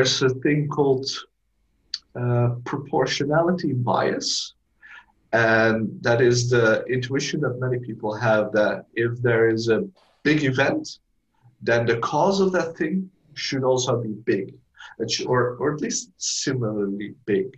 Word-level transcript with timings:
there's 0.00 0.22
a 0.22 0.30
thing 0.30 0.66
called 0.66 1.06
uh, 2.18 2.48
proportionality 2.64 3.74
bias, 3.74 4.54
and 5.34 5.76
that 6.00 6.22
is 6.22 6.48
the 6.48 6.82
intuition 6.86 7.38
that 7.42 7.60
many 7.60 7.78
people 7.78 8.14
have 8.14 8.50
that 8.50 8.86
if 8.94 9.20
there 9.20 9.50
is 9.50 9.68
a 9.68 9.86
big 10.22 10.42
event, 10.44 11.00
then 11.60 11.84
the 11.84 11.98
cause 11.98 12.40
of 12.40 12.50
that 12.50 12.74
thing 12.78 13.10
should 13.34 13.62
also 13.62 14.00
be 14.00 14.14
big, 14.24 14.54
or, 15.26 15.56
or 15.60 15.74
at 15.74 15.82
least 15.82 16.12
similarly 16.16 17.14
big. 17.26 17.48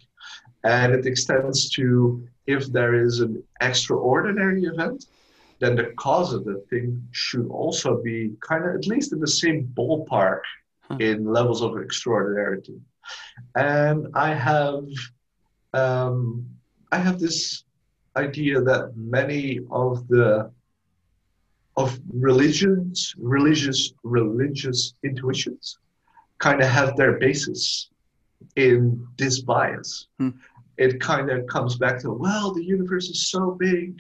And 0.65 0.93
it 0.93 1.07
extends 1.07 1.71
to 1.77 2.27
if 2.49 2.67
there 2.73 2.95
is 3.07 3.21
an 3.21 3.41
extraordinary 3.61 4.65
event, 4.65 5.07
then 5.61 5.77
the 5.77 5.93
cause 5.97 6.35
of 6.35 6.45
the 6.45 6.59
thing 6.71 7.07
should 7.13 7.49
also 7.51 8.03
be 8.03 8.33
kind 8.41 8.65
of 8.65 8.75
at 8.75 8.89
least 8.89 9.13
in 9.13 9.21
the 9.21 9.35
same 9.43 9.73
ballpark 9.79 10.41
hmm. 10.93 11.01
in 11.01 11.25
levels 11.25 11.63
of 11.63 11.81
extraordinarity. 11.81 12.81
And 13.55 14.07
I 14.15 14.35
have 14.35 14.85
um, 15.75 16.47
I 16.91 16.99
have 16.99 17.19
this 17.19 17.65
idea 18.17 18.61
that 18.61 18.93
many 18.97 19.61
of 19.71 20.07
the 20.09 20.51
of 21.77 21.99
religions, 22.13 23.15
religious 23.19 23.93
religious 24.05 24.95
intuitions, 25.03 25.79
kind 26.39 26.61
of 26.61 26.69
have 26.69 26.97
their 26.97 27.19
basis 27.19 27.89
in 28.57 29.07
this 29.17 29.41
bias. 29.41 30.09
Hmm. 30.19 30.31
It 30.77 31.01
kind 31.01 31.31
of 31.31 31.47
comes 31.47 31.77
back 31.77 32.01
to 32.01 32.13
well, 32.13 32.53
the 32.53 32.65
universe 32.65 33.09
is 33.09 33.31
so 33.31 33.53
big 33.53 33.99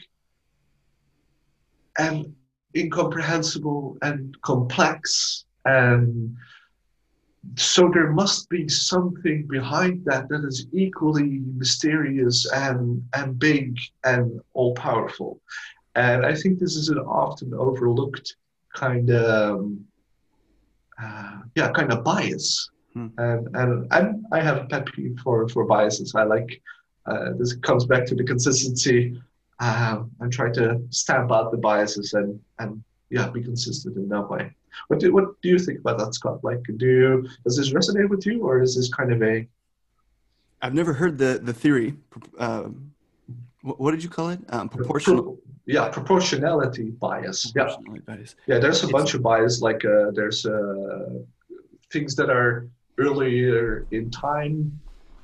and 1.98 2.34
incomprehensible 2.74 3.98
and 4.02 4.40
complex 4.42 5.44
and 5.64 6.36
so 7.56 7.90
there 7.92 8.10
must 8.12 8.48
be 8.48 8.68
something 8.68 9.46
behind 9.48 10.04
that 10.04 10.28
that 10.28 10.44
is 10.44 10.66
equally 10.72 11.40
mysterious 11.56 12.50
and 12.52 13.02
and 13.14 13.38
big 13.38 13.76
and 14.04 14.40
all 14.54 14.74
powerful 14.74 15.40
and 15.96 16.24
i 16.24 16.34
think 16.34 16.58
this 16.58 16.76
is 16.76 16.88
an 16.88 16.98
often 16.98 17.52
overlooked 17.54 18.36
kind 18.74 19.10
of 19.10 19.58
um, 19.58 19.84
uh, 21.02 21.38
yeah 21.54 21.70
kind 21.72 21.92
of 21.92 22.04
bias. 22.04 22.70
Hmm. 22.94 23.08
and, 23.18 23.86
and 23.90 24.26
i 24.32 24.40
have 24.40 24.58
a 24.58 24.66
pet 24.66 24.86
peeve 24.92 25.16
for 25.24 25.48
for 25.48 25.64
biases. 25.64 26.14
I 26.14 26.24
like 26.24 26.60
uh, 27.06 27.30
this 27.38 27.54
comes 27.54 27.86
back 27.86 28.04
to 28.06 28.14
the 28.14 28.24
consistency. 28.24 29.20
Um, 29.60 30.10
and 30.18 30.32
try 30.32 30.50
to 30.50 30.82
stamp 30.90 31.30
out 31.30 31.52
the 31.52 31.58
biases 31.58 32.14
and 32.14 32.40
and 32.58 32.82
yeah 33.12 33.28
be 33.28 33.42
consistent 33.42 33.96
in 33.96 34.08
that 34.08 34.28
way 34.28 34.52
what 34.88 35.00
do, 35.00 35.12
what 35.12 35.40
do 35.42 35.48
you 35.48 35.58
think 35.58 35.80
about 35.80 35.98
that, 35.98 36.14
Scott? 36.14 36.42
Like, 36.42 36.62
do 36.76 36.86
you, 36.86 37.28
does 37.44 37.56
this 37.56 37.72
resonate 37.72 38.08
with 38.08 38.26
you, 38.26 38.42
or 38.42 38.62
is 38.62 38.76
this 38.76 38.92
kind 38.92 39.12
of 39.12 39.22
a? 39.22 39.46
I've 40.60 40.74
never 40.74 40.92
heard 40.92 41.18
the 41.18 41.40
the 41.42 41.52
theory. 41.52 41.94
Uh, 42.38 42.68
what, 43.62 43.92
did 43.92 44.02
you 44.02 44.10
call 44.10 44.30
it? 44.30 44.40
Um, 44.48 44.68
proportional. 44.68 45.38
yeah, 45.66 45.88
proportionality 45.88 46.90
bias. 46.90 47.52
Proportionality 47.52 48.02
yeah, 48.06 48.14
bias. 48.14 48.34
yeah. 48.46 48.58
There's 48.58 48.82
a 48.82 48.86
it's, 48.86 48.92
bunch 48.92 49.14
of 49.14 49.22
bias. 49.22 49.60
Like 49.60 49.84
uh, 49.84 50.10
there's 50.12 50.46
uh, 50.46 51.20
things 51.92 52.16
that 52.16 52.30
are 52.30 52.68
earlier 52.98 53.86
in 53.90 54.10
time 54.10 54.80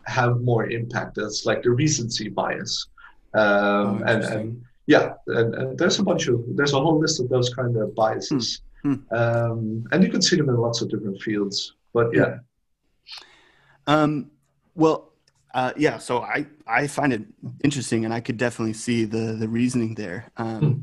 have 0.07 0.41
more 0.41 0.71
impact. 0.71 1.17
That's 1.17 1.47
like 1.47 1.63
the 1.63 1.71
recency 1.71 2.29
bias. 2.29 2.89
Um, 3.35 3.43
oh, 3.45 4.03
and, 4.07 4.25
and 4.25 4.65
yeah, 4.89 5.13
and, 5.27 5.55
and, 5.55 5.79
there's 5.79 5.99
a 5.99 6.03
bunch 6.03 6.29
of 6.29 6.43
there's 6.57 6.73
a 6.73 6.81
whole 6.81 6.99
list 6.99 7.21
of 7.21 7.29
those 7.29 7.53
kind 7.53 7.77
of 7.77 7.95
biases. 7.95 8.63
Hmm. 8.83 8.95
Hmm. 8.95 9.15
Um, 9.15 9.85
and 9.93 10.03
you 10.03 10.11
can 10.11 10.23
see 10.23 10.37
them 10.37 10.49
in 10.49 10.57
lots 10.57 10.81
of 10.81 10.89
different 10.89 11.21
fields. 11.21 11.75
But 11.93 12.09
yeah. 12.15 12.39
Um, 13.87 14.31
well, 14.75 15.13
uh, 15.53 15.73
yeah. 15.77 15.99
So 15.99 16.23
I 16.23 16.47
I 16.67 16.87
find 16.87 17.13
it 17.13 17.23
interesting, 17.63 18.07
and 18.07 18.15
I 18.15 18.21
could 18.21 18.39
definitely 18.39 18.73
see 18.73 19.05
the 19.05 19.37
the 19.39 19.47
reasoning 19.47 19.95
there. 19.95 20.33
Um, 20.39 20.61
hmm. 20.61 20.81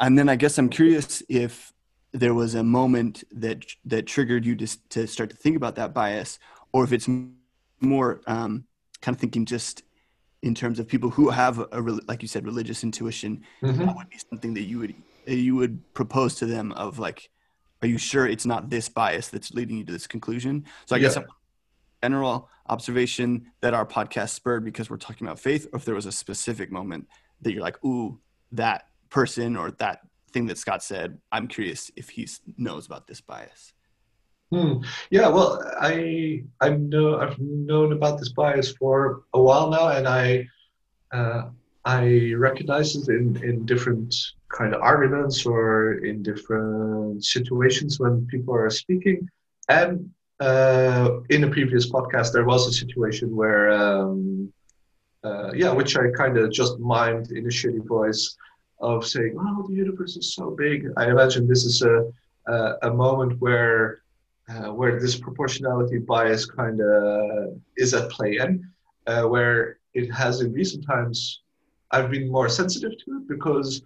And 0.00 0.18
then 0.18 0.28
I 0.28 0.34
guess 0.34 0.58
I'm 0.58 0.68
curious 0.68 1.22
if 1.28 1.72
there 2.10 2.34
was 2.34 2.56
a 2.56 2.64
moment 2.64 3.22
that 3.30 3.64
that 3.84 4.06
triggered 4.06 4.44
you 4.44 4.56
to 4.56 4.88
to 4.88 5.06
start 5.06 5.30
to 5.30 5.36
think 5.36 5.56
about 5.56 5.76
that 5.76 5.94
bias, 5.94 6.40
or 6.72 6.82
if 6.82 6.92
it's 6.92 7.08
more 7.80 8.20
um, 8.26 8.64
kind 9.00 9.14
of 9.14 9.20
thinking 9.20 9.44
just 9.44 9.84
in 10.42 10.54
terms 10.54 10.78
of 10.78 10.86
people 10.86 11.10
who 11.10 11.30
have 11.30 11.58
a, 11.58 11.80
like 12.06 12.22
you 12.22 12.28
said 12.28 12.44
religious 12.44 12.84
intuition 12.84 13.42
mm-hmm. 13.62 13.84
that 13.84 13.96
would 13.96 14.08
be 14.08 14.18
something 14.30 14.54
that 14.54 14.62
you 14.62 14.78
would 14.78 14.94
you 15.26 15.56
would 15.56 15.80
propose 15.94 16.34
to 16.36 16.46
them 16.46 16.72
of 16.72 16.98
like 16.98 17.30
are 17.82 17.88
you 17.88 17.98
sure 17.98 18.26
it's 18.26 18.46
not 18.46 18.70
this 18.70 18.88
bias 18.88 19.28
that's 19.28 19.52
leading 19.52 19.78
you 19.78 19.84
to 19.84 19.92
this 19.92 20.06
conclusion 20.06 20.64
so 20.86 20.94
i 20.94 20.98
yeah. 20.98 21.08
guess 21.08 21.16
a 21.16 21.26
general 22.02 22.48
observation 22.68 23.46
that 23.60 23.74
our 23.74 23.84
podcast 23.84 24.30
spurred 24.30 24.64
because 24.64 24.88
we're 24.88 24.96
talking 24.96 25.26
about 25.26 25.38
faith 25.38 25.66
or 25.72 25.76
if 25.78 25.84
there 25.84 25.94
was 25.94 26.06
a 26.06 26.12
specific 26.12 26.70
moment 26.70 27.06
that 27.40 27.52
you're 27.52 27.62
like 27.62 27.82
ooh 27.84 28.18
that 28.52 28.88
person 29.10 29.56
or 29.56 29.72
that 29.72 30.00
thing 30.32 30.46
that 30.46 30.58
scott 30.58 30.82
said 30.82 31.18
i'm 31.32 31.48
curious 31.48 31.90
if 31.96 32.10
he 32.10 32.28
knows 32.56 32.86
about 32.86 33.06
this 33.06 33.20
bias 33.20 33.72
Hmm. 34.50 34.82
Yeah, 35.10 35.28
well, 35.28 35.62
I 35.78 36.42
I 36.60 36.70
know 36.70 37.18
I've 37.20 37.38
known 37.38 37.92
about 37.92 38.18
this 38.18 38.30
bias 38.30 38.72
for 38.72 39.24
a 39.34 39.42
while 39.42 39.68
now, 39.70 39.88
and 39.88 40.08
I 40.08 40.48
uh, 41.12 41.50
I 41.84 42.32
recognize 42.34 42.96
it 42.96 43.08
in 43.08 43.36
in 43.44 43.66
different 43.66 44.14
kind 44.48 44.74
of 44.74 44.80
arguments 44.80 45.44
or 45.44 45.98
in 46.04 46.22
different 46.22 47.24
situations 47.24 48.00
when 48.00 48.26
people 48.26 48.54
are 48.54 48.70
speaking. 48.70 49.28
And 49.68 50.10
uh, 50.40 51.20
in 51.28 51.44
a 51.44 51.50
previous 51.50 51.90
podcast, 51.90 52.32
there 52.32 52.46
was 52.46 52.66
a 52.66 52.72
situation 52.72 53.36
where, 53.36 53.70
um, 53.70 54.50
uh, 55.24 55.52
yeah, 55.52 55.72
which 55.72 55.94
I 55.98 56.10
kind 56.16 56.38
of 56.38 56.50
just 56.50 56.78
mimed 56.78 57.32
in 57.32 57.44
a 57.44 57.50
shitty 57.50 57.86
voice 57.86 58.34
of 58.80 59.06
saying, 59.06 59.36
"Oh, 59.38 59.66
the 59.68 59.74
universe 59.74 60.16
is 60.16 60.34
so 60.34 60.52
big." 60.52 60.88
I 60.96 61.10
imagine 61.10 61.46
this 61.46 61.64
is 61.66 61.82
a 61.82 62.10
a, 62.46 62.88
a 62.88 62.90
moment 62.94 63.38
where 63.40 64.00
uh, 64.48 64.72
where 64.72 64.98
this 64.98 65.18
proportionality 65.18 65.98
bias 65.98 66.46
kind 66.46 66.80
of 66.80 67.60
is 67.76 67.94
at 67.94 68.10
play, 68.10 68.38
and 68.38 68.62
uh, 69.06 69.22
where 69.22 69.78
it 69.94 70.10
has 70.10 70.40
in 70.40 70.52
recent 70.52 70.86
times, 70.86 71.42
I've 71.90 72.10
been 72.10 72.30
more 72.30 72.48
sensitive 72.48 72.92
to 73.04 73.16
it 73.18 73.28
because 73.28 73.82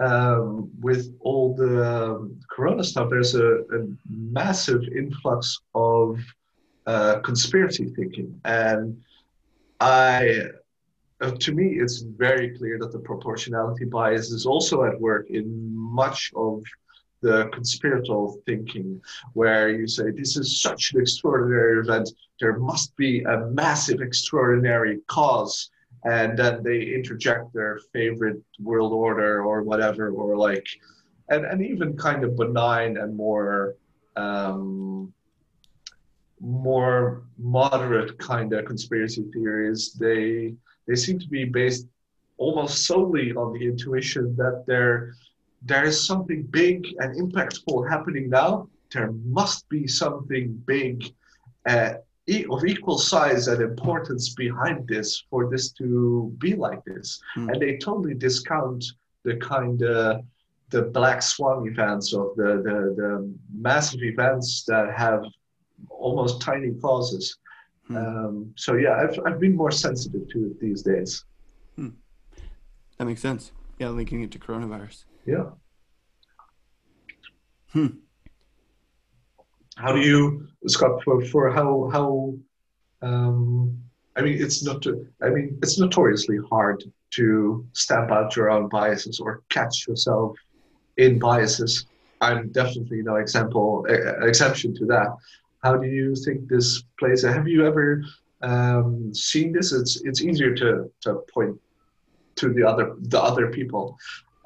um, 0.00 0.70
with 0.80 1.14
all 1.20 1.54
the 1.54 1.84
um, 1.84 2.40
corona 2.50 2.84
stuff, 2.84 3.10
there's 3.10 3.34
a, 3.34 3.58
a 3.58 3.88
massive 4.08 4.82
influx 4.94 5.58
of 5.74 6.20
uh, 6.86 7.20
conspiracy 7.20 7.86
thinking. 7.96 8.40
And 8.44 9.02
I, 9.80 10.42
uh, 11.20 11.32
to 11.32 11.52
me, 11.52 11.78
it's 11.80 11.98
very 12.00 12.56
clear 12.56 12.78
that 12.78 12.92
the 12.92 13.00
proportionality 13.00 13.84
bias 13.84 14.30
is 14.30 14.46
also 14.46 14.84
at 14.84 15.00
work 15.00 15.28
in 15.30 15.76
much 15.76 16.32
of 16.36 16.62
the 17.20 17.48
conspiratorial 17.52 18.40
thinking, 18.46 19.00
where 19.34 19.70
you 19.70 19.86
say, 19.86 20.10
This 20.10 20.36
is 20.36 20.60
such 20.60 20.92
an 20.92 21.00
extraordinary 21.00 21.80
event, 21.80 22.10
there 22.40 22.58
must 22.58 22.96
be 22.96 23.22
a 23.22 23.46
massive, 23.50 24.00
extraordinary 24.00 25.00
cause. 25.06 25.70
And 26.04 26.38
then 26.38 26.62
they 26.62 26.94
interject 26.94 27.52
their 27.52 27.80
favorite 27.92 28.40
world 28.60 28.92
order 28.92 29.42
or 29.42 29.62
whatever 29.62 30.10
or 30.10 30.36
like 30.36 30.66
and, 31.28 31.44
and 31.44 31.64
even 31.64 31.96
kind 31.96 32.24
of 32.24 32.36
benign 32.36 32.96
and 32.96 33.16
more 33.16 33.74
um, 34.16 35.12
more 36.40 37.22
moderate 37.36 38.18
kind 38.18 38.52
of 38.52 38.64
conspiracy 38.64 39.24
theories. 39.32 39.92
They 39.92 40.54
they 40.86 40.94
seem 40.94 41.18
to 41.18 41.28
be 41.28 41.44
based 41.44 41.86
almost 42.38 42.86
solely 42.86 43.32
on 43.34 43.52
the 43.52 43.66
intuition 43.66 44.34
that 44.36 44.64
there 44.66 45.14
there 45.62 45.84
is 45.84 46.06
something 46.06 46.42
big 46.44 46.86
and 46.98 47.16
impactful 47.16 47.88
happening 47.88 48.28
now 48.30 48.68
there 48.92 49.12
must 49.24 49.68
be 49.68 49.86
something 49.86 50.62
big 50.66 51.04
uh, 51.66 51.94
of 52.50 52.64
equal 52.64 52.98
size 52.98 53.48
and 53.48 53.62
importance 53.62 54.34
behind 54.34 54.86
this 54.86 55.24
for 55.30 55.50
this 55.50 55.72
to 55.72 56.34
be 56.38 56.54
like 56.54 56.84
this. 56.84 57.20
Mm. 57.36 57.52
And 57.52 57.62
they 57.62 57.78
totally 57.78 58.14
discount 58.14 58.84
the 59.24 59.36
kind 59.36 59.82
of 59.82 60.22
the 60.70 60.82
black 60.82 61.22
swan 61.22 61.66
events 61.66 62.12
of 62.12 62.36
the, 62.36 62.62
the, 62.62 62.94
the 62.96 63.34
massive 63.54 64.02
events 64.02 64.64
that 64.68 64.92
have 64.94 65.24
almost 65.88 66.42
tiny 66.42 66.72
causes. 66.74 67.38
Hmm. 67.86 67.96
Um, 67.96 68.52
so 68.54 68.74
yeah, 68.74 68.94
I've, 69.02 69.18
I've 69.24 69.40
been 69.40 69.56
more 69.56 69.70
sensitive 69.70 70.28
to 70.28 70.46
it 70.48 70.60
these 70.60 70.82
days. 70.82 71.24
Hmm. 71.76 71.88
That 72.98 73.06
makes 73.06 73.22
sense. 73.22 73.52
Yeah, 73.78 73.88
linking 73.88 74.20
it 74.20 74.30
to 74.32 74.38
coronavirus. 74.38 75.04
Yeah. 75.28 75.50
Hmm 77.72 77.88
how 79.78 79.92
do 79.92 80.00
you 80.00 80.46
Scott 80.66 81.02
for, 81.04 81.24
for 81.26 81.50
how 81.50 81.88
how 81.92 82.34
um, 83.02 83.78
I 84.16 84.22
mean 84.22 84.42
it's 84.42 84.62
not 84.64 84.84
I 85.22 85.30
mean 85.30 85.58
it's 85.62 85.78
notoriously 85.78 86.38
hard 86.50 86.82
to 87.10 87.66
stamp 87.72 88.10
out 88.10 88.36
your 88.36 88.50
own 88.50 88.68
biases 88.68 89.20
or 89.20 89.42
catch 89.48 89.86
yourself 89.86 90.36
in 90.96 91.18
biases. 91.18 91.86
I'm 92.20 92.50
definitely 92.50 93.02
no 93.02 93.16
example 93.16 93.86
exception 94.22 94.74
to 94.74 94.84
that. 94.86 95.08
how 95.64 95.76
do 95.76 95.88
you 95.88 96.14
think 96.24 96.48
this 96.48 96.82
plays? 96.98 97.22
Have 97.22 97.48
you 97.48 97.66
ever 97.66 98.02
um, 98.42 99.14
seen 99.14 99.52
this? 99.52 99.72
It's 99.72 100.02
it's 100.08 100.22
easier 100.22 100.52
to 100.56 100.90
to 101.02 101.10
point 101.32 101.56
to 102.36 102.52
the 102.52 102.64
other 102.70 102.96
the 103.12 103.22
other 103.22 103.46
people. 103.58 103.96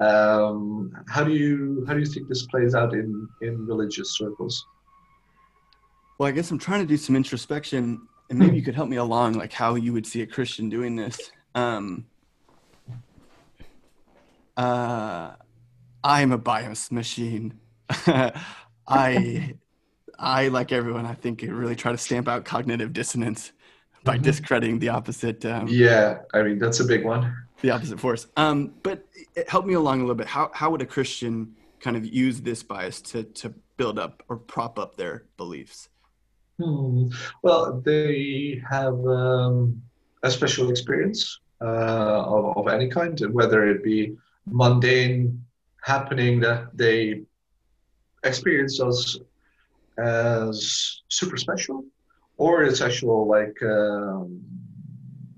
Um, 0.03 0.91
how 1.07 1.23
do 1.23 1.31
you 1.31 1.83
how 1.87 1.93
do 1.93 1.99
you 1.99 2.05
think 2.05 2.27
this 2.27 2.45
plays 2.47 2.75
out 2.75 2.93
in 2.93 3.27
in 3.41 3.65
religious 3.65 4.17
circles? 4.17 4.65
Well, 6.17 6.27
I 6.27 6.31
guess 6.31 6.51
I'm 6.51 6.59
trying 6.59 6.81
to 6.81 6.87
do 6.87 6.97
some 6.97 7.15
introspection, 7.15 8.07
and 8.29 8.39
maybe 8.39 8.55
you 8.55 8.63
could 8.63 8.75
help 8.75 8.89
me 8.89 8.97
along, 8.97 9.33
like 9.33 9.53
how 9.53 9.75
you 9.75 9.93
would 9.93 10.05
see 10.05 10.21
a 10.21 10.27
Christian 10.27 10.69
doing 10.69 10.95
this. 10.95 11.31
Um, 11.55 12.05
uh, 14.57 15.31
I'm 16.03 16.31
a 16.31 16.37
bias 16.37 16.91
machine. 16.91 17.59
I, 17.89 19.55
I 20.19 20.47
like 20.49 20.71
everyone. 20.71 21.05
I 21.05 21.13
think 21.13 21.41
really 21.41 21.75
try 21.75 21.91
to 21.91 21.97
stamp 21.97 22.27
out 22.27 22.45
cognitive 22.45 22.93
dissonance 22.93 23.51
by 24.03 24.15
mm-hmm. 24.15 24.23
discrediting 24.23 24.79
the 24.79 24.89
opposite. 24.89 25.45
Um, 25.45 25.67
yeah, 25.67 26.19
I 26.33 26.43
mean 26.43 26.59
that's 26.59 26.79
a 26.79 26.85
big 26.85 27.05
one. 27.05 27.35
The 27.63 27.71
opposite 27.71 27.97
force. 27.97 28.27
Um, 28.35 28.73
but 28.83 29.07
help 29.47 29.65
me 29.65 29.73
along 29.73 29.99
a 29.99 30.03
little 30.03 30.15
bit. 30.15 30.27
How 30.27 30.51
how 30.53 30.69
would 30.71 30.81
a 30.81 30.85
Christian 30.85 31.55
kind 31.79 31.95
of 31.95 32.05
use 32.05 32.41
this 32.41 32.61
bias 32.61 33.01
to 33.01 33.23
to 33.23 33.53
build 33.77 33.97
up 33.97 34.21
or 34.27 34.35
prop 34.35 34.77
up 34.77 34.97
their 34.97 35.23
beliefs? 35.37 35.87
Hmm. 36.61 37.07
Well, 37.41 37.81
they 37.83 38.61
have 38.69 38.99
um, 39.07 39.81
a 40.23 40.29
special 40.29 40.69
experience 40.71 41.39
uh, 41.61 42.23
of, 42.35 42.57
of 42.57 42.67
any 42.67 42.89
kind, 42.89 43.17
whether 43.31 43.69
it 43.69 43.81
be 43.81 44.17
mundane 44.45 45.43
happening 45.81 46.41
that 46.41 46.75
they 46.77 47.21
experience 48.25 48.81
as 48.81 49.19
as 49.97 51.01
super 51.07 51.37
special, 51.37 51.85
or 52.35 52.63
it's 52.63 52.81
actual 52.81 53.25
like 53.25 53.55
um, 53.63 54.41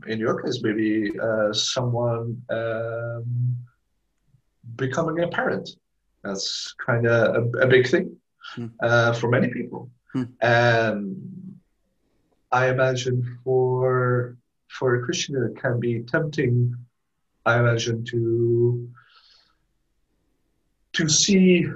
in 0.08 0.20
your 0.20 0.42
case 0.42 0.60
maybe 0.62 1.12
uh, 1.20 1.52
someone 1.54 2.42
um, 2.50 3.58
becoming 4.76 5.24
a 5.24 5.28
parent. 5.28 5.70
That's 6.24 6.74
kind 6.86 7.06
of 7.06 7.54
a, 7.56 7.60
a, 7.60 7.68
big 7.68 7.88
thing 7.88 8.18
hmm. 8.56 8.68
uh, 8.82 9.14
for 9.14 9.30
many 9.30 9.50
people. 9.50 9.92
Hmm. 10.12 10.24
And 10.42 11.58
I 12.52 12.70
imagine 12.70 13.40
for 13.44 14.38
for 14.68 14.96
a 14.96 15.06
Christian 15.06 15.36
it 15.36 15.62
can 15.62 15.80
be 15.80 16.02
tempting. 16.02 16.76
I 17.46 17.60
imagine 17.60 18.04
to 18.06 18.90
to 20.94 21.10
see 21.10 21.68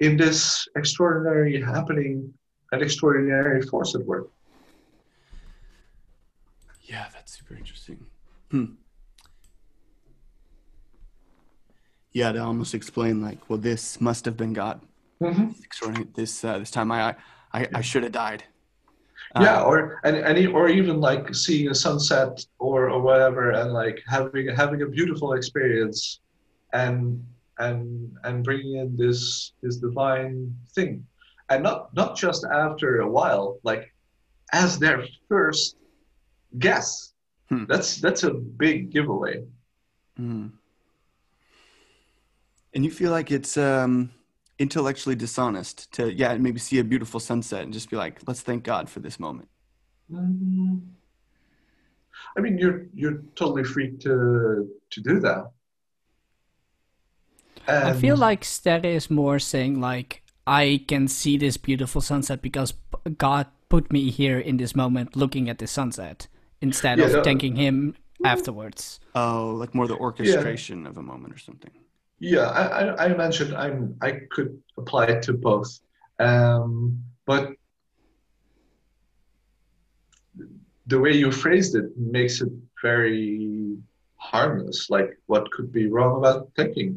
in 0.00 0.16
this 0.16 0.66
extraordinary 0.76 1.60
happening 1.60 2.32
an 2.72 2.82
extraordinary 2.82 3.62
force 3.62 3.94
at 3.94 4.04
work. 4.06 4.28
Yeah, 6.92 7.06
that's 7.10 7.38
super 7.38 7.54
interesting. 7.54 8.04
Hmm. 8.50 8.66
Yeah, 12.12 12.32
to 12.32 12.38
almost 12.44 12.74
explain 12.74 13.22
like, 13.22 13.48
well, 13.48 13.58
this 13.58 13.98
must 13.98 14.26
have 14.26 14.36
been 14.36 14.52
God. 14.52 14.82
Mm-hmm. 15.22 15.52
Extraordinary. 15.64 16.08
This 16.14 16.44
uh, 16.44 16.58
this 16.58 16.70
time 16.70 16.92
I 16.92 17.16
I, 17.54 17.66
I 17.74 17.80
should 17.80 18.02
have 18.02 18.12
died. 18.12 18.44
Yeah, 19.40 19.62
um, 19.62 19.68
or 19.68 20.00
and, 20.04 20.16
and 20.16 20.48
or 20.48 20.68
even 20.68 21.00
like 21.00 21.34
seeing 21.34 21.70
a 21.70 21.74
sunset 21.74 22.44
or 22.58 22.90
or 22.90 23.00
whatever, 23.00 23.52
and 23.52 23.72
like 23.72 24.02
having 24.06 24.48
having 24.54 24.82
a 24.82 24.86
beautiful 24.86 25.32
experience, 25.32 26.20
and 26.74 27.24
and 27.58 28.14
and 28.24 28.44
bringing 28.44 28.76
in 28.76 28.98
this 28.98 29.54
this 29.62 29.76
divine 29.78 30.54
thing, 30.74 31.06
and 31.48 31.62
not 31.62 31.94
not 31.94 32.18
just 32.18 32.44
after 32.44 33.00
a 33.00 33.08
while, 33.08 33.58
like 33.62 33.94
as 34.52 34.78
their 34.78 35.06
first 35.30 35.76
guess. 36.58 37.12
Hmm. 37.48 37.64
That's 37.66 38.00
that's 38.00 38.22
a 38.24 38.30
big 38.30 38.90
giveaway. 38.90 39.44
Hmm. 40.16 40.48
And 42.74 42.84
you 42.84 42.90
feel 42.90 43.10
like 43.10 43.30
it's 43.30 43.56
um 43.56 44.10
intellectually 44.62 45.16
dishonest 45.16 45.92
to 45.92 46.12
yeah 46.12 46.36
maybe 46.36 46.58
see 46.58 46.78
a 46.78 46.84
beautiful 46.84 47.18
sunset 47.18 47.64
and 47.64 47.72
just 47.72 47.90
be 47.90 47.96
like 47.96 48.20
let's 48.28 48.42
thank 48.42 48.62
god 48.62 48.88
for 48.88 49.00
this 49.00 49.18
moment 49.18 49.48
mm-hmm. 50.10 50.76
i 52.36 52.40
mean 52.40 52.56
you're 52.58 52.86
you're 52.94 53.22
totally 53.34 53.64
free 53.64 53.90
to 53.98 54.70
to 54.90 55.00
do 55.00 55.18
that 55.18 55.50
and... 57.66 57.84
i 57.88 57.92
feel 57.92 58.16
like 58.16 58.46
that 58.62 58.84
is 58.84 59.10
more 59.10 59.38
saying 59.38 59.80
like 59.80 60.22
i 60.46 60.84
can 60.86 61.08
see 61.08 61.36
this 61.36 61.56
beautiful 61.56 62.00
sunset 62.00 62.40
because 62.40 62.74
god 63.16 63.46
put 63.68 63.92
me 63.92 64.10
here 64.10 64.38
in 64.38 64.58
this 64.58 64.76
moment 64.76 65.16
looking 65.16 65.48
at 65.48 65.58
the 65.58 65.66
sunset 65.66 66.28
instead 66.62 66.98
yeah, 66.98 67.06
of 67.06 67.24
thanking 67.24 67.54
him 67.54 67.94
afterwards 68.24 69.00
oh 69.14 69.54
like 69.58 69.74
more 69.74 69.86
the 69.86 69.96
orchestration 69.96 70.82
yeah. 70.82 70.88
of 70.88 70.96
a 70.96 71.02
moment 71.02 71.34
or 71.34 71.38
something 71.38 71.70
yeah, 72.22 72.50
I, 72.50 73.06
I, 73.06 73.08
mentioned 73.16 73.52
I'm 73.52 73.96
I 74.00 74.20
could 74.30 74.62
apply 74.78 75.06
it 75.06 75.22
to 75.24 75.32
both, 75.32 75.80
um, 76.20 77.02
but 77.26 77.50
the 80.86 81.00
way 81.00 81.10
you 81.14 81.32
phrased 81.32 81.74
it 81.74 81.86
makes 81.98 82.40
it 82.40 82.52
very 82.80 83.76
harmless. 84.18 84.88
Like, 84.88 85.18
what 85.26 85.50
could 85.50 85.72
be 85.72 85.88
wrong 85.88 86.18
about 86.18 86.48
thinking, 86.54 86.96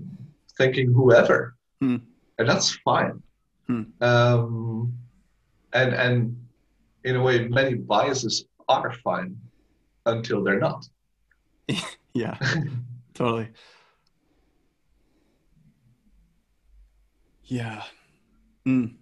thinking 0.60 0.94
whoever, 0.94 1.56
hmm. 1.82 1.98
and 2.38 2.48
that's 2.48 2.76
fine. 2.86 3.20
Hmm. 3.66 3.84
Um, 4.02 4.94
and 5.74 5.96
and 5.96 6.38
in 7.04 7.16
a 7.16 7.24
way, 7.24 7.48
many 7.48 7.74
biases 7.74 8.46
are 8.70 8.94
fine 9.04 9.36
until 10.06 10.44
they're 10.44 10.60
not. 10.60 10.86
yeah, 12.14 12.38
totally. 13.14 13.50
Yeah. 17.44 17.84
Mm. 18.68 18.96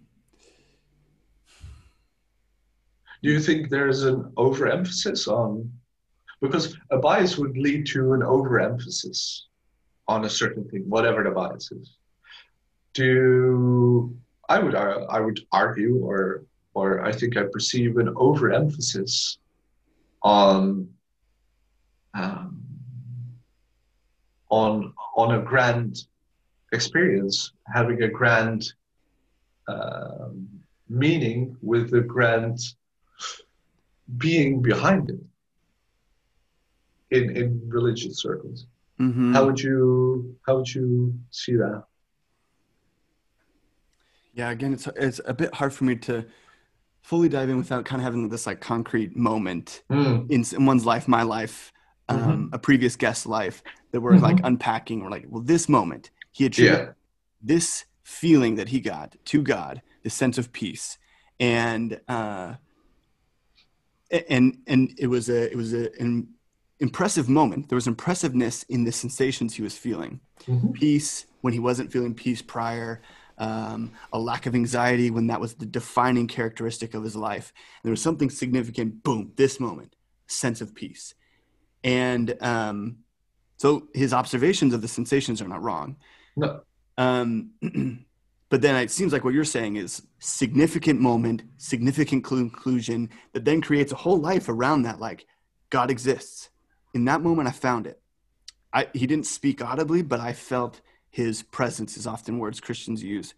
Do 3.22 3.30
you 3.30 3.40
think 3.40 3.70
there's 3.70 4.04
an 4.04 4.30
overemphasis 4.36 5.28
on, 5.28 5.72
because 6.42 6.76
a 6.90 6.98
bias 6.98 7.38
would 7.38 7.56
lead 7.56 7.86
to 7.86 8.12
an 8.12 8.22
overemphasis 8.22 9.46
on 10.08 10.24
a 10.24 10.30
certain 10.30 10.68
thing, 10.68 10.88
whatever 10.88 11.22
the 11.24 11.30
bias 11.30 11.72
is. 11.72 11.96
Do 12.92 14.14
I 14.48 14.58
would 14.58 14.74
I 14.74 15.20
would 15.20 15.40
argue, 15.52 15.96
or 16.04 16.44
or 16.74 17.04
I 17.04 17.12
think 17.12 17.36
I 17.36 17.44
perceive 17.50 17.96
an 17.96 18.08
overemphasis 18.16 19.38
on 20.24 20.88
um, 22.14 22.62
on 24.50 24.92
on 25.16 25.34
a 25.34 25.42
grand 25.42 26.04
experience 26.72 27.52
having 27.72 28.02
a 28.02 28.08
grand 28.08 28.72
um, 29.68 30.48
meaning 30.88 31.56
with 31.62 31.94
a 31.94 32.00
grand 32.00 32.58
being 34.16 34.60
behind 34.60 35.10
it 35.10 35.20
in 37.10 37.36
in 37.36 37.60
religious 37.68 38.20
circles. 38.20 38.66
Mm-hmm. 39.00 39.34
How 39.34 39.44
would 39.44 39.60
you 39.60 40.36
how 40.46 40.56
would 40.56 40.74
you 40.74 41.14
see 41.30 41.56
that? 41.56 41.84
Yeah, 44.32 44.50
again, 44.50 44.72
it's 44.72 44.88
it's 44.96 45.20
a 45.24 45.34
bit 45.34 45.54
hard 45.54 45.72
for 45.72 45.84
me 45.84 45.96
to 45.96 46.24
fully 47.04 47.28
dive 47.28 47.50
in 47.50 47.58
without 47.58 47.84
kind 47.84 48.00
of 48.00 48.04
having 48.04 48.30
this 48.30 48.46
like 48.46 48.62
concrete 48.62 49.14
moment 49.14 49.82
mm. 49.90 50.28
in, 50.30 50.42
in 50.56 50.64
one's 50.64 50.86
life, 50.86 51.06
my 51.06 51.22
life, 51.22 51.70
um, 52.08 52.18
mm-hmm. 52.18 52.54
a 52.54 52.58
previous 52.58 52.96
guest's 52.96 53.26
life 53.26 53.62
that 53.92 54.00
we're 54.00 54.14
mm-hmm. 54.14 54.24
like 54.24 54.40
unpacking. 54.42 55.04
We're 55.04 55.10
like, 55.10 55.26
well, 55.28 55.42
this 55.42 55.68
moment 55.68 56.10
he 56.32 56.46
attributed 56.46 56.86
yeah. 56.86 56.92
this 57.42 57.84
feeling 58.04 58.54
that 58.54 58.70
he 58.70 58.80
got 58.80 59.16
to 59.26 59.42
God, 59.42 59.82
this 60.02 60.14
sense 60.14 60.38
of 60.38 60.50
peace, 60.50 60.96
and 61.38 62.00
uh, 62.08 62.54
and 64.30 64.56
and 64.66 64.94
it 64.98 65.08
was 65.08 65.28
a 65.28 65.52
it 65.52 65.56
was 65.56 65.74
a, 65.74 65.90
an 66.00 66.28
impressive 66.80 67.28
moment. 67.28 67.68
There 67.68 67.76
was 67.76 67.86
impressiveness 67.86 68.62
in 68.62 68.84
the 68.84 68.92
sensations 68.92 69.54
he 69.54 69.62
was 69.62 69.76
feeling. 69.76 70.20
Mm-hmm. 70.46 70.72
Peace 70.72 71.26
when 71.42 71.52
he 71.52 71.58
wasn't 71.58 71.92
feeling 71.92 72.14
peace 72.14 72.40
prior. 72.40 73.02
Um, 73.36 73.92
a 74.12 74.18
lack 74.18 74.46
of 74.46 74.54
anxiety 74.54 75.10
when 75.10 75.26
that 75.26 75.40
was 75.40 75.54
the 75.54 75.66
defining 75.66 76.28
characteristic 76.28 76.94
of 76.94 77.02
his 77.02 77.16
life. 77.16 77.52
And 77.56 77.88
there 77.88 77.90
was 77.90 78.02
something 78.02 78.30
significant. 78.30 79.02
Boom! 79.02 79.32
This 79.34 79.58
moment, 79.58 79.96
sense 80.28 80.60
of 80.60 80.74
peace, 80.74 81.14
and 81.82 82.40
um, 82.40 82.98
so 83.56 83.88
his 83.94 84.12
observations 84.12 84.74
of 84.74 84.82
the 84.82 84.88
sensations 84.88 85.40
are 85.40 85.48
not 85.48 85.62
wrong. 85.62 85.96
No. 86.36 86.62
Um, 86.96 87.50
but 88.48 88.62
then 88.62 88.76
it 88.76 88.90
seems 88.90 89.12
like 89.12 89.24
what 89.24 89.34
you're 89.34 89.44
saying 89.44 89.76
is 89.76 90.02
significant 90.18 91.00
moment, 91.00 91.42
significant 91.56 92.24
conclusion 92.24 93.10
that 93.32 93.44
then 93.44 93.60
creates 93.60 93.92
a 93.92 93.96
whole 93.96 94.18
life 94.18 94.48
around 94.48 94.82
that. 94.82 95.00
Like 95.00 95.26
God 95.70 95.90
exists. 95.90 96.50
In 96.94 97.06
that 97.06 97.20
moment, 97.20 97.48
I 97.48 97.52
found 97.52 97.86
it. 97.86 98.00
I, 98.72 98.88
he 98.92 99.06
didn't 99.06 99.26
speak 99.26 99.62
audibly, 99.62 100.02
but 100.02 100.20
I 100.20 100.32
felt 100.32 100.80
his 101.14 101.44
presence 101.44 101.96
is 101.96 102.08
often 102.08 102.40
words 102.40 102.58
Christians 102.58 103.00
use. 103.00 103.34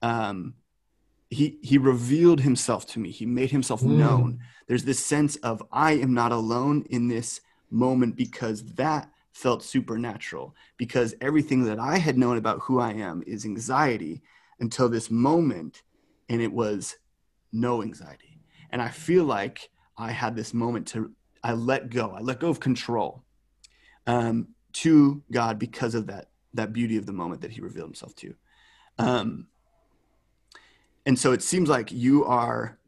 Um, 0.00 0.54
he 1.28 1.58
he 1.60 1.76
revealed 1.76 2.40
himself 2.40 2.86
to 2.86 2.98
me 2.98 3.10
he 3.10 3.26
made 3.26 3.50
himself 3.50 3.82
mm. 3.82 3.98
known 3.98 4.40
there's 4.66 4.84
this 4.84 5.04
sense 5.04 5.36
of 5.36 5.62
i 5.72 5.92
am 5.92 6.14
not 6.14 6.32
alone 6.32 6.82
in 6.88 7.06
this 7.06 7.42
moment 7.70 8.16
because 8.16 8.64
that 8.76 9.10
felt 9.32 9.62
supernatural 9.62 10.54
because 10.78 11.14
everything 11.20 11.64
that 11.64 11.78
i 11.78 11.98
had 11.98 12.16
known 12.16 12.38
about 12.38 12.60
who 12.60 12.80
i 12.80 12.92
am 12.92 13.22
is 13.26 13.44
anxiety 13.44 14.22
until 14.60 14.88
this 14.88 15.10
moment 15.10 15.82
and 16.30 16.40
it 16.40 16.50
was 16.50 16.96
no 17.52 17.82
anxiety 17.82 18.40
and 18.70 18.80
i 18.80 18.88
feel 18.88 19.24
like 19.24 19.68
i 19.98 20.10
had 20.10 20.34
this 20.34 20.54
moment 20.54 20.88
to 20.88 21.12
i 21.44 21.52
let 21.52 21.90
go 21.90 22.14
i 22.16 22.20
let 22.20 22.40
go 22.40 22.48
of 22.48 22.58
control 22.58 23.22
um, 24.06 24.48
to 24.72 25.22
god 25.30 25.58
because 25.58 25.94
of 25.94 26.06
that 26.06 26.28
that 26.54 26.72
beauty 26.72 26.96
of 26.96 27.06
the 27.06 27.12
moment 27.12 27.42
that 27.42 27.50
he 27.50 27.60
revealed 27.60 27.88
himself 27.88 28.14
to. 28.16 28.34
Um, 28.98 29.46
and 31.06 31.18
so 31.18 31.32
it 31.32 31.42
seems 31.42 31.68
like 31.68 31.92
you 31.92 32.24
are 32.24 32.78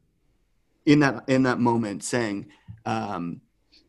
in 0.85 0.99
that 0.99 1.23
in 1.27 1.43
that 1.43 1.59
moment 1.59 2.03
saying 2.03 2.47
um, 2.85 3.41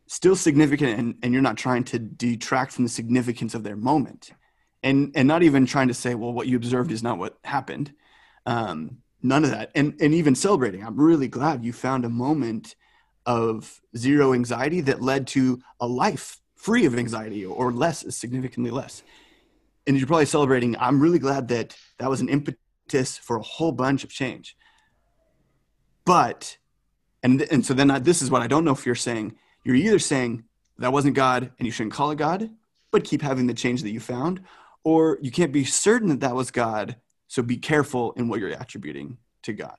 still 0.07 0.37
significant 0.37 0.99
and, 0.99 1.15
and 1.23 1.33
you're 1.33 1.43
not 1.43 1.57
trying 1.57 1.85
to 1.85 1.99
detract 1.99 2.73
from 2.73 2.85
the 2.85 2.91
significance 2.91 3.55
of 3.55 3.63
their 3.63 3.77
moment. 3.77 4.31
And 4.83 5.13
and 5.15 5.29
not 5.29 5.43
even 5.43 5.67
trying 5.67 5.89
to 5.89 5.95
say 5.95 6.15
well 6.15 6.33
what 6.33 6.47
you 6.47 6.57
observed 6.57 6.93
is 6.93 7.03
not 7.03 7.19
what 7.19 7.39
happened. 7.45 7.93
Um, 8.47 8.99
none 9.23 9.45
of 9.45 9.51
that. 9.51 9.71
And 9.75 9.95
and 10.01 10.15
even 10.15 10.35
celebrating 10.35 10.85
i'm 10.85 10.99
really 10.99 11.29
glad 11.29 11.65
you 11.65 11.73
found 11.73 12.05
a 12.05 12.09
moment 12.09 12.75
of 13.27 13.81
zero 13.97 14.33
anxiety 14.33 14.81
that 14.81 15.01
led 15.01 15.27
to 15.29 15.61
a 15.81 15.87
life 15.87 16.41
free 16.57 16.87
of 16.87 16.97
anxiety 16.97 17.45
or 17.45 17.73
less 17.73 18.05
significantly 18.15 18.71
less 18.71 19.03
and 19.87 19.97
you're 19.97 20.07
probably 20.07 20.27
celebrating 20.27 20.77
i'm 20.79 21.01
really 21.01 21.19
glad 21.19 21.49
that 21.49 21.77
that 21.99 22.11
was 22.11 22.21
an 22.21 22.29
impetus 22.29 22.59
for 23.19 23.37
a 23.37 23.43
whole 23.43 23.73
bunch 23.73 24.05
of 24.05 24.11
change. 24.11 24.57
But, 26.05 26.59
and, 27.23 27.43
and 27.51 27.65
so 27.65 27.75
then 27.75 27.91
I, 27.91 27.99
this 27.99 28.23
is 28.23 28.31
what 28.31 28.43
I 28.43 28.47
don't 28.47 28.65
know 28.65 28.73
if 28.73 28.85
you're 28.85 28.95
saying. 28.95 29.37
You're 29.65 29.77
either 29.77 29.99
saying 29.99 30.45
that 30.79 30.93
wasn't 30.93 31.15
God 31.15 31.53
and 31.59 31.67
you 31.67 31.73
shouldn't 31.73 31.95
call 31.95 32.11
it 32.11 32.17
God, 32.17 32.51
but 32.91 33.05
keep 33.05 33.23
having 33.23 33.47
the 33.47 33.55
change 33.55 33.83
that 33.83 33.91
you 33.91 34.01
found, 34.01 34.43
or 34.85 35.19
you 35.23 35.31
can't 35.31 35.53
be 35.53 35.65
certain 35.65 36.09
that 36.09 36.21
that 36.21 36.35
was 36.35 36.51
God. 36.51 36.97
So 37.29 37.43
be 37.43 37.57
careful 37.57 38.13
in 38.13 38.29
what 38.29 38.41
you're 38.41 38.51
attributing 38.51 39.17
to 39.45 39.53
God. 39.53 39.77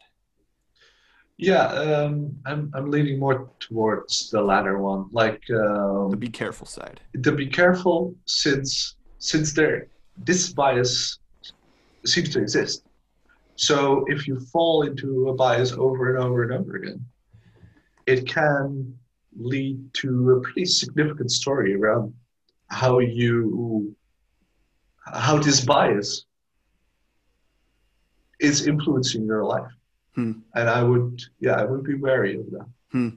Yeah, 1.37 1.65
um, 1.65 2.37
I'm 2.45 2.71
I'm 2.75 2.91
leaning 2.91 3.19
more 3.19 3.49
towards 3.59 4.29
the 4.29 4.41
latter 4.41 4.77
one, 4.77 5.07
like 5.11 5.41
um, 5.49 6.11
the 6.11 6.17
be 6.17 6.29
careful 6.29 6.67
side. 6.67 7.01
The 7.15 7.31
be 7.31 7.47
careful, 7.47 8.15
since 8.25 8.95
since 9.17 9.51
there 9.53 9.87
this 10.17 10.53
bias 10.53 11.19
seems 12.05 12.29
to 12.29 12.39
exist, 12.39 12.83
so 13.55 14.05
if 14.07 14.27
you 14.27 14.39
fall 14.39 14.83
into 14.83 15.29
a 15.29 15.33
bias 15.33 15.71
over 15.73 16.13
and 16.13 16.23
over 16.23 16.43
and 16.43 16.51
over 16.51 16.75
again, 16.75 17.05
it 18.05 18.27
can 18.27 18.97
lead 19.35 19.93
to 19.93 20.31
a 20.31 20.41
pretty 20.41 20.65
significant 20.65 21.31
story 21.31 21.75
around 21.75 22.13
how 22.67 22.99
you 22.99 23.95
how 25.05 25.37
this 25.37 25.61
bias 25.61 26.25
is 28.39 28.67
influencing 28.67 29.25
your 29.25 29.43
life. 29.43 29.71
Hmm. 30.15 30.33
And 30.55 30.69
I 30.69 30.83
would 30.83 31.21
yeah, 31.39 31.53
I 31.53 31.65
would 31.65 31.83
be 31.83 31.95
wary 31.95 32.39
of 32.39 32.49
that. 32.51 32.67
Hmm. 32.91 33.09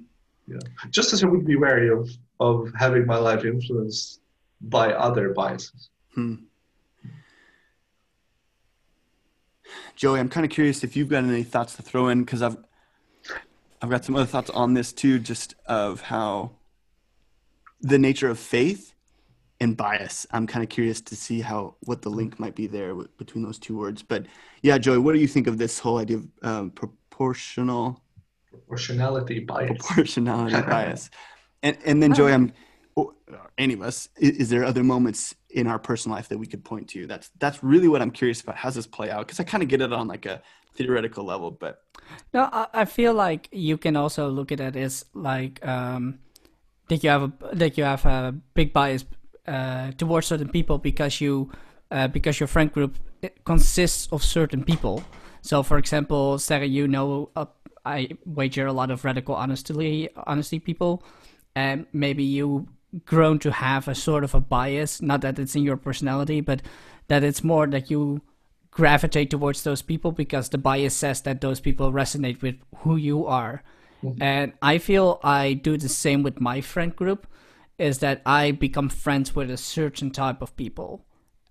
Yeah. 0.47 0.59
Just 0.91 1.13
as 1.13 1.25
I 1.25 1.27
would 1.27 1.47
be 1.47 1.57
wary 1.57 1.91
of 1.91 2.09
of 2.41 2.71
having 2.79 3.07
my 3.07 3.17
life 3.17 3.45
influenced 3.45 4.21
by 4.61 4.93
other 4.93 5.33
biases. 5.33 5.91
Hmm. 6.15 6.35
Joey, 9.97 10.21
I'm 10.21 10.29
kind 10.29 10.45
of 10.45 10.53
curious 10.53 10.85
if 10.85 10.95
you've 10.95 11.09
got 11.09 11.25
any 11.25 11.43
thoughts 11.43 11.75
to 11.77 11.83
throw 11.83 12.09
in 12.09 12.23
because 12.23 12.43
I've 12.43 12.59
I've 13.81 13.91
got 13.91 14.05
some 14.05 14.15
other 14.15 14.27
thoughts 14.27 14.51
on 14.51 14.75
this 14.75 14.93
too, 14.93 15.19
just 15.19 15.55
of 15.65 16.03
how 16.03 16.53
the 17.81 17.99
nature 17.99 18.29
of 18.29 18.39
faith 18.39 18.95
and 19.59 19.75
bias. 19.75 20.27
I'm 20.31 20.47
kind 20.47 20.63
of 20.63 20.69
curious 20.69 21.01
to 21.01 21.17
see 21.17 21.41
how 21.41 21.77
what 21.81 22.03
the 22.03 22.11
link 22.11 22.39
might 22.39 22.55
be 22.55 22.67
there 22.67 22.89
w- 22.89 23.09
between 23.17 23.43
those 23.43 23.59
two 23.59 23.77
words. 23.77 24.03
But 24.03 24.27
yeah, 24.63 24.77
Joey, 24.77 24.99
what 24.99 25.15
do 25.15 25.19
you 25.19 25.29
think 25.29 25.47
of 25.47 25.57
this 25.57 25.79
whole 25.79 25.97
idea 25.97 26.19
of 26.19 26.29
um, 26.43 26.71
proportional 26.71 28.03
proportionality 28.51 29.41
bias? 29.41 29.79
Proportionality 29.79 30.61
bias. 30.69 31.09
And 31.63 31.79
and 31.87 32.03
then 32.03 32.13
Joey, 32.13 32.35
I'm 32.35 32.53
any 33.59 33.75
of 33.75 33.83
us, 33.83 34.09
is, 34.19 34.37
is, 34.37 34.51
there 34.51 34.65
other 34.65 34.85
moments 34.85 35.35
in 35.57 35.67
our 35.67 35.79
personal 35.79 36.15
life 36.15 36.29
that 36.29 36.39
we 36.39 36.47
could 36.47 36.65
point 36.65 36.89
to? 36.91 37.07
That's 37.07 37.31
that's 37.41 37.65
really 37.65 37.89
what 37.89 38.03
I'm 38.03 38.13
curious 38.13 38.41
about. 38.43 38.57
How's 38.57 38.77
this 38.77 38.87
play 38.87 39.11
out? 39.11 39.27
Because 39.27 39.41
I 39.41 39.45
kind 39.45 39.63
of 39.63 39.69
get 39.69 39.81
it 39.81 39.93
on 39.93 40.07
like 40.07 40.27
a 40.27 40.43
theoretical 40.75 41.25
level, 41.25 41.51
but 41.51 41.83
no, 42.33 42.49
I, 42.53 42.67
I 42.73 42.85
feel 42.85 43.15
like 43.15 43.49
you 43.51 43.79
can 43.79 43.97
also 43.97 44.29
look 44.29 44.53
at 44.53 44.61
it 44.61 44.77
as 44.77 45.05
like 45.15 45.67
um, 45.67 46.21
that 46.89 47.03
you 47.03 47.11
have 47.11 47.23
a 47.23 47.33
that 47.55 47.77
you 47.79 47.85
have 47.85 48.05
a 48.05 48.35
big 48.55 48.73
bias 48.73 49.05
uh, 49.49 49.93
towards 49.93 50.27
certain 50.27 50.49
people 50.49 50.79
because 50.79 51.21
you 51.21 51.51
uh, 51.91 52.09
because 52.09 52.39
your 52.39 52.47
friend 52.47 52.73
group 52.73 52.99
consists 53.45 54.09
of 54.13 54.23
certain 54.23 54.63
people. 54.63 55.03
So, 55.41 55.63
for 55.63 55.79
example, 55.79 56.39
Sarah, 56.39 56.67
you 56.67 56.89
know, 56.89 57.31
uh, 57.37 57.47
I 57.85 58.09
wager 58.25 58.67
a 58.67 58.73
lot 58.73 58.91
of 58.91 59.05
radical 59.05 59.35
honesty 59.35 60.09
honesty 60.27 60.59
people, 60.59 61.03
and 61.55 61.87
maybe 61.93 62.25
you 62.25 62.69
grown 63.05 63.39
to 63.39 63.51
have 63.51 63.89
a 63.89 63.95
sort 63.95 64.25
of 64.25 64.35
a 64.35 64.41
bias 64.41 65.03
not 65.03 65.21
that 65.21 65.39
it's 65.39 65.57
in 65.57 65.63
your 65.63 65.77
personality 65.77 66.41
but 66.41 66.63
that 67.09 67.25
it's 67.25 67.45
more 67.45 67.67
that 67.67 67.91
you 67.91 68.21
gravitate 68.71 69.31
towards 69.31 69.63
those 69.63 69.83
people 69.83 70.13
because 70.13 70.51
the 70.51 70.59
bias 70.59 70.95
says 70.95 71.23
that 71.23 71.41
those 71.41 71.61
people 71.61 71.93
resonate 71.93 72.43
with 72.43 72.57
who 72.79 72.97
you 72.97 73.27
are 73.27 73.63
mm-hmm. 74.03 74.23
and 74.23 74.53
i 74.63 74.79
feel 74.79 75.19
i 75.25 75.53
do 75.53 75.77
the 75.77 75.89
same 75.89 76.23
with 76.23 76.41
my 76.41 76.61
friend 76.61 76.95
group 76.95 77.27
is 77.79 77.99
that 77.99 78.23
i 78.25 78.51
become 78.51 78.89
friends 78.89 79.35
with 79.35 79.51
a 79.51 79.57
certain 79.57 80.11
type 80.11 80.43
of 80.43 80.57
people 80.57 81.05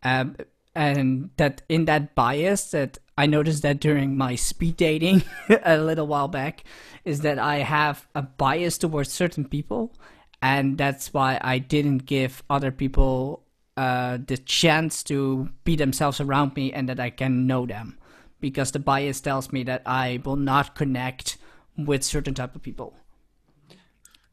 um, 0.04 0.36
and 0.76 1.32
that 1.38 1.62
in 1.68 1.86
that 1.86 2.16
bias 2.16 2.72
that 2.72 2.98
i 3.18 3.26
noticed 3.26 3.62
that 3.62 3.80
during 3.80 4.16
my 4.16 4.36
speed 4.36 4.78
dating 4.78 5.24
a 5.64 5.78
little 5.78 6.08
while 6.08 6.28
back 6.28 6.64
is 7.04 7.22
that 7.22 7.40
i 7.40 7.58
have 7.58 8.08
a 8.16 8.22
bias 8.22 8.78
towards 8.78 9.12
certain 9.12 9.46
people 9.46 9.94
and 10.42 10.78
that's 10.78 11.14
why 11.14 11.40
I 11.42 11.60
didn't 11.60 12.06
give 12.06 12.44
other 12.50 12.72
people 12.72 13.44
uh, 13.78 14.20
the 14.26 14.38
chance 14.38 15.04
to 15.04 15.50
be 15.64 15.76
themselves 15.76 16.22
around 16.22 16.56
me 16.56 16.72
and 16.72 16.88
that 16.90 17.00
I 17.00 17.10
can 17.10 17.48
know 17.48 17.66
them, 17.66 17.98
because 18.40 18.72
the 18.72 18.80
bias 18.80 19.22
tells 19.22 19.52
me 19.52 19.64
that 19.64 19.82
I 19.86 20.22
will 20.24 20.38
not 20.38 20.76
connect 20.76 21.38
with 21.78 22.04
certain 22.04 22.34
type 22.34 22.56
of 22.56 22.62
people. 22.62 22.94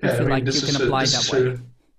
Yeah, 0.02 0.10
I, 0.10 0.12
feel 0.12 0.16
I 0.16 0.20
mean, 0.20 0.30
like 0.30 0.54
you 0.54 0.60
can 0.60 0.82
apply 0.82 1.02
a, 1.02 1.06
that 1.06 1.30
way. 1.32 1.46
A, 1.48 1.58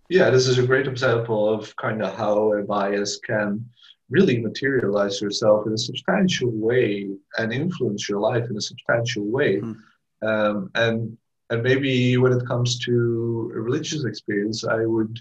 yeah, 0.10 0.30
this 0.30 0.48
is 0.48 0.58
a 0.58 0.66
great 0.66 0.88
example 0.88 1.54
of 1.54 1.76
kind 1.76 2.02
of 2.02 2.16
how 2.16 2.54
a 2.54 2.64
bias 2.64 3.20
can 3.26 3.66
really 4.10 4.40
materialize 4.40 5.22
yourself 5.22 5.66
in 5.66 5.74
a 5.74 5.78
substantial 5.78 6.52
way 6.52 7.10
and 7.38 7.52
influence 7.52 8.08
your 8.08 8.20
life 8.20 8.46
in 8.50 8.56
a 8.56 8.62
substantial 8.62 9.26
way. 9.26 9.60
Mm. 9.60 9.78
Um, 10.22 10.70
and 10.76 11.18
and 11.54 11.62
maybe 11.62 12.18
when 12.18 12.34
it 12.34 12.48
comes 12.48 12.80
to 12.80 13.52
religious 13.54 14.06
experience, 14.06 14.66
I 14.66 14.86
would 14.86 15.20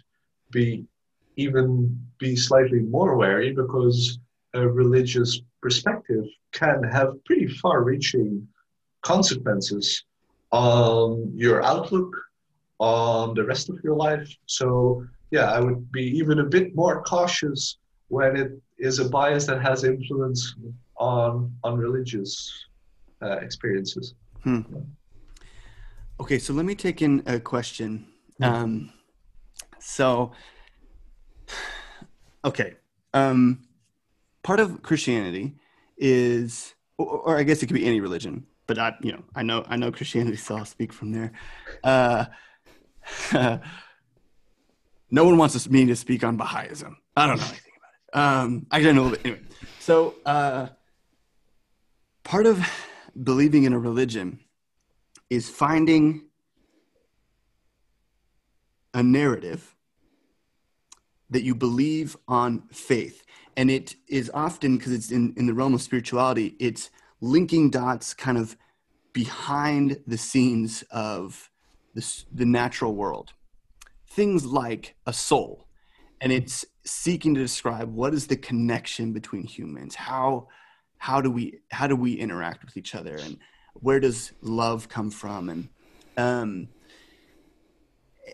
be 0.50 0.86
even 1.36 1.70
be 2.18 2.36
slightly 2.36 2.80
more 2.80 3.16
wary 3.16 3.52
because 3.52 4.18
a 4.54 4.66
religious 4.66 5.42
perspective 5.60 6.24
can 6.52 6.82
have 6.84 7.22
pretty 7.26 7.48
far-reaching 7.60 8.48
consequences 9.02 10.04
on 10.52 11.30
your 11.34 11.62
outlook 11.62 12.10
on 12.78 13.34
the 13.34 13.44
rest 13.44 13.68
of 13.68 13.78
your 13.84 13.96
life. 13.96 14.28
So 14.46 15.04
yeah, 15.30 15.52
I 15.52 15.60
would 15.60 15.92
be 15.92 16.04
even 16.20 16.38
a 16.38 16.44
bit 16.56 16.74
more 16.74 17.02
cautious 17.02 17.76
when 18.08 18.36
it 18.36 18.52
is 18.78 19.00
a 19.00 19.08
bias 19.08 19.44
that 19.46 19.60
has 19.60 19.84
influence 19.84 20.54
on 20.96 21.54
on 21.62 21.76
religious 21.76 22.32
uh, 23.20 23.36
experiences. 23.46 24.14
Hmm. 24.44 24.62
Yeah. 24.72 24.80
Okay, 26.22 26.38
so 26.38 26.52
let 26.52 26.64
me 26.64 26.76
take 26.76 27.02
in 27.02 27.20
a 27.26 27.40
question. 27.40 28.06
Um, 28.40 28.92
so, 29.80 30.30
okay, 32.44 32.74
um, 33.12 33.64
part 34.44 34.60
of 34.60 34.82
Christianity 34.82 35.56
is, 35.96 36.76
or, 36.96 37.06
or, 37.06 37.38
I 37.38 37.42
guess 37.42 37.60
it 37.64 37.66
could 37.66 37.74
be 37.74 37.86
any 37.86 38.00
religion, 38.00 38.46
but 38.68 38.78
I, 38.78 38.94
you 39.02 39.10
know, 39.10 39.24
I 39.34 39.42
know, 39.42 39.64
I 39.66 39.74
know 39.74 39.90
Christianity, 39.90 40.36
so 40.36 40.54
I'll 40.54 40.64
speak 40.64 40.92
from 40.92 41.10
there. 41.10 41.32
Uh, 41.82 42.26
no 45.10 45.24
one 45.24 45.36
wants 45.36 45.68
me 45.68 45.86
to 45.86 45.96
speak 45.96 46.22
on 46.22 46.36
Baha'ism. 46.36 46.98
I 47.16 47.26
don't 47.26 47.38
know 47.38 47.46
anything 47.46 47.72
about 47.76 48.44
it. 48.44 48.44
Um, 48.44 48.66
I 48.70 48.80
don't 48.80 48.94
know 48.94 49.02
a 49.02 49.06
little 49.06 49.16
bit. 49.24 49.26
Anyway, 49.26 49.42
so 49.80 50.14
uh, 50.24 50.68
part 52.22 52.46
of 52.46 52.64
believing 53.20 53.64
in 53.64 53.72
a 53.72 53.78
religion 53.80 54.38
is 55.32 55.48
finding 55.48 56.26
a 58.92 59.02
narrative 59.02 59.74
that 61.30 61.42
you 61.42 61.54
believe 61.54 62.14
on 62.28 62.62
faith. 62.70 63.24
And 63.56 63.70
it 63.70 63.94
is 64.08 64.30
often, 64.34 64.76
because 64.76 64.92
it's 64.92 65.10
in, 65.10 65.32
in 65.38 65.46
the 65.46 65.54
realm 65.54 65.72
of 65.72 65.80
spirituality, 65.80 66.54
it's 66.60 66.90
linking 67.22 67.70
dots 67.70 68.12
kind 68.12 68.36
of 68.36 68.58
behind 69.14 70.02
the 70.06 70.18
scenes 70.18 70.84
of 70.90 71.50
this, 71.94 72.26
the 72.30 72.44
natural 72.44 72.94
world. 72.94 73.32
Things 74.06 74.44
like 74.44 74.96
a 75.06 75.14
soul, 75.14 75.66
and 76.20 76.30
it's 76.30 76.66
seeking 76.84 77.32
to 77.36 77.40
describe 77.40 77.90
what 77.90 78.12
is 78.12 78.26
the 78.26 78.36
connection 78.36 79.14
between 79.14 79.44
humans. 79.44 79.94
How 79.94 80.48
how 80.98 81.22
do 81.22 81.30
we 81.30 81.60
how 81.70 81.86
do 81.86 81.96
we 81.96 82.12
interact 82.12 82.66
with 82.66 82.76
each 82.76 82.94
other, 82.94 83.16
and 83.16 83.38
where 83.74 84.00
does 84.00 84.32
love 84.40 84.88
come 84.88 85.10
from, 85.10 85.48
and 85.48 85.68
um, 86.16 86.68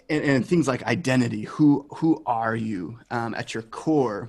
and, 0.08 0.24
and 0.24 0.46
things 0.46 0.68
like 0.68 0.82
identity. 0.84 1.42
Who 1.42 1.86
who 1.96 2.22
are 2.26 2.56
you 2.56 2.98
um, 3.10 3.34
at 3.34 3.54
your 3.54 3.62
core? 3.62 4.28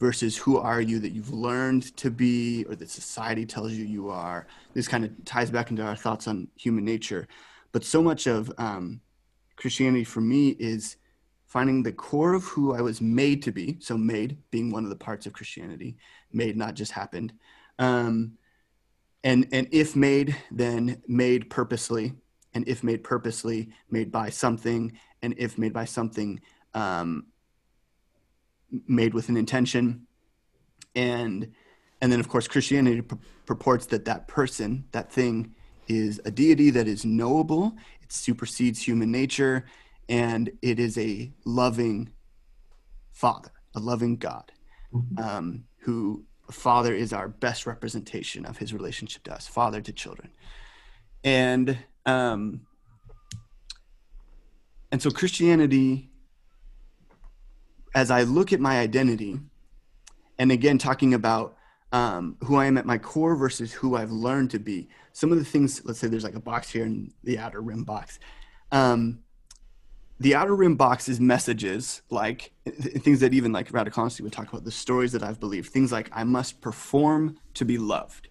versus 0.00 0.36
who 0.36 0.58
are 0.58 0.80
you 0.80 1.00
that 1.00 1.10
you've 1.10 1.32
learned 1.32 1.96
to 1.96 2.10
be 2.10 2.64
or 2.68 2.74
that 2.76 2.90
society 2.90 3.44
tells 3.44 3.72
you 3.72 3.84
you 3.84 4.08
are. 4.08 4.46
This 4.74 4.88
kind 4.88 5.04
of 5.04 5.10
ties 5.24 5.50
back 5.50 5.70
into 5.70 5.82
our 5.82 5.96
thoughts 5.96 6.28
on 6.28 6.48
human 6.56 6.84
nature. 6.84 7.26
But 7.72 7.84
so 7.84 8.02
much 8.02 8.26
of 8.26 8.52
um, 8.58 9.00
Christianity 9.56 10.04
for 10.04 10.20
me 10.20 10.50
is 10.50 10.96
finding 11.46 11.82
the 11.82 11.92
core 11.92 12.34
of 12.34 12.44
who 12.44 12.74
I 12.74 12.80
was 12.80 13.00
made 13.00 13.42
to 13.42 13.52
be. 13.52 13.76
So, 13.80 13.98
made 13.98 14.38
being 14.50 14.70
one 14.70 14.84
of 14.84 14.90
the 14.90 14.96
parts 14.96 15.26
of 15.26 15.32
Christianity, 15.32 15.96
made 16.32 16.56
not 16.56 16.74
just 16.74 16.92
happened. 16.92 17.32
Um, 17.78 18.38
and, 19.24 19.46
and 19.52 19.68
if 19.72 19.96
made, 19.96 20.36
then 20.50 21.02
made 21.06 21.50
purposely. 21.50 22.14
And 22.54 22.66
if 22.66 22.82
made 22.82 23.04
purposely, 23.04 23.70
made 23.90 24.10
by 24.10 24.30
something. 24.30 24.98
And 25.22 25.34
if 25.38 25.58
made 25.58 25.72
by 25.72 25.84
something, 25.84 26.40
um, 26.74 27.26
made 28.86 29.14
with 29.14 29.28
an 29.28 29.36
intention 29.36 30.06
and 30.94 31.52
and 32.00 32.12
then 32.12 32.20
of 32.20 32.28
course 32.28 32.46
christianity 32.46 33.00
pur- 33.00 33.18
purports 33.46 33.86
that 33.86 34.04
that 34.04 34.28
person 34.28 34.84
that 34.92 35.10
thing 35.10 35.54
is 35.86 36.20
a 36.24 36.30
deity 36.30 36.70
that 36.70 36.86
is 36.86 37.04
knowable 37.04 37.72
it 38.02 38.12
supersedes 38.12 38.82
human 38.82 39.10
nature 39.10 39.64
and 40.08 40.50
it 40.62 40.78
is 40.78 40.98
a 40.98 41.32
loving 41.44 42.10
father 43.12 43.50
a 43.74 43.80
loving 43.80 44.16
god 44.16 44.52
mm-hmm. 44.92 45.18
um, 45.18 45.64
who 45.78 46.24
father 46.50 46.94
is 46.94 47.12
our 47.12 47.28
best 47.28 47.66
representation 47.66 48.44
of 48.44 48.58
his 48.58 48.72
relationship 48.72 49.22
to 49.22 49.32
us 49.32 49.46
father 49.46 49.80
to 49.80 49.92
children 49.92 50.30
and 51.24 51.78
um, 52.06 52.62
and 54.90 55.02
so 55.02 55.10
christianity 55.10 56.08
as 57.94 58.10
I 58.10 58.22
look 58.22 58.52
at 58.52 58.60
my 58.60 58.78
identity, 58.78 59.40
and 60.38 60.52
again, 60.52 60.78
talking 60.78 61.14
about 61.14 61.56
um, 61.92 62.36
who 62.44 62.56
I 62.56 62.66
am 62.66 62.78
at 62.78 62.86
my 62.86 62.98
core 62.98 63.34
versus 63.34 63.72
who 63.72 63.96
I've 63.96 64.12
learned 64.12 64.50
to 64.52 64.58
be, 64.58 64.88
some 65.12 65.32
of 65.32 65.38
the 65.38 65.44
things, 65.44 65.82
let's 65.84 65.98
say 65.98 66.06
there's 66.06 66.24
like 66.24 66.34
a 66.34 66.40
box 66.40 66.70
here 66.70 66.84
in 66.84 67.12
the 67.24 67.38
outer 67.38 67.60
rim 67.60 67.84
box. 67.84 68.18
Um, 68.70 69.20
the 70.20 70.34
outer 70.34 70.54
rim 70.54 70.74
box 70.74 71.08
is 71.08 71.20
messages 71.20 72.02
like 72.10 72.52
things 72.66 73.20
that 73.20 73.34
even 73.34 73.52
like 73.52 73.72
radical 73.72 74.02
honesty 74.02 74.22
would 74.22 74.32
talk 74.32 74.48
about 74.48 74.64
the 74.64 74.70
stories 74.70 75.12
that 75.12 75.22
I've 75.22 75.38
believed, 75.38 75.70
things 75.70 75.92
like 75.92 76.10
I 76.12 76.24
must 76.24 76.60
perform 76.60 77.38
to 77.54 77.64
be 77.64 77.78
loved. 77.78 78.28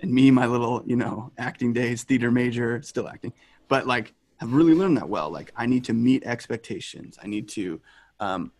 And 0.00 0.12
me, 0.12 0.30
my 0.30 0.46
little, 0.46 0.82
you 0.86 0.96
know, 0.96 1.32
acting 1.38 1.72
days, 1.72 2.04
theater 2.04 2.30
major, 2.30 2.82
still 2.82 3.08
acting, 3.08 3.32
but 3.68 3.86
like 3.86 4.14
have 4.38 4.52
really 4.52 4.74
learned 4.74 4.96
that 4.96 5.08
well. 5.08 5.30
Like 5.30 5.52
I 5.56 5.66
need 5.66 5.84
to 5.84 5.92
meet 5.92 6.24
expectations. 6.24 7.18
I 7.22 7.26
need 7.26 7.48
to 7.50 7.80
um, 8.20 8.52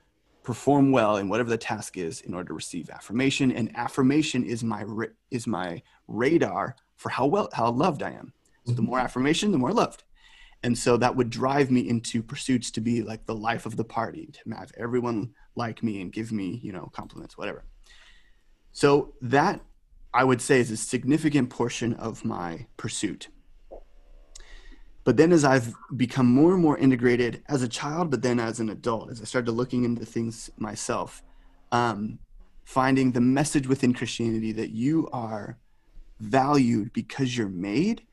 perform 0.44 0.92
well 0.92 1.16
in 1.16 1.28
whatever 1.28 1.48
the 1.48 1.58
task 1.58 1.96
is 1.96 2.20
in 2.20 2.34
order 2.34 2.48
to 2.48 2.54
receive 2.54 2.90
affirmation 2.90 3.50
and 3.50 3.74
affirmation 3.76 4.44
is 4.44 4.62
my 4.62 4.84
is 5.30 5.46
my 5.46 5.82
radar 6.06 6.76
for 6.96 7.08
how 7.08 7.24
well 7.26 7.48
how 7.54 7.70
loved 7.70 8.02
i 8.02 8.10
am 8.10 8.32
so 8.66 8.72
the 8.72 8.82
more 8.82 8.98
affirmation 8.98 9.50
the 9.50 9.58
more 9.58 9.72
loved 9.72 10.04
and 10.64 10.76
so 10.76 10.96
that 10.96 11.14
would 11.14 11.28
drive 11.28 11.70
me 11.70 11.86
into 11.86 12.22
pursuits 12.22 12.70
to 12.70 12.80
be 12.80 13.02
like 13.02 13.26
the 13.26 13.34
life 13.34 13.66
of 13.66 13.76
the 13.76 13.84
party 13.84 14.30
to 14.32 14.56
have 14.56 14.72
everyone 14.78 15.34
like 15.54 15.82
me 15.82 16.00
and 16.00 16.10
give 16.10 16.32
me 16.32 16.58
you 16.62 16.72
know 16.72 16.90
compliments 16.92 17.38
whatever. 17.38 17.64
So 18.72 19.14
that 19.22 19.60
i 20.12 20.24
would 20.24 20.40
say 20.40 20.60
is 20.60 20.70
a 20.70 20.76
significant 20.76 21.50
portion 21.50 21.92
of 21.94 22.24
my 22.24 22.66
pursuit. 22.76 23.28
But 25.04 25.18
then 25.18 25.32
as 25.32 25.44
I've 25.44 25.74
become 25.94 26.26
more 26.26 26.54
and 26.54 26.62
more 26.62 26.78
integrated 26.78 27.42
as 27.46 27.62
a 27.62 27.68
child, 27.68 28.10
but 28.10 28.22
then 28.22 28.40
as 28.40 28.58
an 28.58 28.70
adult, 28.70 29.10
as 29.10 29.20
I 29.20 29.24
started 29.24 29.52
looking 29.52 29.84
into 29.84 30.06
things 30.06 30.48
myself, 30.56 31.22
um, 31.72 32.18
finding 32.64 33.12
the 33.12 33.20
message 33.20 33.66
within 33.66 33.92
Christianity 33.92 34.52
that 34.52 34.70
you 34.70 35.10
are 35.12 35.58
valued 36.20 36.94
because 36.94 37.36
you're 37.36 37.50
made 37.50 38.06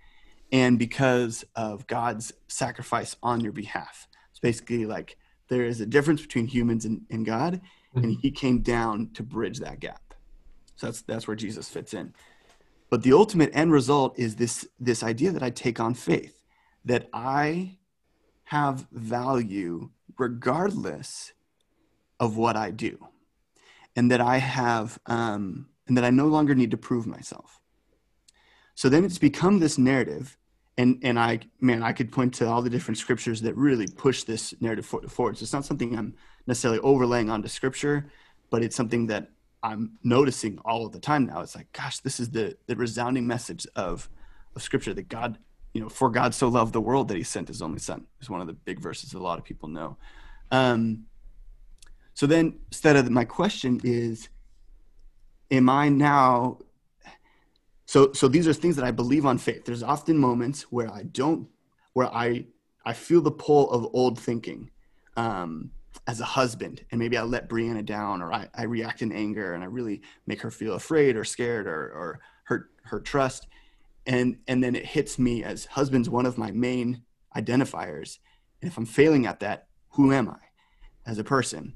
and 0.52 0.78
because 0.78 1.46
of 1.56 1.88
God's 1.88 2.34
sacrifice 2.48 3.16
on 3.24 3.42
your 3.42 3.54
behalf. 3.54 4.08
It's 4.32 4.40
basically 4.40 4.86
like 4.86 5.18
there 5.48 5.66
is 5.66 5.82
a 5.82 5.86
difference 5.86 6.22
between 6.22 6.48
humans 6.48 6.86
and, 6.86 7.02
and 7.10 7.26
God, 7.26 7.62
mm-hmm. 7.96 8.04
and 8.04 8.18
He 8.22 8.32
came 8.32 8.62
down 8.62 9.12
to 9.14 9.24
bridge 9.24 9.60
that 9.60 9.80
gap. 9.80 10.14
So 10.76 10.88
that's 10.88 11.02
that's 11.02 11.28
where 11.28 11.36
Jesus 11.36 11.70
fits 11.70 11.94
in. 11.94 12.14
But 12.90 13.04
the 13.04 13.14
ultimate 13.14 13.52
end 13.54 13.72
result 13.72 14.18
is 14.18 14.36
this 14.36 14.68
this 14.80 15.04
idea 15.04 15.32
that 15.32 15.44
I 15.44 15.50
take 15.50 15.80
on 15.80 15.94
faith 15.94 16.42
that 16.86 17.08
I 17.14 17.78
have 18.46 18.88
value 18.92 19.90
regardless 20.18 21.34
of 22.20 22.38
what 22.38 22.56
I 22.56 22.72
do, 22.72 23.08
and 23.96 24.12
that 24.12 24.22
I 24.22 24.38
have, 24.38 25.00
um, 25.06 25.70
and 25.88 25.98
that 25.98 26.04
I 26.04 26.10
no 26.10 26.28
longer 26.28 26.54
need 26.54 26.72
to 26.72 26.78
prove 26.78 27.08
myself. 27.08 27.60
So 28.76 28.90
then 28.90 29.04
it's 29.06 29.18
become 29.18 29.60
this 29.60 29.78
narrative, 29.78 30.38
and 30.78 31.00
and 31.04 31.20
I 31.20 31.40
man, 31.60 31.84
I 31.84 31.94
could 31.94 32.12
point 32.12 32.34
to 32.36 32.48
all 32.48 32.62
the 32.62 32.70
different 32.70 32.98
scriptures 32.98 33.42
that 33.42 33.56
really 33.56 33.88
push 33.88 34.24
this 34.24 34.54
narrative 34.62 34.86
forward. 34.86 35.38
So 35.38 35.44
it's 35.44 35.54
not 35.54 35.66
something 35.66 35.98
I'm 35.98 36.16
necessarily 36.48 36.80
overlaying 36.80 37.30
onto 37.30 37.48
scripture, 37.48 38.12
but 38.50 38.64
it's 38.64 38.76
something 38.76 39.08
that 39.08 39.30
I'm 39.64 39.92
noticing 40.04 40.60
all 40.66 40.86
of 40.86 40.92
the 40.92 41.00
time 41.00 41.26
now. 41.28 41.42
It's 41.42 41.56
like, 41.56 41.72
gosh, 41.72 42.00
this 42.00 42.20
is 42.20 42.30
the 42.30 42.58
the 42.68 42.76
resounding 42.76 43.28
message 43.28 43.68
of 43.76 44.10
of 44.56 44.62
scripture 44.62 44.94
that 44.94 45.10
God 45.10 45.38
you 45.74 45.82
know, 45.82 45.90
for 45.90 46.10
God 46.10 46.34
so 46.34 46.48
loved 46.48 46.74
the 46.74 46.82
world 46.82 47.08
that 47.08 47.18
he 47.18 47.24
sent 47.24 47.48
his 47.48 47.62
only 47.62 47.80
son 47.80 48.06
is 48.20 48.30
one 48.30 48.42
of 48.42 48.48
the 48.48 48.54
big 48.54 48.80
verses 48.80 49.12
that 49.12 49.20
a 49.20 49.24
lot 49.24 49.40
of 49.40 49.46
people 49.46 49.70
know. 49.70 49.98
Um, 50.52 51.06
so 52.14 52.28
then 52.28 52.60
instead 52.68 52.98
of 52.98 53.10
my 53.10 53.24
question 53.24 53.80
is, 53.84 54.30
am 55.50 55.70
I 55.70 55.90
now, 55.90 56.60
so, 57.92 58.14
so 58.14 58.30
these 58.30 58.48
are 58.48 58.54
things 58.54 58.78
that 58.78 58.86
I 58.86 58.92
believe 58.92 59.26
on 59.26 59.38
faith. 59.38 59.66
There's 59.66 59.84
often 59.84 60.18
moments 60.18 60.62
where 60.72 60.90
I 60.90 61.04
don't, 61.04 61.50
where 61.92 62.08
I, 62.08 62.46
I 62.86 62.94
feel 62.94 63.20
the 63.20 63.32
pull 63.32 63.70
of 63.70 63.86
old 63.92 64.18
thinking, 64.18 64.72
um, 65.18 65.72
as 66.08 66.22
a 66.22 66.26
husband 66.26 66.86
and 66.90 67.00
maybe 67.00 67.18
I 67.18 67.24
let 67.24 67.50
Brianna 67.50 67.86
down 67.86 68.22
or 68.22 68.32
I, 68.32 68.48
I 68.56 68.64
react 68.64 69.02
in 69.02 69.12
anger 69.12 69.54
and 69.54 69.62
I 69.62 69.68
really 69.68 70.04
make 70.26 70.40
her 70.40 70.50
feel 70.52 70.76
afraid 70.76 71.18
or 71.18 71.26
scared 71.26 71.68
or, 71.68 71.90
or 71.92 72.20
hurt 72.46 72.70
her 72.84 73.02
trust. 73.02 73.48
And 74.08 74.38
and 74.48 74.64
then 74.64 74.74
it 74.74 74.86
hits 74.86 75.20
me 75.20 75.44
as 75.44 75.66
husband's 75.66 76.10
one 76.10 76.26
of 76.26 76.38
my 76.38 76.52
main 76.52 77.02
identifiers. 77.36 78.20
And 78.62 78.72
if 78.72 78.78
i'm 78.78 78.86
failing 78.86 79.26
at 79.26 79.42
that 79.42 79.68
who 79.90 80.14
am 80.14 80.30
i 80.30 80.40
as 81.06 81.20
a 81.20 81.26
person? 81.26 81.74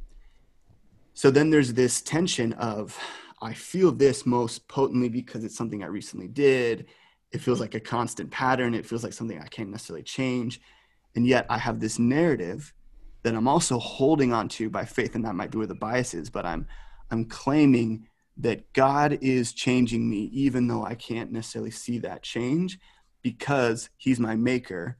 So 1.13 1.29
then 1.29 1.49
there's 1.49 1.73
this 1.73 2.01
tension 2.01 2.53
of 2.53 2.97
i 3.41 3.53
feel 3.53 3.91
this 3.91 4.25
most 4.25 4.67
potently 4.67 5.09
because 5.09 5.43
it's 5.43 5.57
something 5.57 5.83
i 5.83 5.87
recently 5.87 6.27
did. 6.27 6.87
It 7.31 7.41
feels 7.41 7.59
like 7.59 7.75
a 7.75 7.81
constant 7.81 8.31
pattern. 8.31 8.73
It 8.73 8.85
feels 8.85 9.03
like 9.03 9.13
something 9.13 9.39
i 9.39 9.47
can't 9.47 9.69
necessarily 9.69 10.03
change. 10.03 10.61
And 11.15 11.25
yet 11.27 11.45
i 11.49 11.57
have 11.57 11.79
this 11.79 11.99
narrative 11.99 12.73
that 13.23 13.35
i'm 13.35 13.47
also 13.47 13.79
holding 13.79 14.33
on 14.33 14.47
to 14.49 14.69
by 14.69 14.85
faith 14.85 15.15
and 15.15 15.25
that 15.25 15.35
might 15.35 15.51
be 15.51 15.57
where 15.57 15.67
the 15.67 15.75
bias 15.75 16.13
is 16.13 16.29
but 16.29 16.45
i'm 16.45 16.67
i'm 17.11 17.25
claiming 17.25 18.07
that 18.37 18.71
God 18.73 19.17
is 19.21 19.53
changing 19.53 20.09
me, 20.09 20.29
even 20.33 20.67
though 20.67 20.85
I 20.85 20.95
can't 20.95 21.31
necessarily 21.31 21.71
see 21.71 21.99
that 21.99 22.23
change, 22.23 22.79
because 23.21 23.89
He's 23.97 24.19
my 24.19 24.35
maker 24.35 24.97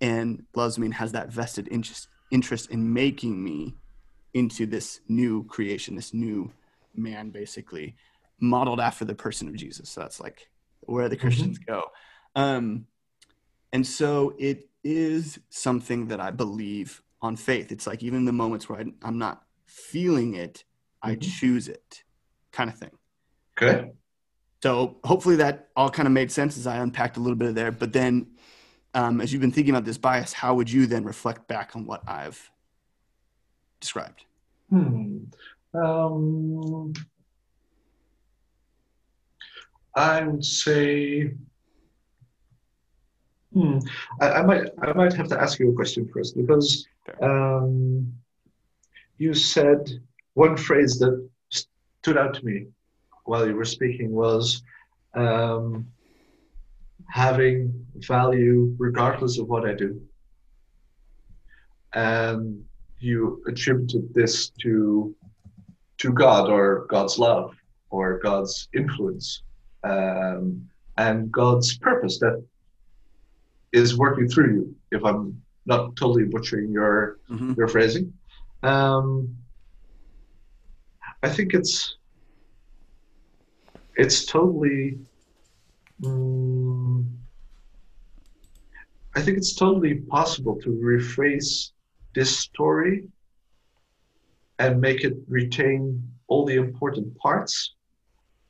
and 0.00 0.44
loves 0.54 0.78
me 0.78 0.86
and 0.86 0.94
has 0.94 1.12
that 1.12 1.30
vested 1.30 1.68
interest 1.70 2.08
interest 2.30 2.70
in 2.70 2.92
making 2.92 3.42
me 3.42 3.74
into 4.34 4.66
this 4.66 5.00
new 5.08 5.44
creation, 5.44 5.94
this 5.94 6.12
new 6.12 6.52
man, 6.94 7.30
basically 7.30 7.96
modeled 8.40 8.80
after 8.80 9.04
the 9.04 9.14
person 9.14 9.48
of 9.48 9.54
Jesus. 9.54 9.90
So 9.90 10.00
that's 10.00 10.20
like 10.20 10.48
where 10.80 11.08
the 11.08 11.16
Christians 11.16 11.58
mm-hmm. 11.58 11.72
go. 11.72 11.84
Um, 12.36 12.86
and 13.72 13.86
so 13.86 14.34
it 14.38 14.68
is 14.82 15.38
something 15.50 16.08
that 16.08 16.20
I 16.20 16.30
believe 16.30 17.02
on 17.22 17.36
faith. 17.36 17.72
It's 17.72 17.86
like 17.86 18.02
even 18.02 18.24
the 18.24 18.32
moments 18.32 18.68
where 18.68 18.80
I, 18.80 19.08
am 19.08 19.18
not 19.18 19.42
feeling 19.66 20.34
it, 20.34 20.64
mm-hmm. 21.04 21.12
I 21.12 21.16
choose 21.16 21.68
it 21.68 22.04
kind 22.52 22.70
of 22.70 22.76
thing. 22.78 22.90
Okay. 23.56 23.92
So 24.62 24.96
hopefully 25.04 25.36
that 25.36 25.68
all 25.76 25.90
kind 25.90 26.06
of 26.06 26.12
made 26.12 26.32
sense 26.32 26.56
as 26.56 26.66
I 26.66 26.76
unpacked 26.76 27.16
a 27.16 27.20
little 27.20 27.36
bit 27.36 27.48
of 27.48 27.54
there. 27.54 27.70
But 27.70 27.92
then, 27.92 28.28
um, 28.94 29.20
as 29.20 29.32
you've 29.32 29.42
been 29.42 29.52
thinking 29.52 29.74
about 29.74 29.84
this 29.84 29.98
bias, 29.98 30.32
how 30.32 30.54
would 30.54 30.70
you 30.70 30.86
then 30.86 31.04
reflect 31.04 31.46
back 31.48 31.76
on 31.76 31.84
what 31.84 32.02
I've 32.08 32.50
described? 33.80 34.24
Hmm. 34.70 35.24
Um, 35.74 36.92
I 39.94 40.22
would 40.22 40.44
say. 40.44 41.32
Hmm, 43.52 43.78
I, 44.20 44.30
I, 44.30 44.42
might 44.42 44.66
I 44.82 44.92
might 44.92 45.12
have 45.12 45.28
to 45.28 45.40
ask 45.40 45.60
you 45.60 45.70
a 45.70 45.74
question 45.74 46.08
first 46.12 46.36
because 46.36 46.86
um, 47.22 48.12
you 49.18 49.32
said 49.32 49.88
one 50.34 50.56
phrase 50.56 50.98
that 50.98 51.28
stood 51.50 52.18
out 52.18 52.34
to 52.34 52.44
me 52.44 52.66
while 53.24 53.46
you 53.46 53.54
were 53.54 53.64
speaking 53.64 54.10
was 54.10 54.62
um, 55.14 55.86
having 57.08 57.86
value 57.94 58.74
regardless 58.76 59.38
of 59.38 59.48
what 59.48 59.64
I 59.64 59.74
do. 59.74 60.00
And 61.92 62.64
you 62.98 63.40
attributed 63.46 64.12
this 64.14 64.50
to 64.62 65.14
to 65.98 66.12
God 66.12 66.50
or 66.50 66.86
God's 66.88 67.18
love 67.18 67.54
or 67.90 68.18
God's 68.18 68.68
influence 68.74 69.42
um, 69.84 70.68
and 70.96 71.30
God's 71.30 71.76
purpose 71.78 72.18
that 72.18 72.42
is 73.72 73.98
working 73.98 74.28
through 74.28 74.54
you. 74.54 74.76
If 74.92 75.04
I'm 75.04 75.40
not 75.66 75.96
totally 75.96 76.24
butchering 76.24 76.72
your 76.72 77.18
mm-hmm. 77.30 77.54
your 77.56 77.68
phrasing, 77.68 78.12
um, 78.62 79.36
I 81.22 81.28
think 81.28 81.54
it's 81.54 81.96
it's 83.96 84.24
totally. 84.24 84.98
Um, 86.04 87.08
I 89.16 89.22
think 89.22 89.38
it's 89.38 89.54
totally 89.54 89.94
possible 89.94 90.60
to 90.62 90.68
rephrase 90.70 91.70
this 92.14 92.36
story 92.36 93.04
and 94.58 94.80
make 94.80 95.04
it 95.04 95.14
retain 95.28 96.02
all 96.28 96.44
the 96.44 96.54
important 96.54 97.16
parts 97.18 97.74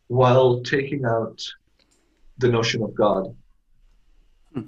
while 0.09 0.63
taking 0.63 1.05
out 1.05 1.41
the 2.39 2.49
notion 2.49 2.83
of 2.83 2.95
God. 2.95 3.35
Hmm. 4.53 4.63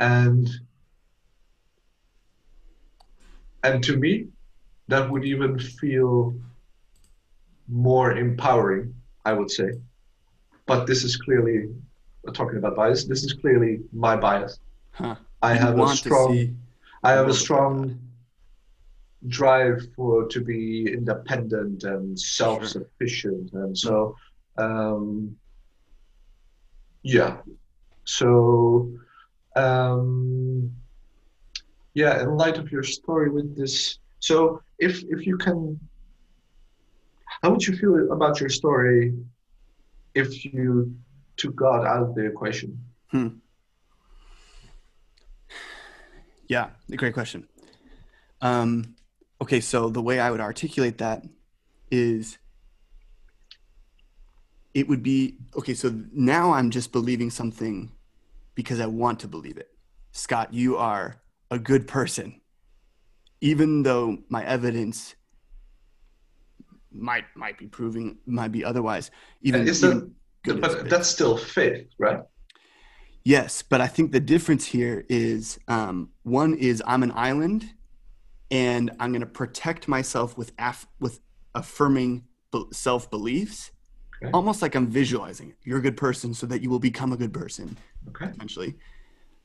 And 0.00 0.48
and 3.64 3.82
to 3.84 3.96
me, 3.96 4.26
that 4.88 5.08
would 5.10 5.24
even 5.24 5.58
feel 5.58 6.34
more 7.68 8.12
empowering, 8.16 8.94
I 9.24 9.32
would 9.32 9.50
say. 9.50 9.70
But 10.66 10.86
this 10.86 11.04
is 11.04 11.16
clearly 11.16 11.68
talking 12.32 12.58
about 12.58 12.76
bias. 12.76 13.04
This 13.04 13.24
is 13.24 13.32
clearly 13.34 13.80
my 13.92 14.16
bias. 14.16 14.58
Huh. 14.92 15.16
I 15.42 15.54
have 15.54 15.78
a 15.78 15.88
strong. 15.96 16.56
I 17.04 17.12
have 17.12 17.28
a 17.28 17.34
strong 17.34 17.98
drive 19.28 19.80
for 19.94 20.26
to 20.28 20.40
be 20.40 20.92
independent 20.92 21.84
and 21.84 22.18
self-sufficient, 22.18 23.50
sure. 23.50 23.64
and 23.64 23.78
so 23.78 24.16
um, 24.58 25.36
yeah. 27.02 27.38
So 28.04 28.92
um, 29.56 30.72
yeah, 31.94 32.22
in 32.22 32.36
light 32.36 32.58
of 32.58 32.70
your 32.72 32.82
story 32.82 33.30
with 33.30 33.56
this, 33.56 33.98
so 34.18 34.62
if 34.78 35.02
if 35.08 35.26
you 35.26 35.36
can, 35.36 35.78
how 37.42 37.50
would 37.50 37.66
you 37.66 37.76
feel 37.76 38.12
about 38.12 38.40
your 38.40 38.48
story 38.48 39.14
if 40.14 40.44
you 40.44 40.94
took 41.36 41.54
God 41.54 41.86
out 41.86 42.02
of 42.02 42.14
the 42.14 42.24
equation? 42.26 42.78
Hmm. 43.10 43.28
Yeah, 46.48 46.70
a 46.90 46.96
great 46.96 47.14
question. 47.14 47.48
Um, 48.42 48.94
okay, 49.42 49.60
so 49.60 49.90
the 49.90 50.00
way 50.00 50.20
I 50.20 50.30
would 50.30 50.40
articulate 50.40 50.98
that 50.98 51.24
is 51.90 52.38
it 54.72 54.88
would 54.88 55.02
be 55.02 55.36
okay, 55.56 55.74
so 55.74 55.92
now 56.12 56.52
I'm 56.52 56.70
just 56.70 56.92
believing 56.92 57.28
something 57.28 57.90
because 58.54 58.80
I 58.80 58.86
want 58.86 59.18
to 59.20 59.28
believe 59.28 59.58
it. 59.58 59.68
Scott, 60.12 60.54
you 60.54 60.76
are 60.76 61.20
a 61.50 61.58
good 61.58 61.88
person. 61.88 62.40
Even 63.40 63.82
though 63.82 64.18
my 64.28 64.44
evidence 64.44 65.16
might 66.92 67.24
might 67.34 67.58
be 67.58 67.66
proving 67.66 68.18
might 68.26 68.52
be 68.52 68.64
otherwise. 68.64 69.10
Even, 69.42 69.66
is 69.66 69.80
that, 69.80 70.08
but 70.44 70.88
that's 70.88 71.08
still 71.08 71.36
faith, 71.36 71.88
right? 71.98 72.20
Yes, 73.24 73.62
but 73.62 73.80
I 73.80 73.88
think 73.88 74.12
the 74.12 74.20
difference 74.20 74.64
here 74.66 75.04
is 75.08 75.58
um, 75.66 76.10
one 76.22 76.54
is 76.54 76.80
I'm 76.86 77.02
an 77.02 77.12
island, 77.14 77.68
and 78.52 78.90
I'm 79.00 79.10
going 79.12 79.22
to 79.22 79.26
protect 79.26 79.88
myself 79.88 80.36
with 80.36 80.52
af- 80.58 80.86
with 81.00 81.20
affirming 81.54 82.24
be- 82.52 82.66
self 82.70 83.10
beliefs, 83.10 83.72
okay. 84.22 84.30
almost 84.32 84.62
like 84.62 84.74
I'm 84.74 84.86
visualizing 84.86 85.50
it. 85.50 85.56
You're 85.64 85.78
a 85.78 85.82
good 85.82 85.96
person, 85.96 86.34
so 86.34 86.46
that 86.46 86.62
you 86.62 86.70
will 86.70 86.78
become 86.78 87.12
a 87.12 87.16
good 87.16 87.32
person, 87.32 87.76
okay. 88.10 88.26
Essentially, 88.26 88.76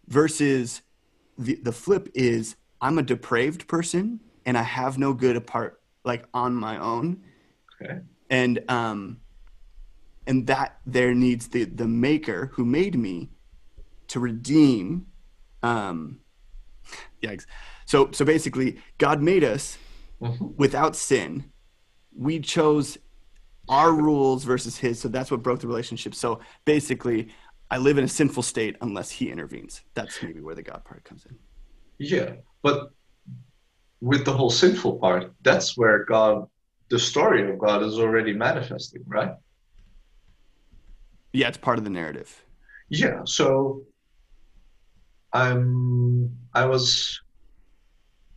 versus 0.07 0.81
the 1.37 1.55
the 1.63 1.71
flip 1.71 2.09
is 2.13 2.57
I'm 2.81 2.99
a 2.99 3.01
depraved 3.01 3.67
person, 3.67 4.19
and 4.45 4.57
I 4.57 4.63
have 4.63 4.97
no 4.99 5.13
good 5.13 5.37
apart 5.37 5.81
like 6.03 6.25
on 6.33 6.53
my 6.53 6.77
own, 6.77 7.23
okay. 7.81 8.01
and 8.29 8.59
um, 8.67 9.21
and 10.27 10.45
that 10.47 10.79
there 10.85 11.15
needs 11.15 11.47
the 11.47 11.63
the 11.63 11.87
maker 11.87 12.51
who 12.53 12.65
made 12.65 12.99
me 12.99 13.29
to 14.09 14.19
redeem 14.19 15.05
um 15.63 16.19
yikes 17.21 17.45
so 17.87 18.11
so 18.11 18.23
basically 18.25 18.77
god 18.97 19.21
made 19.21 19.43
us 19.43 19.77
mm-hmm. 20.21 20.47
without 20.57 20.95
sin. 20.95 21.51
We 22.15 22.39
chose 22.39 22.97
our 23.69 23.91
rules 23.91 24.43
versus 24.43 24.77
his. 24.77 24.99
So 24.99 25.07
that's 25.07 25.31
what 25.31 25.41
broke 25.41 25.59
the 25.59 25.67
relationship. 25.67 26.13
So 26.13 26.39
basically 26.65 27.29
i 27.69 27.77
live 27.77 27.97
in 27.97 28.05
a 28.05 28.07
sinful 28.07 28.43
state 28.43 28.77
unless 28.81 29.09
he 29.09 29.29
intervenes. 29.29 29.81
That's 29.93 30.21
maybe 30.21 30.41
where 30.41 30.55
the 30.55 30.63
god 30.63 30.83
part 30.85 31.03
comes 31.03 31.25
in. 31.25 31.35
Yeah 31.97 32.35
but 32.61 32.91
with 34.01 34.25
the 34.25 34.33
whole 34.33 34.51
sinful 34.51 34.99
part 34.99 35.33
that's 35.41 35.75
where 35.77 36.05
god 36.05 36.45
the 36.89 36.99
story 36.99 37.49
of 37.49 37.57
god 37.57 37.83
is 37.83 37.99
already 37.99 38.33
manifesting 38.33 39.03
right? 39.07 39.31
Yeah 41.31 41.47
it's 41.47 41.57
part 41.57 41.77
of 41.77 41.85
the 41.85 41.89
narrative. 41.89 42.43
Yeah 42.89 43.21
so 43.25 43.83
I'm 45.33 46.31
I 46.53 46.65
was 46.65 47.21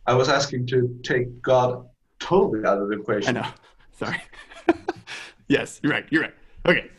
I 0.05 0.13
was 0.13 0.29
asking 0.29 0.67
to 0.67 0.99
take 1.03 1.41
God 1.41 1.87
totally 2.19 2.65
out 2.65 2.79
of 2.79 2.89
the 2.89 2.99
equation. 2.99 3.37
I 3.37 3.41
know. 3.41 3.47
Sorry. 3.91 4.21
yes, 5.47 5.79
you're 5.83 5.91
right. 5.91 6.05
You're 6.09 6.23
right. 6.23 6.33
Okay. 6.65 6.89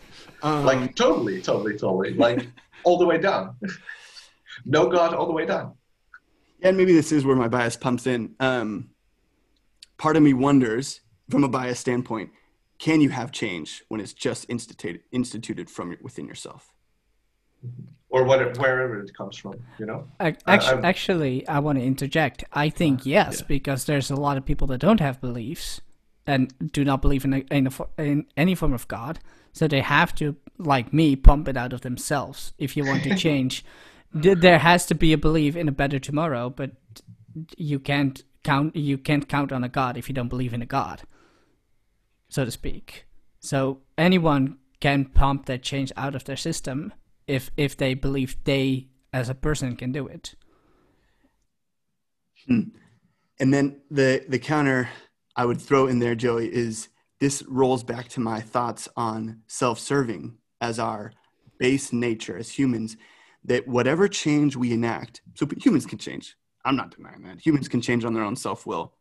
Um, 0.43 0.65
like 0.65 0.95
totally, 0.95 1.41
totally, 1.41 1.77
totally. 1.77 2.15
Like 2.15 2.49
all 2.85 2.99
the 2.99 3.07
way 3.07 3.19
down. 3.19 3.57
no 4.65 4.89
God 4.89 5.15
all 5.15 5.27
the 5.27 5.33
way 5.33 5.47
down. 5.47 5.75
Yeah, 6.61 6.69
And 6.69 6.77
maybe 6.77 6.93
this 6.93 7.13
is 7.13 7.25
where 7.25 7.37
my 7.37 7.49
bias 7.49 7.77
pumps 7.77 8.07
in. 8.07 8.35
Um, 8.41 8.91
part 9.99 10.17
of 10.17 10.23
me 10.23 10.33
wonders, 10.33 11.01
from 11.31 11.45
a 11.45 11.49
bias 11.49 11.81
standpoint, 11.81 12.31
can 12.79 13.01
you 13.01 13.11
have 13.11 13.31
change 13.31 13.85
when 13.89 14.01
it's 14.01 14.13
just 14.13 14.47
instituted 14.49 15.03
instituted 15.13 15.71
from 15.71 15.97
within 16.03 16.27
yourself? 16.27 16.73
Or 18.13 18.25
whatever, 18.25 18.53
wherever 18.61 19.01
it 19.01 19.13
comes 19.15 19.39
from, 19.39 19.55
you 19.79 19.87
know. 19.87 20.07
Actually, 20.21 20.83
I, 20.83 20.89
actually, 20.89 21.49
I 21.49 21.59
want 21.61 21.79
to 21.79 21.85
interject. 21.85 22.45
I 22.53 22.69
think 22.69 23.01
uh, 23.01 23.05
yes, 23.07 23.41
yeah. 23.41 23.47
because 23.49 23.87
there's 23.87 24.11
a 24.11 24.17
lot 24.17 24.37
of 24.37 24.45
people 24.45 24.67
that 24.69 24.79
don't 24.79 25.01
have 25.01 25.19
beliefs 25.21 25.81
and 26.27 26.53
do 26.73 26.85
not 26.85 27.01
believe 27.01 27.25
in, 27.25 27.33
a, 27.33 27.39
in, 27.51 27.67
a, 27.67 28.03
in 28.03 28.27
any 28.37 28.55
form 28.55 28.75
of 28.75 28.87
God, 28.87 29.19
so 29.55 29.67
they 29.67 29.81
have 29.81 30.15
to, 30.17 30.37
like 30.59 30.93
me, 30.93 31.17
pump 31.17 31.49
it 31.49 31.57
out 31.57 31.73
of 31.73 31.81
themselves. 31.81 32.53
If 32.59 32.77
you 32.77 32.85
want 32.85 33.03
to 33.05 33.15
change, 33.27 33.65
there 34.13 34.59
has 34.59 34.85
to 34.87 34.95
be 34.95 35.15
a 35.15 35.19
belief 35.19 35.57
in 35.57 35.67
a 35.67 35.73
better 35.73 35.99
tomorrow, 35.99 36.51
but 36.51 36.73
you 37.57 37.79
can't 37.79 38.23
count. 38.45 38.77
You 38.77 38.99
can't 38.99 39.27
count 39.27 39.53
on 39.53 39.65
a 39.65 39.71
God 39.71 39.97
if 39.97 40.11
you 40.11 40.15
don't 40.15 40.29
believe 40.29 40.53
in 40.53 40.61
a 40.61 40.67
God, 40.67 41.03
so 42.29 42.45
to 42.45 42.51
speak. 42.51 43.07
So 43.41 43.81
anyone 43.97 44.59
can 44.81 45.07
pump 45.07 45.47
that 45.47 45.63
change 45.63 45.93
out 45.97 46.15
of 46.15 46.25
their 46.25 46.37
system 46.37 46.93
if 47.27 47.51
if 47.57 47.77
they 47.77 47.95
believe 47.95 48.37
they 48.45 48.89
as 49.13 49.29
a 49.29 49.35
person 49.35 49.77
can 49.77 49.93
do 49.93 50.07
it. 50.07 50.35
Hmm. 52.47 52.61
And 53.39 53.53
then 53.53 53.81
the 53.91 54.25
the 54.29 54.39
counter 54.39 54.89
I 55.37 55.45
would 55.45 55.61
throw 55.61 55.87
in 55.87 55.99
there, 55.99 56.15
Joey, 56.15 56.53
is 56.53 56.89
this 57.21 57.43
rolls 57.49 57.85
back 57.85 58.09
to 58.11 58.21
my 58.21 58.41
thoughts 58.41 58.89
on 58.97 59.43
self-serving 59.47 60.37
as 60.61 60.79
our 60.79 61.13
base 61.59 61.93
nature 61.93 62.37
as 62.37 62.51
humans. 62.51 62.97
That 63.45 63.67
whatever 63.67 64.07
change 64.07 64.55
we 64.55 64.73
enact, 64.73 65.21
so 65.35 65.49
humans 65.61 65.85
can 65.85 65.99
change. 65.99 66.37
I'm 66.65 66.77
not 66.77 66.95
denying 66.95 67.23
that 67.25 67.45
humans 67.45 67.69
can 67.69 67.81
change 67.81 68.05
on 68.05 68.15
their 68.15 68.23
own 68.23 68.37
self-will, 68.37 68.93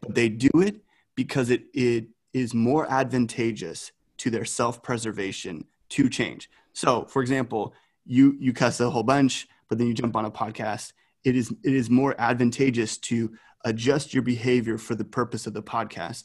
but 0.00 0.16
they 0.16 0.28
do 0.28 0.50
it 0.54 0.82
because 1.14 1.50
it 1.50 1.66
it 1.72 2.08
is 2.32 2.54
more 2.54 2.90
advantageous 2.90 3.92
to 4.16 4.30
their 4.30 4.44
self-preservation 4.44 5.64
to 5.90 6.08
change. 6.08 6.50
So, 6.74 7.04
for 7.06 7.22
example, 7.22 7.72
you 8.04 8.36
you 8.38 8.52
cuss 8.52 8.80
a 8.80 8.90
whole 8.90 9.02
bunch, 9.02 9.48
but 9.68 9.78
then 9.78 9.86
you 9.86 9.94
jump 9.94 10.14
on 10.16 10.26
a 10.26 10.30
podcast. 10.30 10.92
It 11.24 11.36
is 11.36 11.54
it 11.62 11.72
is 11.72 11.88
more 11.88 12.14
advantageous 12.18 12.98
to 12.98 13.32
adjust 13.64 14.12
your 14.12 14.22
behavior 14.22 14.76
for 14.76 14.94
the 14.94 15.04
purpose 15.04 15.46
of 15.46 15.54
the 15.54 15.62
podcast 15.62 16.24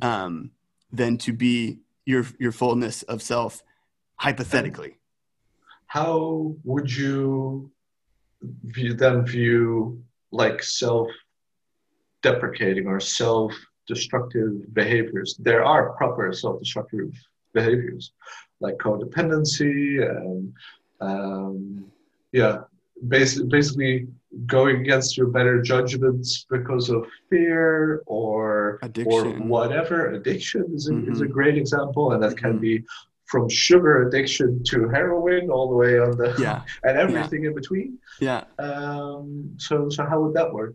um, 0.00 0.52
than 0.92 1.18
to 1.18 1.32
be 1.32 1.80
your 2.04 2.24
your 2.38 2.52
fullness 2.52 3.02
of 3.04 3.22
self 3.22 3.62
hypothetically. 4.16 4.98
How 5.86 6.54
would 6.64 6.94
you 6.94 7.72
view, 8.42 8.94
then 8.94 9.24
view 9.24 10.02
like 10.30 10.62
self 10.62 11.08
deprecating 12.22 12.86
or 12.86 13.00
self 13.00 13.54
destructive 13.86 14.74
behaviors? 14.74 15.34
There 15.38 15.64
are 15.64 15.94
proper 15.94 16.30
self 16.34 16.60
destructive 16.60 17.10
behaviors 17.54 18.12
like 18.60 18.76
codependency 18.78 20.08
and 20.08 20.52
um, 21.00 21.84
yeah 22.32 22.58
basically, 23.06 23.48
basically 23.48 24.08
going 24.46 24.80
against 24.80 25.16
your 25.16 25.28
better 25.28 25.62
judgments 25.62 26.46
because 26.50 26.90
of 26.90 27.06
fear 27.30 28.02
or 28.06 28.78
addiction. 28.82 29.12
or 29.12 29.46
whatever 29.46 30.10
addiction 30.12 30.64
is 30.74 30.88
a, 30.88 30.92
mm-hmm. 30.92 31.12
is 31.12 31.20
a 31.20 31.24
mm-hmm. 31.24 31.32
great 31.32 31.56
example 31.56 32.12
and 32.12 32.22
that 32.22 32.32
mm-hmm. 32.32 32.46
can 32.46 32.58
be 32.58 32.82
from 33.26 33.48
sugar 33.48 34.08
addiction 34.08 34.62
to 34.64 34.88
heroin 34.88 35.50
all 35.50 35.68
the 35.68 35.76
way 35.76 35.98
on 35.98 36.16
the 36.16 36.34
yeah 36.38 36.62
and 36.84 36.98
everything 36.98 37.42
yeah. 37.42 37.48
in 37.48 37.54
between 37.54 37.98
yeah 38.20 38.44
um, 38.58 39.54
so 39.58 39.88
so 39.88 40.04
how 40.04 40.20
would 40.20 40.34
that 40.34 40.52
work 40.52 40.74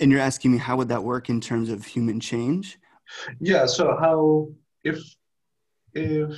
and 0.00 0.10
you're 0.10 0.20
asking 0.20 0.52
me 0.52 0.58
how 0.58 0.76
would 0.76 0.88
that 0.88 1.02
work 1.02 1.28
in 1.28 1.40
terms 1.40 1.70
of 1.70 1.84
human 1.84 2.20
change 2.20 2.78
yeah 3.40 3.66
so 3.66 3.96
how 4.00 4.48
if 4.84 5.00
if 5.94 6.36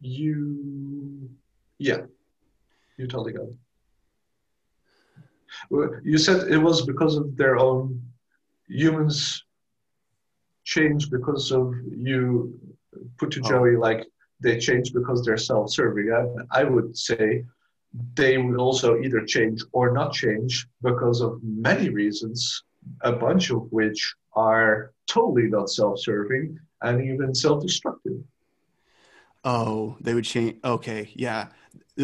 you 0.00 1.28
yeah 1.78 1.98
you 2.96 3.06
totally 3.06 3.32
got 3.32 3.46
it. 3.46 3.56
You 6.04 6.18
said 6.18 6.50
it 6.50 6.58
was 6.58 6.84
because 6.84 7.16
of 7.16 7.36
their 7.36 7.56
own 7.56 8.02
humans 8.68 9.44
change 10.64 11.10
because 11.10 11.50
of 11.52 11.74
you 11.90 12.58
put 13.16 13.30
to 13.32 13.40
oh. 13.44 13.48
Joey 13.48 13.76
like 13.76 14.06
they 14.40 14.58
change 14.58 14.92
because 14.92 15.24
they're 15.24 15.36
self-serving. 15.36 16.12
I, 16.12 16.60
I 16.60 16.64
would 16.64 16.96
say 16.96 17.44
they 18.14 18.38
would 18.38 18.58
also 18.58 18.98
either 18.98 19.24
change 19.24 19.62
or 19.72 19.92
not 19.92 20.12
change 20.12 20.68
because 20.82 21.20
of 21.20 21.40
many 21.42 21.88
reasons, 21.88 22.62
a 23.00 23.12
bunch 23.12 23.50
of 23.50 23.72
which 23.72 24.14
are 24.34 24.92
totally 25.06 25.48
not 25.48 25.70
self-serving 25.70 26.58
and 26.82 27.02
even 27.02 27.34
self-destructive. 27.34 28.22
Oh, 29.44 29.96
they 30.00 30.14
would 30.14 30.24
change. 30.24 30.56
Okay, 30.64 31.10
yeah 31.14 31.48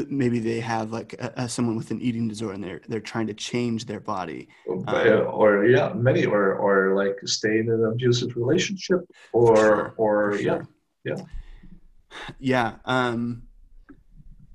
maybe 0.09 0.40
they 0.40 0.61
have 0.61 0.90
like 0.92 1.14
a, 1.14 1.33
a, 1.37 1.49
someone 1.49 1.77
with 1.77 1.90
an 1.90 2.01
eating 2.01 2.27
disorder 2.27 2.55
and 2.55 2.64
they're 2.64 2.81
they're 2.88 3.01
trying 3.01 3.27
to 3.29 3.35
change 3.35 3.87
their 3.87 4.01
body 4.01 4.49
um, 4.68 4.85
or 5.31 5.66
yeah 5.66 5.92
many 5.92 6.25
or 6.25 6.55
or 6.55 6.97
like 6.97 7.16
stay 7.25 7.59
in 7.59 7.70
an 7.70 7.85
abusive 7.85 8.37
relationship 8.37 9.01
or 9.33 9.57
sure, 9.57 9.94
or 9.97 10.38
sure. 10.38 10.66
yeah 11.05 11.14
yeah 11.16 11.25
yeah 12.40 12.75
um 12.85 13.42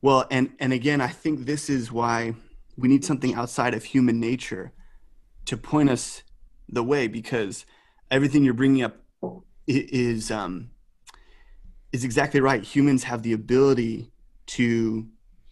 well 0.02 0.26
and 0.30 0.52
and 0.60 0.74
again 0.74 1.00
i 1.00 1.08
think 1.08 1.46
this 1.46 1.70
is 1.70 1.92
why 1.92 2.34
we 2.78 2.88
need 2.88 3.06
something 3.06 3.34
outside 3.36 3.74
of 3.74 3.84
human 3.84 4.20
nature 4.20 4.74
to 5.46 5.56
point 5.56 5.90
us 5.90 6.24
the 6.68 6.84
way 6.84 7.08
because 7.08 7.66
everything 8.12 8.44
you're 8.44 8.54
bringing 8.54 8.84
up 8.84 8.98
is 9.68 10.32
um 10.32 10.70
is 11.92 12.04
exactly 12.04 12.40
right 12.40 12.64
humans 12.64 13.04
have 13.04 13.24
the 13.24 13.34
ability 13.34 14.12
to 14.46 15.08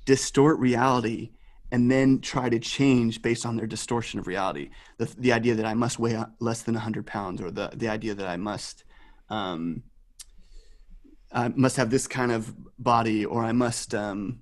distort 0.06 0.60
reality 0.60 1.32
and 1.72 1.92
then 1.92 2.22
try 2.22 2.48
to 2.48 2.60
change 2.60 3.22
based 3.22 3.46
on 3.46 3.58
their 3.58 3.68
distortion 3.68 4.20
of 4.20 4.28
reality. 4.28 4.70
The, 4.98 5.14
the 5.18 5.34
idea 5.34 5.56
that 5.56 5.66
I 5.66 5.74
must 5.74 6.00
weigh 6.00 6.18
less 6.40 6.62
than 6.62 6.76
100 6.76 7.06
pounds, 7.06 7.42
or 7.42 7.52
the, 7.52 7.72
the 7.76 7.90
idea 7.90 8.14
that 8.16 8.28
I 8.28 8.38
must 8.38 8.86
um, 9.30 9.84
I 11.32 11.50
must 11.50 11.78
have 11.78 11.90
this 11.90 12.08
kind 12.08 12.32
of 12.32 12.54
body, 12.82 13.26
or 13.26 13.44
I 13.44 13.52
must, 13.52 13.94
um, 13.94 14.42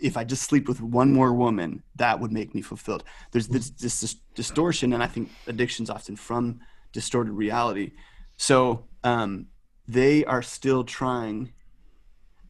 if 0.00 0.16
I 0.16 0.24
just 0.24 0.42
sleep 0.42 0.68
with 0.68 0.80
one 0.80 1.12
more 1.12 1.32
woman, 1.32 1.82
that 1.96 2.20
would 2.20 2.32
make 2.32 2.54
me 2.54 2.62
fulfilled. 2.62 3.04
There's 3.32 3.48
this, 3.48 3.70
this, 3.70 4.00
this 4.00 4.14
distortion, 4.34 4.92
and 4.92 5.02
I 5.02 5.06
think 5.06 5.30
addiction's 5.46 5.90
often 5.90 6.16
from 6.16 6.60
distorted 6.92 7.32
reality. 7.32 7.92
So 8.36 8.84
um, 9.02 9.46
they 9.88 10.24
are 10.24 10.42
still 10.42 10.84
trying. 10.84 11.52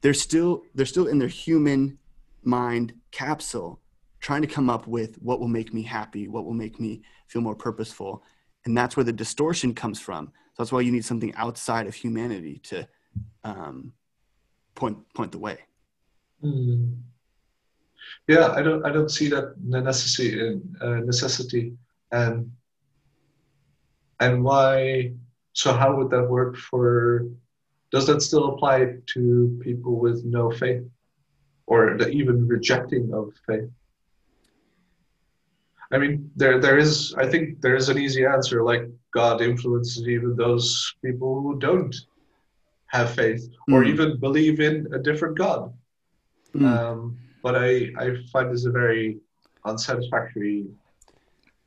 They're 0.00 0.14
still 0.14 0.62
they're 0.74 0.86
still 0.86 1.06
in 1.06 1.18
their 1.18 1.28
human 1.28 1.98
mind 2.42 2.94
capsule 3.10 3.80
trying 4.20 4.42
to 4.42 4.48
come 4.48 4.70
up 4.70 4.86
with 4.86 5.16
what 5.22 5.40
will 5.40 5.48
make 5.48 5.74
me 5.74 5.82
happy 5.82 6.28
what 6.28 6.44
will 6.44 6.54
make 6.54 6.80
me 6.80 7.02
feel 7.28 7.42
more 7.42 7.54
purposeful. 7.54 8.22
And 8.64 8.76
that's 8.76 8.96
where 8.96 9.04
the 9.04 9.12
distortion 9.12 9.74
comes 9.74 10.00
from. 10.00 10.26
So 10.26 10.62
that's 10.62 10.72
why 10.72 10.80
you 10.80 10.92
need 10.92 11.04
something 11.04 11.34
outside 11.34 11.86
of 11.86 11.94
humanity 11.94 12.60
to 12.64 12.86
um, 13.44 13.92
point 14.74 14.98
point 15.14 15.32
the 15.32 15.38
way. 15.38 15.58
Mm. 16.42 16.96
yeah 18.26 18.50
i 18.58 18.62
don't 18.62 18.84
i 18.84 18.90
don't 18.90 19.10
see 19.10 19.28
that 19.28 19.54
necessity 19.62 20.60
uh, 20.80 21.00
necessity. 21.10 21.72
And 22.10 22.50
and 24.20 24.44
why 24.44 25.12
so 25.52 25.72
how 25.72 25.96
would 25.96 26.10
that 26.10 26.28
work 26.28 26.56
for 26.56 27.26
does 27.90 28.06
that 28.06 28.22
still 28.22 28.54
apply 28.54 28.96
to 29.14 29.60
people 29.62 30.00
with 30.00 30.24
no 30.24 30.50
faith 30.50 30.84
or 31.66 31.96
the 31.98 32.08
even 32.08 32.48
rejecting 32.48 33.12
of 33.12 33.32
faith? 33.46 33.70
I 35.92 35.98
mean, 35.98 36.30
there 36.36 36.58
there 36.58 36.78
is 36.78 37.14
I 37.18 37.26
think 37.26 37.60
there 37.60 37.76
is 37.76 37.90
an 37.90 37.98
easy 37.98 38.24
answer 38.24 38.64
like 38.64 38.88
God 39.12 39.42
influences 39.42 40.08
even 40.08 40.36
those 40.36 40.94
people 41.04 41.42
who 41.42 41.58
don't 41.58 41.94
have 42.86 43.10
faith 43.10 43.46
or 43.70 43.82
hmm. 43.82 43.90
even 43.90 44.20
believe 44.20 44.60
in 44.60 44.86
a 44.94 44.98
different 44.98 45.36
God. 45.36 45.72
Mm. 46.54 46.66
Um, 46.66 47.18
but 47.42 47.56
I 47.56 47.90
I 47.98 48.16
find 48.32 48.52
this 48.52 48.64
a 48.64 48.70
very 48.70 49.18
unsatisfactory 49.64 50.66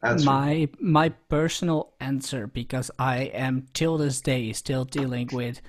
answer. 0.04 0.26
My 0.26 0.70
my 0.80 1.10
personal 1.10 1.94
answer 2.00 2.48
because 2.48 2.92
I 3.00 3.24
am 3.34 3.68
till 3.74 3.98
this 3.98 4.22
day 4.22 4.54
still 4.54 4.86
dealing 4.86 5.30
with 5.32 5.62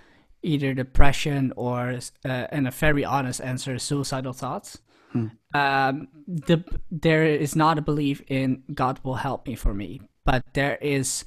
either 0.43 0.75
depression 0.75 1.53
or, 1.57 1.99
uh, 2.25 2.29
and 2.29 2.69
a 2.69 2.71
very 2.71 3.05
honest 3.05 3.41
answer, 3.41 3.79
suicidal 3.79 4.33
thoughts. 4.33 4.79
Hmm. 5.13 5.27
Um, 5.55 6.09
the 6.27 6.65
there 6.91 7.25
is 7.25 7.57
not 7.57 7.79
a 7.79 7.83
belief 7.83 8.23
in 8.29 8.63
God 8.73 9.01
will 9.03 9.17
help 9.17 9.47
me 9.47 9.55
for 9.55 9.75
me, 9.75 10.01
but 10.25 10.45
there 10.55 10.77
is 10.81 11.25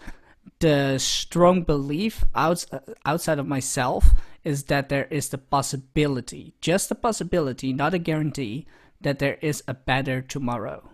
the 0.59 0.97
strong 0.97 1.63
belief 1.63 2.23
out, 2.35 2.65
outside 3.05 3.39
of 3.39 3.47
myself 3.47 4.11
is 4.43 4.65
that 4.65 4.89
there 4.89 5.05
is 5.05 5.29
the 5.29 5.37
possibility, 5.37 6.53
just 6.61 6.89
the 6.89 6.95
possibility, 6.95 7.73
not 7.73 7.93
a 7.93 7.99
guarantee, 7.99 8.65
that 9.01 9.19
there 9.19 9.37
is 9.41 9.63
a 9.67 9.73
better 9.73 10.21
tomorrow. 10.21 10.89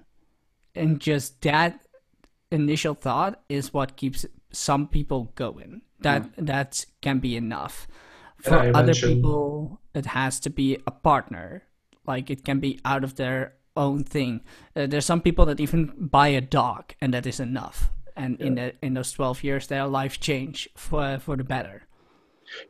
And 0.74 1.00
just 1.00 1.41
that 1.41 1.85
initial 2.56 2.94
thought 2.94 3.44
is 3.50 3.74
what 3.74 3.96
keeps 3.96 4.26
some 4.52 4.88
people 4.88 5.32
going. 5.36 5.82
That 6.00 6.26
yeah. 6.26 6.44
that 6.46 6.86
can 7.02 7.20
be 7.20 7.36
enough 7.36 7.88
for 8.46 8.60
other 8.60 8.86
mentioned... 8.86 9.15
people 9.15 9.82
it 9.94 10.06
has 10.06 10.39
to 10.39 10.50
be 10.50 10.78
a 10.86 10.91
partner 10.91 11.63
like 12.06 12.30
it 12.30 12.44
can 12.46 12.60
be 12.60 12.80
out 12.86 13.04
of 13.04 13.15
their 13.15 13.54
own 13.76 14.04
thing 14.04 14.41
uh, 14.76 14.86
there's 14.86 15.06
some 15.06 15.22
people 15.22 15.46
that 15.46 15.60
even 15.60 15.94
buy 15.98 16.28
a 16.28 16.41
dog 16.41 16.94
and 17.02 17.13
that 17.13 17.26
is 17.26 17.39
enough 17.39 17.89
and 18.15 18.38
yeah. 18.39 18.46
in 18.46 18.56
the, 18.56 18.74
in 18.82 18.94
those 18.94 19.12
12 19.12 19.44
years 19.44 19.68
their 19.68 19.88
life 19.88 20.20
change 20.20 20.70
for 20.76 21.18
for 21.20 21.36
the 21.36 21.44
better 21.44 21.84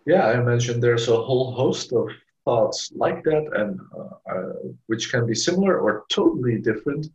yeah 0.05 0.27
i 0.27 0.41
mentioned 0.41 0.81
there's 0.81 1.07
a 1.07 1.21
whole 1.21 1.51
host 1.51 1.93
of 1.93 2.09
thoughts 2.45 2.91
like 2.95 3.23
that 3.23 3.45
and 3.55 3.79
uh, 3.97 4.31
uh, 4.31 4.53
which 4.87 5.11
can 5.11 5.25
be 5.25 5.35
similar 5.35 5.79
or 5.79 6.05
totally 6.09 6.57
different 6.59 7.07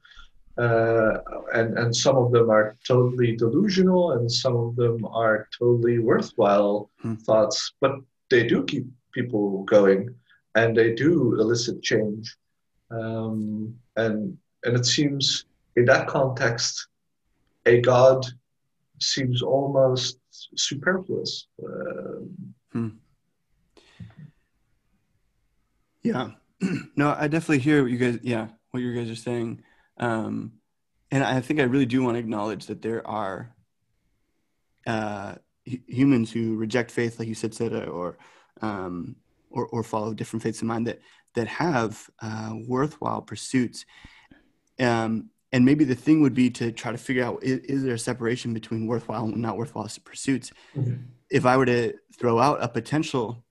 uh, 0.61 1.19
and 1.55 1.79
and 1.79 1.95
some 1.95 2.17
of 2.17 2.33
them 2.33 2.51
are 2.51 2.77
totally 2.87 3.37
delusional 3.37 4.13
and 4.13 4.31
some 4.31 4.57
of 4.57 4.77
them 4.77 5.05
are 5.07 5.49
totally 5.59 5.99
worthwhile 5.99 6.91
hmm. 7.01 7.15
thoughts 7.27 7.73
but 7.81 7.93
they 8.31 8.47
do 8.47 8.65
keep 8.65 8.87
people 9.13 9.65
going 9.65 10.15
and 10.55 10.77
they 10.77 10.95
do 10.95 11.39
elicit 11.41 11.83
change. 11.83 12.37
Um, 12.91 13.75
and 13.97 14.37
and 14.65 14.77
it 14.77 14.85
seems 14.85 15.45
in 15.77 15.85
that 15.87 16.09
context, 16.09 16.89
a 17.67 17.81
god 17.81 18.25
seems 19.01 19.43
almost 19.43 20.19
superfluous. 20.57 21.47
Uh, 21.63 22.21
hmm. 22.73 22.89
Yeah, 26.03 26.31
no, 26.97 27.15
I 27.17 27.29
definitely 27.29 27.59
hear 27.59 27.83
what 27.83 27.93
you 27.93 27.99
guys. 27.99 28.19
Yeah, 28.23 28.49
what 28.71 28.81
you 28.81 28.95
guys 28.95 29.11
are 29.11 29.17
saying, 29.17 29.63
um, 30.01 30.53
and 31.13 31.23
I 31.23 31.41
think 31.41 31.61
I 31.61 31.65
really 31.65 31.87
do 31.87 32.03
want 32.03 32.17
to 32.17 32.21
acknowledge 32.21 32.67
that 32.67 32.83
there 32.83 33.07
are 33.07 33.55
uh, 34.87 35.35
humans 35.65 36.33
who 36.33 36.57
reject 36.57 36.91
faith, 36.91 37.19
like 37.19 37.29
you 37.29 37.35
said, 37.35 37.53
Seda, 37.53 37.89
or 37.89 38.19
um, 38.63 39.17
or, 39.51 39.67
or 39.67 39.83
follow 39.83 40.15
different 40.15 40.43
faiths 40.43 40.63
in 40.63 40.69
mind 40.69 40.87
that 40.87 41.01
that 41.35 41.47
have 41.47 42.09
uh, 42.21 42.55
worthwhile 42.67 43.23
pursuits. 43.23 43.85
Um, 44.79 45.31
and 45.53 45.65
maybe 45.65 45.85
the 45.85 45.95
thing 45.95 46.23
would 46.23 46.35
be 46.35 46.49
to 46.51 46.73
try 46.73 46.93
to 46.93 46.99
figure 46.99 47.25
out 47.25 47.43
is, 47.43 47.59
is, 47.61 47.83
there 47.83 47.95
a 47.95 47.99
separation 47.99 48.55
between 48.55 48.87
worthwhile 48.87 49.25
and 49.25 49.37
not 49.37 49.57
worthwhile 49.57 49.89
pursuits? 50.05 50.53
Mm-hmm. 50.77 51.03
if 51.31 51.45
I 51.45 51.57
were 51.57 51.67
to 51.67 51.95
throw 52.19 52.39
out 52.39 52.63
a 52.63 52.69
potential 52.69 53.45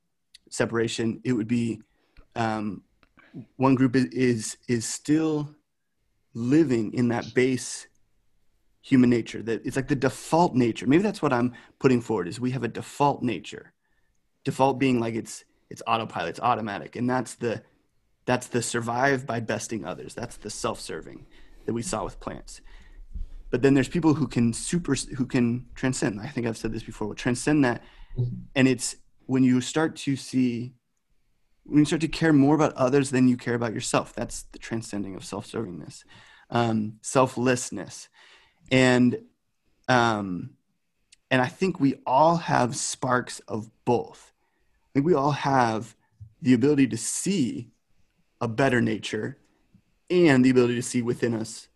separation, 0.50 1.22
it 1.24 1.34
would 1.34 1.48
be 1.48 1.82
um, 2.36 2.84
one 3.58 3.76
group 3.76 3.96
is 3.96 4.58
is 4.68 4.86
still 4.86 5.56
living 6.34 6.94
in 6.94 7.10
that 7.10 7.34
base 7.34 7.88
human 8.82 9.10
nature 9.10 9.42
that 9.44 9.66
it's 9.66 9.76
like 9.76 9.88
the 9.88 9.96
default 9.96 10.56
nature. 10.56 10.88
Maybe 10.88 11.04
that's 11.04 11.22
what 11.22 11.34
i'm 11.34 11.54
putting 11.80 12.02
forward 12.02 12.28
is 12.28 12.40
we 12.40 12.52
have 12.52 12.64
a 12.64 12.68
default 12.68 13.22
nature. 13.22 13.74
Default 14.46 14.80
being 14.80 15.00
like 15.00 15.16
it's 15.16 15.44
it's 15.70 15.84
autopilot 15.86 16.30
it's 16.30 16.40
automatic. 16.40 16.96
And 16.96 17.10
that's 17.10 17.36
the 17.36 17.62
that's 18.26 18.48
the 18.48 18.62
survive 18.62 19.26
by 19.26 19.40
besting 19.40 19.86
others. 19.86 20.14
That's 20.14 20.38
the 20.38 20.50
self-serving 20.50 21.26
that 21.66 21.74
we 21.74 21.82
saw 21.82 22.04
with 22.04 22.20
plants. 22.20 22.62
But 23.52 23.64
then 23.64 23.74
there's 23.74 23.90
people 23.90 24.14
who 24.14 24.28
can 24.28 24.54
super 24.54 24.96
who 25.18 25.26
can 25.26 25.66
transcend. 25.76 26.20
I 26.22 26.28
think 26.28 26.48
i've 26.48 26.58
said 26.58 26.72
this 26.72 26.84
before 26.84 27.14
transcend 27.16 27.66
that. 27.66 27.84
Mm-hmm. 28.18 28.36
and 28.56 28.68
it's 28.68 28.96
when 29.28 29.44
you 29.44 29.62
start 29.62 29.96
to 29.96 30.16
see 30.16 30.74
when 31.70 31.80
you 31.80 31.86
start 31.86 32.02
to 32.02 32.08
care 32.08 32.34
more 32.34 32.56
about 32.56 32.74
others 32.74 33.10
than 33.12 33.28
you 33.28 33.38
care 33.38 33.56
about 33.56 33.74
yourself 33.74 34.14
that's 34.14 34.44
the 34.52 34.60
transcending 34.60 35.16
of 35.16 35.24
self-servingness 35.24 36.04
um, 36.50 37.00
selflessness. 37.02 38.10
And 38.72 39.20
um, 39.88 40.52
and 41.32 41.42
i 41.42 41.48
think 41.48 41.80
we 41.80 41.96
all 42.06 42.38
have 42.38 42.76
sparks 42.76 43.40
of 43.48 43.70
both. 43.86 44.34
I 44.88 44.90
think 44.94 45.06
we 45.06 45.14
all 45.14 45.32
have 45.32 45.96
the 46.42 46.54
ability 46.54 46.88
to 46.88 46.98
see 46.98 47.70
a 48.42 48.48
better 48.48 48.82
nature 48.82 49.38
and 50.10 50.44
the 50.44 50.50
ability 50.50 50.76
to 50.76 50.82
see 50.82 51.02
within 51.02 51.34
us 51.34 51.68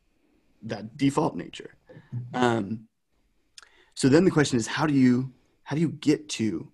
that 0.64 0.98
default 0.98 1.36
nature. 1.36 1.76
Um, 2.34 2.88
so 3.94 4.08
then 4.10 4.26
the 4.26 4.32
question 4.32 4.58
is 4.58 4.66
how 4.66 4.88
do 4.88 4.94
you 4.94 5.34
how 5.64 5.76
do 5.76 5.82
you 5.82 5.90
get 5.90 6.30
to 6.30 6.72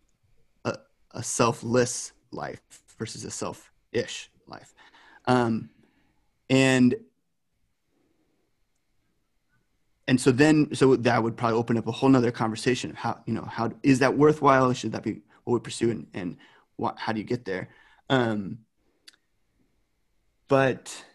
a, 0.65 0.77
a 1.11 1.23
selfless 1.23 2.13
life 2.31 2.88
versus 2.99 3.23
a 3.23 3.31
self-ish 3.31 4.29
life. 4.47 4.75
Um, 5.25 5.69
and 6.49 6.95
and 10.07 10.19
so 10.19 10.31
then 10.31 10.73
so 10.73 10.95
that 10.95 11.23
would 11.23 11.37
probably 11.37 11.57
open 11.57 11.77
up 11.77 11.87
a 11.87 11.91
whole 11.91 12.09
nother 12.09 12.31
conversation 12.31 12.89
of 12.91 12.97
how 12.97 13.21
you 13.25 13.33
know 13.33 13.43
how 13.45 13.71
is 13.83 13.99
that 13.99 14.17
worthwhile? 14.17 14.73
Should 14.73 14.91
that 14.91 15.03
be 15.03 15.21
what 15.43 15.53
we 15.53 15.59
pursue 15.59 15.91
and, 15.91 16.07
and 16.13 16.37
what, 16.75 16.97
how 16.97 17.13
do 17.13 17.19
you 17.19 17.25
get 17.25 17.45
there? 17.45 17.69
Um, 18.09 18.59
but 20.47 21.05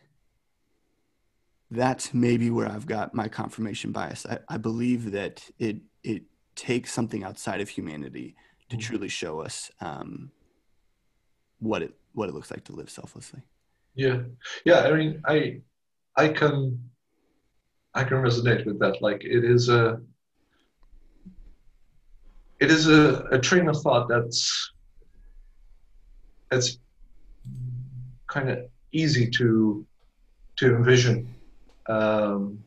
that's 1.70 2.14
maybe 2.14 2.50
where 2.50 2.70
i've 2.70 2.86
got 2.86 3.14
my 3.14 3.26
confirmation 3.26 3.90
bias. 3.90 4.24
I, 4.26 4.38
I 4.48 4.56
believe 4.58 5.10
that 5.10 5.42
it 5.58 5.78
it 6.04 6.22
takes 6.54 6.92
something 6.92 7.24
outside 7.24 7.60
of 7.60 7.68
humanity 7.68 8.36
to 8.68 8.76
mm-hmm. 8.76 8.86
truly 8.86 9.08
show 9.08 9.40
us 9.40 9.72
um, 9.80 10.30
what 11.58 11.82
it 11.82 11.94
what 12.12 12.28
it 12.28 12.34
looks 12.34 12.50
like 12.50 12.64
to 12.64 12.72
live 12.72 12.90
selflessly. 12.90 13.40
Yeah. 13.94 14.20
Yeah 14.64 14.80
i 14.80 14.92
mean 14.92 15.22
i 15.26 15.60
i 16.16 16.28
can 16.28 16.78
I 17.94 18.02
can 18.02 18.18
resonate 18.18 18.66
with 18.66 18.78
that. 18.80 19.00
Like 19.00 19.24
it 19.24 19.44
is 19.44 19.68
a 19.68 20.00
it 22.60 22.70
is 22.70 22.88
a, 22.88 23.24
a 23.30 23.38
train 23.38 23.68
of 23.68 23.80
thought 23.82 24.08
that's 24.08 24.72
that's 26.50 26.78
kind 28.26 28.50
of 28.50 28.58
easy 28.92 29.30
to 29.30 29.86
to 30.56 30.76
envision. 30.76 31.32
Um, 31.88 32.58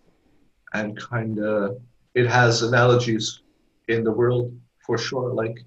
and 0.74 0.98
kind 0.98 1.40
of 1.40 1.82
it 2.14 2.28
has 2.28 2.62
analogies 2.62 3.42
in 3.88 4.04
the 4.04 4.12
world 4.12 4.58
for 4.86 4.98
sure. 4.98 5.34
Like 5.34 5.58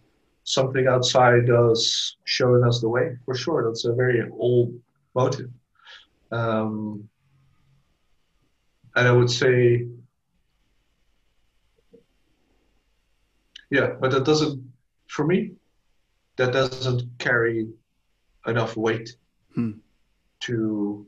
something 0.45 0.87
outside 0.87 1.51
us 1.51 2.17
showing 2.25 2.65
us 2.65 2.81
the 2.81 2.89
way 2.89 3.17
for 3.25 3.35
sure 3.35 3.65
that's 3.65 3.85
a 3.85 3.93
very 3.93 4.29
old 4.33 4.73
motive 5.15 5.51
um, 6.33 7.09
and 8.97 9.09
I 9.09 9.13
would 9.13 9.31
say, 9.31 9.87
yeah, 13.71 13.95
but 14.01 14.11
that 14.11 14.25
doesn't, 14.25 14.63
for 15.09 15.27
me, 15.27 15.53
that 16.37 16.53
doesn't 16.53 17.19
carry 17.19 17.69
enough 18.47 18.77
weight 18.77 19.17
hmm. 19.55 19.73
to. 20.41 21.07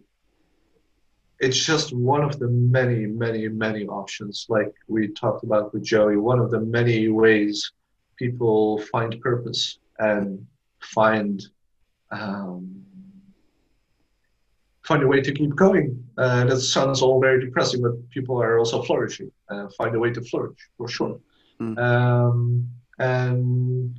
It's 1.41 1.59
just 1.59 1.93
one 1.93 2.23
of 2.23 2.39
the 2.39 2.47
many, 2.49 3.05
many, 3.07 3.49
many 3.49 3.85
options, 3.87 4.47
like 4.49 4.73
we 4.87 5.09
talked 5.09 5.43
about 5.43 5.75
with 5.75 5.83
Joey. 5.83 6.17
One 6.17 6.39
of 6.39 6.53
the 6.53 6.61
many 6.61 7.09
ways 7.09 7.73
people 8.17 8.79
find 8.93 9.21
purpose 9.21 9.79
and 9.99 10.47
find 10.81 11.43
um, 12.11 12.85
find 14.83 15.03
a 15.03 15.07
way 15.07 15.21
to 15.21 15.33
keep 15.33 15.55
going. 15.55 16.05
Uh, 16.19 16.45
that 16.45 16.61
sounds 16.61 17.03
all 17.03 17.21
very 17.21 17.45
depressing, 17.45 17.83
but 17.83 17.93
people 18.11 18.41
are 18.43 18.59
also 18.59 18.83
flourishing. 18.83 19.31
Uh, 19.49 19.69
find 19.79 19.95
a 19.95 19.99
way 19.99 20.11
to 20.11 20.21
flourish 20.23 20.59
for 20.77 20.89
sure. 20.89 21.19
Mm. 21.61 21.79
Um, 21.79 22.69
and 22.99 23.99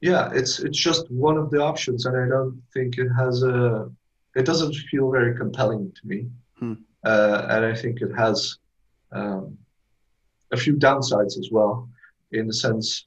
yeah, 0.00 0.30
it's 0.32 0.58
it's 0.60 0.78
just 0.78 1.10
one 1.10 1.36
of 1.36 1.50
the 1.50 1.60
options, 1.60 2.06
and 2.06 2.16
I 2.16 2.26
don't 2.28 2.60
think 2.72 2.98
it 2.98 3.08
has 3.08 3.42
a. 3.42 3.90
It 4.34 4.44
doesn't 4.44 4.74
feel 4.90 5.10
very 5.10 5.36
compelling 5.36 5.92
to 5.92 6.06
me, 6.06 6.28
mm. 6.60 6.76
uh, 7.04 7.46
and 7.50 7.64
I 7.64 7.74
think 7.74 8.00
it 8.00 8.12
has 8.16 8.58
um, 9.12 9.56
a 10.50 10.56
few 10.56 10.74
downsides 10.74 11.38
as 11.38 11.48
well. 11.52 11.88
In 12.32 12.46
the 12.46 12.54
sense, 12.54 13.06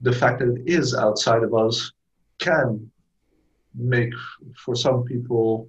the 0.00 0.12
fact 0.12 0.40
that 0.40 0.48
it 0.48 0.62
is 0.66 0.94
outside 0.94 1.42
of 1.42 1.54
us 1.54 1.92
can 2.38 2.90
make 3.74 4.12
for 4.56 4.74
some 4.74 5.04
people 5.04 5.68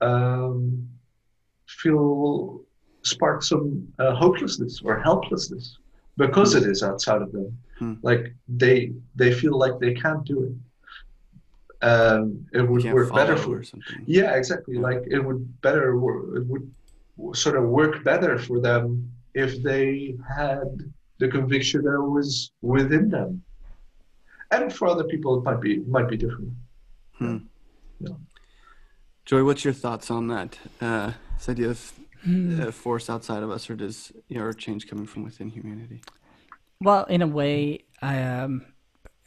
um, 0.00 0.88
feel 1.66 2.62
spark 3.02 3.42
some 3.42 3.86
uh, 3.98 4.14
hopelessness 4.14 4.80
or 4.84 5.00
helplessness 5.00 5.78
because 6.16 6.54
it 6.54 6.64
is 6.64 6.82
outside 6.82 7.22
of 7.22 7.32
them. 7.32 7.58
Hmm. 7.78 7.94
Like 8.02 8.34
they 8.48 8.92
they 9.16 9.32
feel 9.32 9.58
like 9.58 9.78
they 9.78 9.94
can't 9.94 10.24
do 10.24 10.42
it. 10.44 10.52
Um, 11.82 12.46
it 12.52 12.60
would 12.60 12.84
work 12.92 13.14
better 13.14 13.36
for 13.36 13.62
something. 13.62 14.04
Yeah, 14.06 14.34
exactly. 14.34 14.76
Yeah. 14.76 14.82
Like 14.82 15.02
it 15.06 15.20
would 15.20 15.60
better. 15.62 15.94
It 16.36 16.46
would 16.46 16.70
sort 17.34 17.56
of 17.56 17.64
work 17.64 18.04
better 18.04 18.38
for 18.38 18.60
them 18.60 19.10
if 19.34 19.62
they 19.62 20.16
had 20.28 20.92
the 21.20 21.28
conviction 21.28 21.82
that 21.82 22.00
was 22.00 22.50
within 22.62 23.08
them. 23.08 23.42
And 24.50 24.72
for 24.72 24.88
other 24.88 25.04
people, 25.04 25.38
it 25.38 25.44
might 25.44 25.60
be 25.60 25.78
might 25.80 26.08
be 26.08 26.16
different. 26.16 26.52
Hmm. 27.18 27.36
Yeah. 28.00 28.14
Joy, 29.24 29.44
what's 29.44 29.64
your 29.64 29.74
thoughts 29.74 30.10
on 30.10 30.26
that? 30.28 30.58
Uh, 30.80 31.12
this 31.36 31.48
idea 31.48 31.68
of 31.68 31.92
hmm. 32.24 32.60
uh, 32.60 32.70
force 32.72 33.08
outside 33.08 33.44
of 33.44 33.50
us, 33.50 33.70
or 33.70 33.76
does 33.76 34.12
you 34.28 34.38
know, 34.38 34.50
change 34.52 34.88
coming 34.88 35.06
from 35.06 35.22
within 35.22 35.50
humanity? 35.50 36.02
Well, 36.80 37.04
in 37.04 37.22
a 37.22 37.28
way, 37.28 37.84
I 38.02 38.22
um, 38.22 38.66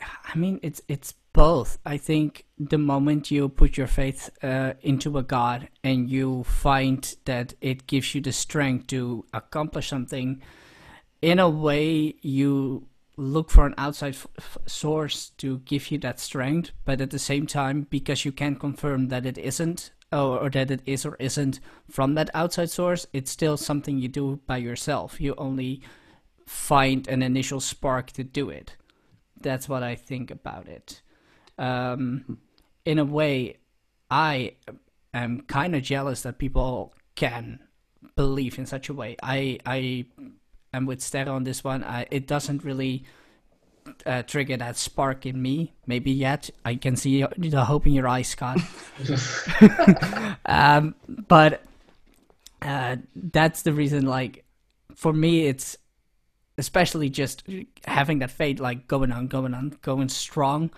I 0.01 0.37
mean, 0.37 0.59
it's 0.61 0.81
it's 0.89 1.13
both. 1.31 1.77
I 1.85 1.97
think 1.97 2.45
the 2.59 2.77
moment 2.77 3.31
you 3.31 3.49
put 3.49 3.77
your 3.77 3.87
faith 3.87 4.29
uh, 4.43 4.73
into 4.81 5.17
a 5.17 5.23
God 5.23 5.69
and 5.83 6.09
you 6.09 6.43
find 6.43 7.15
that 7.25 7.53
it 7.61 7.87
gives 7.87 8.13
you 8.13 8.21
the 8.21 8.31
strength 8.31 8.87
to 8.87 9.25
accomplish 9.33 9.89
something, 9.89 10.41
in 11.23 11.39
a 11.39 11.49
way, 11.49 12.15
you 12.21 12.89
look 13.15 13.49
for 13.49 13.65
an 13.65 13.73
outside 13.77 14.17
source 14.65 15.29
to 15.37 15.59
give 15.59 15.89
you 15.89 15.97
that 15.99 16.19
strength, 16.19 16.71
but 16.83 16.99
at 16.99 17.11
the 17.11 17.19
same 17.19 17.47
time, 17.47 17.87
because 17.89 18.25
you 18.25 18.33
can't 18.33 18.59
confirm 18.59 19.07
that 19.07 19.25
it 19.25 19.37
isn't, 19.37 19.91
or, 20.11 20.37
or, 20.39 20.49
that 20.49 20.69
it 20.69 20.81
is 20.85 21.05
or 21.05 21.15
isn't 21.19 21.61
from 21.89 22.15
that 22.15 22.29
outside 22.33 22.69
source, 22.69 23.07
it's 23.13 23.31
still 23.31 23.55
something 23.55 23.99
you 23.99 24.09
do 24.09 24.41
by 24.45 24.57
yourself. 24.57 25.21
You 25.21 25.33
only 25.37 25.81
find 26.45 27.07
an 27.07 27.23
initial 27.23 27.61
spark 27.61 28.11
to 28.11 28.25
do 28.25 28.49
it. 28.49 28.75
That's 29.39 29.69
what 29.69 29.81
I 29.81 29.95
think 29.95 30.29
about 30.29 30.67
it. 30.67 31.01
Um, 31.57 32.39
in 32.83 32.99
a 32.99 33.05
way, 33.05 33.59
I 34.11 34.55
am 35.13 35.43
kind 35.47 35.73
of 35.73 35.83
jealous 35.83 36.23
that 36.23 36.37
people 36.37 36.93
can 37.15 37.61
believe 38.17 38.59
in 38.59 38.65
such 38.65 38.89
a 38.89 38.93
way. 38.93 39.15
I 39.23 39.59
I 39.65 40.05
and 40.73 40.87
with 40.87 40.99
Sterre 40.99 41.29
on 41.29 41.43
this 41.43 41.63
one, 41.63 41.83
I, 41.83 42.07
it 42.09 42.27
doesn't 42.27 42.63
really 42.63 43.05
uh, 44.05 44.23
trigger 44.23 44.57
that 44.57 44.77
spark 44.77 45.25
in 45.25 45.41
me. 45.41 45.73
Maybe 45.85 46.11
yet. 46.11 46.49
I 46.65 46.75
can 46.75 46.95
see 46.95 47.25
the 47.37 47.65
hope 47.65 47.85
in 47.85 47.93
your 47.93 48.07
eyes, 48.07 48.27
Scott. 48.27 48.59
um, 50.45 50.95
but 51.07 51.63
uh, 52.61 52.97
that's 53.15 53.61
the 53.61 53.73
reason. 53.73 54.05
Like 54.05 54.45
for 54.95 55.13
me, 55.13 55.47
it's 55.47 55.77
especially 56.57 57.09
just 57.09 57.43
having 57.85 58.19
that 58.19 58.31
faith, 58.31 58.59
like 58.59 58.87
going 58.87 59.11
on, 59.11 59.27
going 59.27 59.53
on, 59.53 59.77
going 59.81 60.09
strong. 60.09 60.71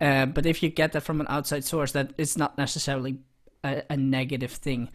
Uh, 0.00 0.26
but 0.26 0.46
if 0.46 0.62
you 0.62 0.68
get 0.68 0.92
that 0.92 1.02
from 1.02 1.20
an 1.20 1.26
outside 1.28 1.64
source, 1.64 1.92
that 1.92 2.12
is 2.18 2.36
not 2.36 2.58
necessarily 2.58 3.18
a, 3.62 3.82
a 3.90 3.96
negative 3.96 4.50
thing. 4.50 4.88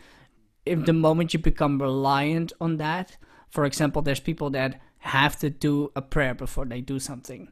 If 0.65 0.85
the 0.85 0.93
moment 0.93 1.33
you 1.33 1.39
become 1.39 1.81
reliant 1.81 2.51
on 2.59 2.75
that, 2.77 3.15
for 3.49 3.65
example, 3.65 4.01
there's 4.01 4.19
people 4.19 4.49
that 4.51 4.81
have 4.99 5.37
to 5.39 5.49
do 5.49 5.91
a 5.95 6.01
prayer 6.01 6.33
before 6.33 6.65
they 6.65 6.81
do 6.81 6.99
something, 6.99 7.51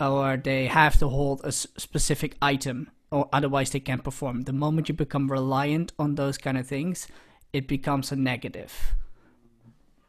or 0.00 0.36
they 0.36 0.66
have 0.66 0.98
to 0.98 1.08
hold 1.08 1.40
a 1.44 1.52
specific 1.52 2.36
item, 2.40 2.90
or 3.10 3.28
otherwise 3.32 3.70
they 3.70 3.80
can't 3.80 4.04
perform. 4.04 4.42
The 4.42 4.52
moment 4.52 4.88
you 4.88 4.94
become 4.94 5.30
reliant 5.30 5.92
on 5.98 6.14
those 6.14 6.38
kind 6.38 6.58
of 6.58 6.66
things, 6.66 7.08
it 7.52 7.68
becomes 7.68 8.12
a 8.12 8.16
negative. 8.16 8.94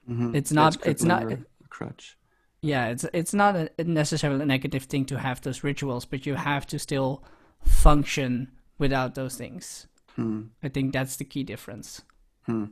Mm-hmm. 0.09 0.35
It's 0.35 0.51
not. 0.51 0.85
It's, 0.85 1.03
not 1.03 1.31
a 1.31 1.39
crutch. 1.69 2.17
Yeah, 2.61 2.87
it's 2.87 3.05
it's 3.13 3.33
not 3.33 3.55
a, 3.55 3.69
necessarily 3.83 4.41
a 4.41 4.45
negative 4.45 4.83
thing 4.83 5.05
to 5.05 5.19
have 5.19 5.41
those 5.41 5.63
rituals, 5.63 6.05
but 6.05 6.25
you 6.25 6.35
have 6.35 6.65
to 6.67 6.79
still 6.79 7.23
function 7.63 8.51
without 8.77 9.15
those 9.15 9.35
things. 9.35 9.87
Hmm. 10.15 10.43
I 10.63 10.69
think 10.69 10.93
that's 10.93 11.17
the 11.17 11.25
key 11.25 11.43
difference. 11.43 12.01
Hmm. 12.45 12.65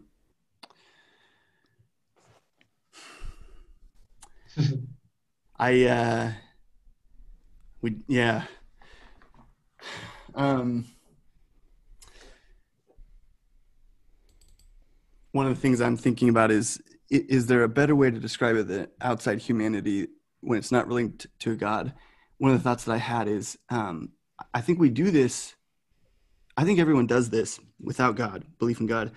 I 5.60 5.86
uh 5.86 6.32
we 7.82 7.98
yeah. 8.08 8.44
Um 10.36 10.86
one 15.32 15.48
of 15.48 15.56
the 15.56 15.60
things 15.62 15.82
I'm 15.82 15.98
thinking 15.98 16.30
about 16.30 16.52
is 16.52 16.82
is 17.10 17.48
there 17.48 17.64
a 17.64 17.70
better 17.70 17.96
way 17.96 18.10
to 18.10 18.20
describe 18.20 18.56
it 18.56 18.68
than 18.68 18.88
outside 19.02 19.40
humanity 19.40 20.08
when 20.42 20.58
it's 20.58 20.72
not 20.72 20.90
linked 20.90 21.28
to 21.40 21.56
God? 21.56 21.94
One 22.38 22.52
of 22.52 22.58
the 22.58 22.64
thoughts 22.64 22.86
that 22.86 22.94
I 22.94 22.98
had 22.98 23.28
is 23.28 23.58
um, 23.70 24.14
I 24.54 24.62
think 24.62 24.80
we 24.80 24.90
do 24.90 25.12
this. 25.12 25.56
I 26.58 26.64
think 26.64 26.80
everyone 26.80 27.08
does 27.08 27.30
this 27.30 27.60
without 27.80 28.16
God, 28.16 28.46
belief 28.60 28.80
in 28.80 28.88
God. 28.88 29.12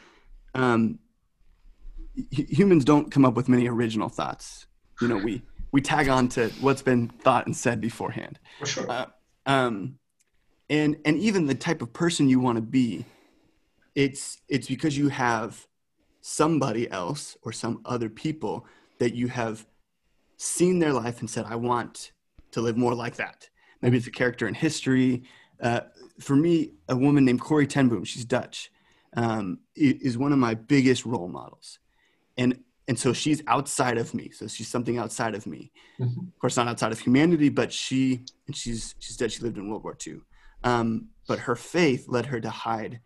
Um, 0.55 0.99
humans 2.31 2.85
don't 2.85 3.11
come 3.11 3.25
up 3.25 3.35
with 3.35 3.49
many 3.49 3.69
original 3.69 4.09
thoughts. 4.09 4.67
You 5.01 5.09
know, 5.09 5.19
we 5.19 5.43
we 5.73 5.81
tag 5.81 6.09
on 6.09 6.29
to 6.31 6.49
what's 6.61 6.83
been 6.83 7.09
thought 7.09 7.47
and 7.47 7.57
said 7.57 7.81
beforehand. 7.81 8.39
For 8.59 8.67
sure. 8.67 8.91
Uh, 8.91 9.07
um, 9.45 9.99
and 10.71 10.97
and 11.05 11.19
even 11.19 11.47
the 11.47 11.55
type 11.55 11.83
of 11.83 11.93
person 11.93 12.29
you 12.29 12.41
want 12.41 12.57
to 12.57 12.63
be, 12.63 13.05
it's 13.95 14.41
it's 14.49 14.69
because 14.69 14.97
you 14.97 15.09
have 15.09 15.67
somebody 16.21 16.91
else 16.91 17.37
or 17.43 17.53
some 17.53 17.81
other 17.85 18.09
people 18.09 18.67
that 18.99 19.15
you 19.15 19.29
have 19.29 19.67
seen 20.39 20.79
their 20.81 20.93
life 20.93 21.21
and 21.21 21.31
said, 21.31 21.45
I 21.47 21.57
want 21.57 22.13
to 22.51 22.61
live 22.61 22.77
more 22.77 22.95
like 22.95 23.17
that. 23.17 23.49
Maybe 23.83 23.97
it's 23.97 24.07
a 24.07 24.11
character 24.11 24.49
in 24.49 24.55
history. 24.55 25.23
Uh, 25.61 25.81
for 26.19 26.35
me, 26.35 26.73
a 26.89 26.97
woman 26.97 27.25
named 27.25 27.41
Corrie 27.41 27.67
ten 27.67 27.89
Boom, 27.89 28.05
she's 28.05 28.25
Dutch, 28.25 28.71
um, 29.17 29.61
is 29.75 30.19
one 30.19 30.33
of 30.33 30.39
my 30.39 30.55
biggest 30.55 31.07
role 31.07 31.29
models. 31.29 31.79
And 32.37 32.65
and 32.89 32.99
so 32.99 33.13
she's 33.13 33.43
outside 33.47 33.99
of 33.99 34.15
me. 34.15 34.31
So 34.31 34.47
she's 34.47 34.69
something 34.69 34.99
outside 34.99 35.35
of 35.35 35.47
me. 35.47 35.73
Mm-hmm. 36.01 36.21
Of 36.21 36.39
course, 36.39 36.57
not 36.57 36.69
outside 36.69 36.93
of 36.93 37.01
humanity, 37.01 37.49
but 37.49 37.73
she 37.73 38.25
and 38.47 38.57
she's 38.57 38.95
she's 38.99 39.17
dead. 39.17 39.33
She 39.33 39.43
lived 39.43 39.59
in 39.59 39.69
World 39.69 39.85
War 39.85 39.97
II. 40.07 40.19
Um, 40.63 41.09
but 41.27 41.41
her 41.41 41.57
faith 41.57 42.07
led 42.09 42.27
her 42.27 42.41
to 42.41 42.51
hide 42.51 43.01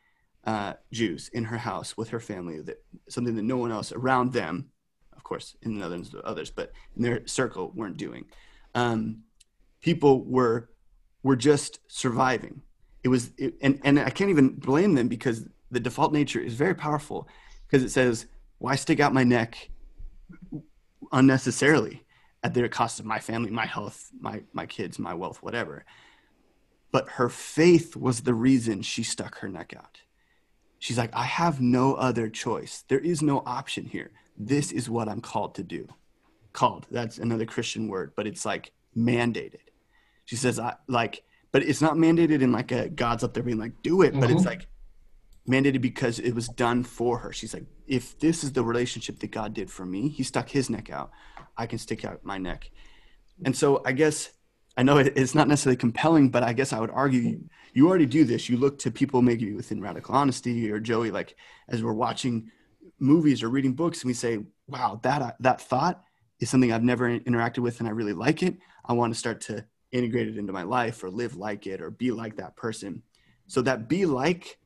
uh, 0.45 0.75
Jews 0.93 1.31
in 1.33 1.45
her 1.45 1.59
house 1.59 1.97
with 1.97 2.11
her 2.11 2.21
family. 2.21 2.61
That 2.61 2.83
something 3.09 3.37
that 3.37 3.43
no 3.43 3.57
one 3.57 3.73
else 3.73 3.93
around 3.93 4.33
them, 4.33 4.71
of 5.17 5.25
course, 5.25 5.57
in 5.63 5.75
the 5.75 5.81
Netherlands, 5.81 6.15
others, 6.25 6.51
but 6.51 6.73
in 6.97 7.03
their 7.03 7.27
circle 7.27 7.73
weren't 7.75 7.97
doing. 7.97 8.27
Um, 8.75 9.23
people 9.81 10.25
were 10.25 10.69
were 11.23 11.37
just 11.37 11.81
surviving. 11.89 12.63
It 13.03 13.09
was, 13.09 13.31
it, 13.39 13.55
and 13.63 13.81
and 13.83 13.99
I 13.99 14.11
can't 14.11 14.31
even 14.31 14.57
blame 14.57 14.95
them 14.95 15.09
because 15.09 15.47
the 15.71 15.81
default 15.81 16.13
nature 16.13 16.41
is 16.41 16.55
very 16.55 16.75
powerful 16.75 17.29
because 17.67 17.83
it 17.83 17.91
says 17.91 18.27
why 18.59 18.77
stick 18.77 19.01
out 19.01 19.15
my 19.15 19.25
neck 19.25 19.70
unnecessarily 21.13 22.05
at 22.43 22.55
the 22.55 22.69
cost 22.69 23.01
of 23.01 23.07
my 23.07 23.19
family, 23.19 23.51
my 23.51 23.67
health, 23.67 24.11
my 24.19 24.43
my 24.53 24.67
kids, 24.67 24.99
my 24.99 25.15
wealth, 25.15 25.43
whatever. 25.43 25.85
But 26.93 27.09
her 27.11 27.29
faith 27.29 27.97
was 27.97 28.23
the 28.23 28.35
reason 28.35 28.83
she 28.83 29.03
stuck 29.03 29.39
her 29.39 29.49
neck 29.49 29.75
out. 29.77 30.01
She's 30.79 30.99
like, 30.99 31.15
I 31.15 31.25
have 31.25 31.61
no 31.61 31.95
other 31.95 32.29
choice. 32.29 32.85
There 32.89 32.99
is 32.99 33.23
no 33.23 33.43
option 33.47 33.85
here. 33.85 34.11
This 34.37 34.73
is 34.73 34.89
what 34.89 35.09
I'm 35.09 35.21
called 35.21 35.55
to 35.57 35.63
do. 35.63 35.87
Called. 36.53 36.87
That's 36.91 37.19
another 37.19 37.45
Christian 37.45 37.87
word, 37.87 38.13
but 38.17 38.27
it's 38.27 38.45
like 38.45 38.73
mandated. 38.97 39.61
She 40.25 40.37
says, 40.37 40.59
I 40.59 40.75
like, 40.89 41.23
but 41.53 41.63
it's 41.63 41.83
not 41.83 41.95
mandated 41.95 42.41
in 42.41 42.51
like 42.51 42.73
a 42.73 42.89
God's 42.89 43.23
up 43.23 43.35
there 43.35 43.43
being 43.43 43.59
like, 43.59 43.83
do 43.83 44.03
it, 44.03 44.13
mm-hmm. 44.13 44.21
but 44.21 44.31
it's 44.31 44.41
mm-hmm. 44.41 44.49
like 44.49 44.67
mandated 45.49 45.81
because 45.81 46.19
it 46.19 46.35
was 46.35 46.49
done 46.49 46.85
for 46.85 47.19
her. 47.19 47.33
She's 47.33 47.55
like, 47.55 47.67
if 47.87 48.19
this 48.19 48.45
is 48.45 48.53
the 48.53 48.63
relationship 48.63 49.19
that 49.21 49.31
God 49.31 49.55
did 49.55 49.71
for 49.71 49.85
me, 49.85 50.09
he 50.09 50.23
stuck 50.23 50.49
his 50.49 50.71
neck 50.71 50.91
out. 50.91 51.11
I 51.57 51.67
can 51.67 51.79
stick 51.79 52.05
out 52.05 52.25
my 52.25 52.39
neck. 52.39 52.71
And 53.45 53.57
so 53.57 53.83
I 53.85 53.93
guess 53.93 54.31
I 54.77 54.83
know 54.83 54.99
it's 54.99 55.35
not 55.35 55.49
necessarily 55.49 55.77
compelling, 55.77 56.31
but 56.31 56.43
I 56.43 56.53
guess 56.53 56.73
I 56.73 56.81
would 56.81 56.91
argue 56.91 57.41
you 57.73 57.89
already 57.89 58.07
do 58.07 58.25
this. 58.25 58.49
You 58.49 58.57
look 58.57 58.79
to 58.81 58.91
people 58.91 59.23
maybe 59.23 59.53
within 59.53 59.81
radical 59.81 60.15
honesty 60.15 60.71
or 60.71 60.79
Joey, 60.79 61.11
like 61.11 61.37
as 61.69 61.83
we're 61.83 61.93
watching 61.93 62.51
movies 62.99 63.43
or 63.43 63.49
reading 63.49 63.75
books, 63.75 64.03
and 64.03 64.09
we 64.09 64.15
say, 64.15 64.39
"Wow, 64.69 65.01
that 65.03 65.37
that 65.41 65.61
thought 65.61 66.05
is 66.39 66.51
something 66.51 66.73
I've 66.73 66.85
never 66.85 67.19
interacted 67.19 67.59
with, 67.59 67.81
and 67.81 67.89
I 67.89 67.93
really 67.93 68.13
like 68.13 68.43
it. 68.43 68.59
I 68.85 68.93
want 68.93 69.13
to 69.13 69.19
start 69.19 69.41
to 69.43 69.65
integrate 69.93 70.29
it 70.29 70.39
into 70.39 70.53
my 70.53 70.63
life 70.63 71.03
or 71.03 71.11
live 71.11 71.37
like 71.37 71.67
it 71.67 71.81
or 71.81 71.91
be 71.91 72.13
like 72.13 72.37
that 72.37 72.57
person." 72.57 73.03
So 73.49 73.63
that 73.63 73.89
be 73.89 74.07
like 74.07 74.59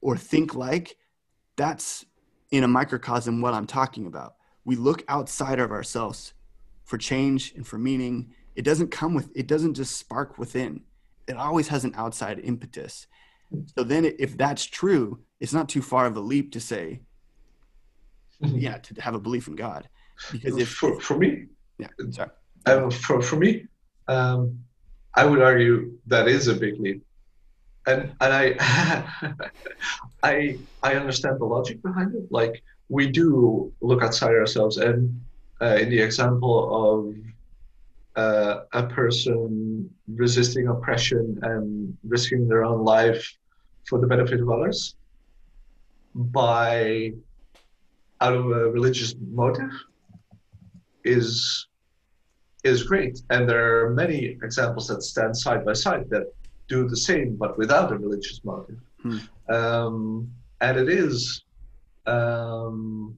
or 0.00 0.16
think 0.16 0.54
like, 0.54 0.96
that's 1.56 2.04
in 2.50 2.64
a 2.64 2.68
microcosm 2.68 3.40
what 3.40 3.54
I'm 3.54 3.66
talking 3.66 4.06
about. 4.06 4.34
We 4.64 4.76
look 4.76 5.02
outside 5.08 5.58
of 5.58 5.70
ourselves 5.70 6.34
for 6.84 6.98
change 6.98 7.52
and 7.56 7.66
for 7.66 7.78
meaning. 7.78 8.32
It 8.54 8.64
doesn't 8.64 8.90
come 8.90 9.14
with, 9.14 9.30
it 9.34 9.46
doesn't 9.46 9.74
just 9.74 9.96
spark 9.96 10.38
within. 10.38 10.82
It 11.26 11.36
always 11.36 11.68
has 11.68 11.84
an 11.84 11.94
outside 11.96 12.40
impetus. 12.42 13.06
So 13.76 13.84
then, 13.84 14.04
if 14.04 14.36
that's 14.36 14.64
true, 14.64 15.20
it's 15.40 15.52
not 15.52 15.68
too 15.68 15.82
far 15.82 16.06
of 16.06 16.16
a 16.16 16.20
leap 16.20 16.52
to 16.52 16.60
say, 16.60 17.00
yeah, 18.40 18.78
to 18.78 19.00
have 19.00 19.14
a 19.14 19.18
belief 19.18 19.48
in 19.48 19.56
God. 19.56 19.88
Because 20.32 20.56
if 20.56 20.68
for, 20.68 21.00
for 21.00 21.16
me, 21.16 21.46
yeah, 21.78 21.88
sorry. 22.10 22.30
Uh, 22.66 22.90
for, 22.90 23.22
for 23.22 23.36
me, 23.36 23.66
um, 24.06 24.58
I 25.14 25.24
would 25.24 25.40
argue 25.40 25.98
that 26.06 26.28
is 26.28 26.48
a 26.48 26.54
big 26.54 26.78
leap 26.78 27.04
and 27.88 28.12
and 28.20 28.32
I 28.42 28.44
I 30.22 30.58
I 30.82 30.94
understand 30.94 31.40
the 31.40 31.44
logic 31.44 31.82
behind 31.82 32.14
it. 32.14 32.30
Like 32.30 32.62
we 32.88 33.10
do 33.10 33.72
look 33.80 34.02
outside 34.02 34.34
ourselves, 34.34 34.76
and 34.76 35.20
uh, 35.60 35.76
in 35.82 35.88
the 35.90 36.00
example 36.00 36.56
of 36.84 38.22
uh, 38.22 38.64
a 38.72 38.86
person 38.86 39.88
resisting 40.14 40.68
oppression 40.68 41.38
and 41.42 41.96
risking 42.06 42.48
their 42.48 42.64
own 42.64 42.84
life 42.84 43.24
for 43.88 43.98
the 44.00 44.06
benefit 44.06 44.40
of 44.40 44.50
others 44.50 44.94
by 46.14 47.12
out 48.20 48.34
of 48.34 48.46
a 48.46 48.70
religious 48.70 49.14
motive 49.30 49.70
is 51.04 51.68
is 52.64 52.82
great 52.82 53.20
and 53.30 53.48
there 53.48 53.86
are 53.86 53.90
many 53.94 54.36
examples 54.42 54.88
that 54.88 55.00
stand 55.02 55.36
side 55.36 55.64
by 55.64 55.72
side 55.72 56.04
that 56.10 56.26
do 56.68 56.88
the 56.88 56.96
same, 56.96 57.36
but 57.36 57.58
without 57.58 57.92
a 57.92 57.96
religious 57.96 58.40
motive. 58.44 58.78
Hmm. 59.02 59.18
Um, 59.48 60.30
and 60.60 60.76
it 60.78 60.88
is, 60.88 61.42
um, 62.06 63.16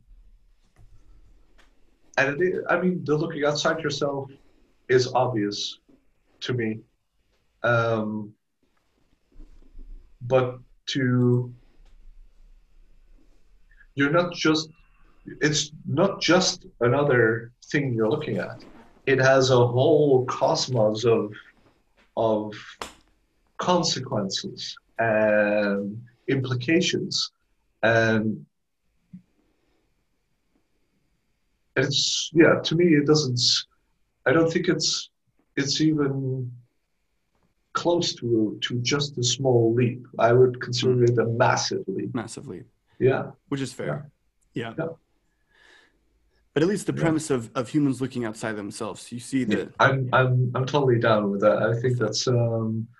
and 2.16 2.40
it 2.40 2.46
is, 2.46 2.64
I 2.68 2.80
mean, 2.80 3.04
the 3.04 3.16
looking 3.16 3.44
outside 3.44 3.80
yourself 3.80 4.30
is 4.88 5.12
obvious 5.14 5.78
to 6.40 6.52
me. 6.52 6.80
Um, 7.62 8.32
but 10.22 10.58
to, 10.86 11.52
you're 13.94 14.10
not 14.10 14.32
just, 14.32 14.68
it's 15.40 15.72
not 15.86 16.20
just 16.20 16.66
another 16.80 17.52
thing 17.66 17.94
you're 17.94 18.10
looking 18.10 18.38
at. 18.38 18.64
It 19.06 19.18
has 19.18 19.50
a 19.50 19.66
whole 19.66 20.24
cosmos 20.26 21.04
of, 21.04 21.32
of 22.16 22.54
consequences 23.60 24.76
and 24.98 26.02
implications. 26.28 27.30
And 27.82 28.44
it's 31.76 32.30
yeah 32.34 32.58
to 32.64 32.74
me 32.74 32.86
it 32.86 33.06
doesn't 33.06 33.40
i 34.26 34.32
don't 34.32 34.52
think 34.52 34.66
it's 34.68 35.10
it's 35.56 35.80
even 35.80 36.50
close 37.72 38.14
to 38.14 38.58
to 38.60 38.80
just 38.80 39.16
a 39.18 39.22
small 39.22 39.72
leap. 39.74 40.04
I 40.18 40.32
would 40.32 40.60
consider 40.60 41.04
it 41.04 41.16
a 41.18 41.26
massive 41.26 41.84
leap. 41.86 42.14
Massive 42.14 42.46
leap. 42.48 42.66
Yeah. 42.98 43.30
Which 43.48 43.60
is 43.60 43.72
fair. 43.72 44.10
Yeah, 44.54 44.74
yeah. 44.76 44.86
but 46.52 46.62
at 46.64 46.68
least 46.68 46.86
the 46.86 46.92
premise 46.92 47.30
yeah. 47.30 47.36
of, 47.36 47.50
of 47.54 47.68
humans 47.68 48.00
looking 48.00 48.24
outside 48.24 48.56
themselves 48.56 49.12
you 49.12 49.20
see 49.20 49.44
that 49.44 49.58
yeah, 49.58 49.64
i'm 49.78 50.08
i'm 50.12 50.50
i'm 50.56 50.66
totally 50.66 50.98
down 50.98 51.30
with 51.30 51.40
that. 51.40 51.62
I 51.62 51.80
think 51.80 51.98
that's 51.98 52.26
um 52.26 52.88
uh, 52.90 52.99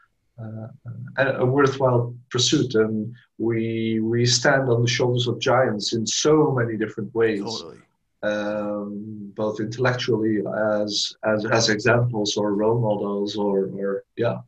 a 1.19 1.45
worthwhile 1.45 2.15
pursuit 2.31 2.75
and 2.75 3.15
we 3.39 4.01
we 4.01 4.25
stand 4.25 4.69
on 4.69 4.83
the 4.83 4.89
shoulders 4.89 5.27
of 5.27 5.39
giants 5.39 5.93
in 5.93 6.07
so 6.07 6.53
many 6.53 6.77
different 6.77 7.15
ways 7.15 7.41
totally. 7.41 7.79
um, 8.23 9.33
both 9.35 9.61
intellectually 9.61 10.43
as 10.83 11.15
as 11.25 11.45
as 11.47 11.69
examples 11.69 12.37
or 12.37 12.55
role 12.55 12.81
models 12.81 13.37
or 13.37 13.67
or 13.75 14.05
yeah. 14.17 14.39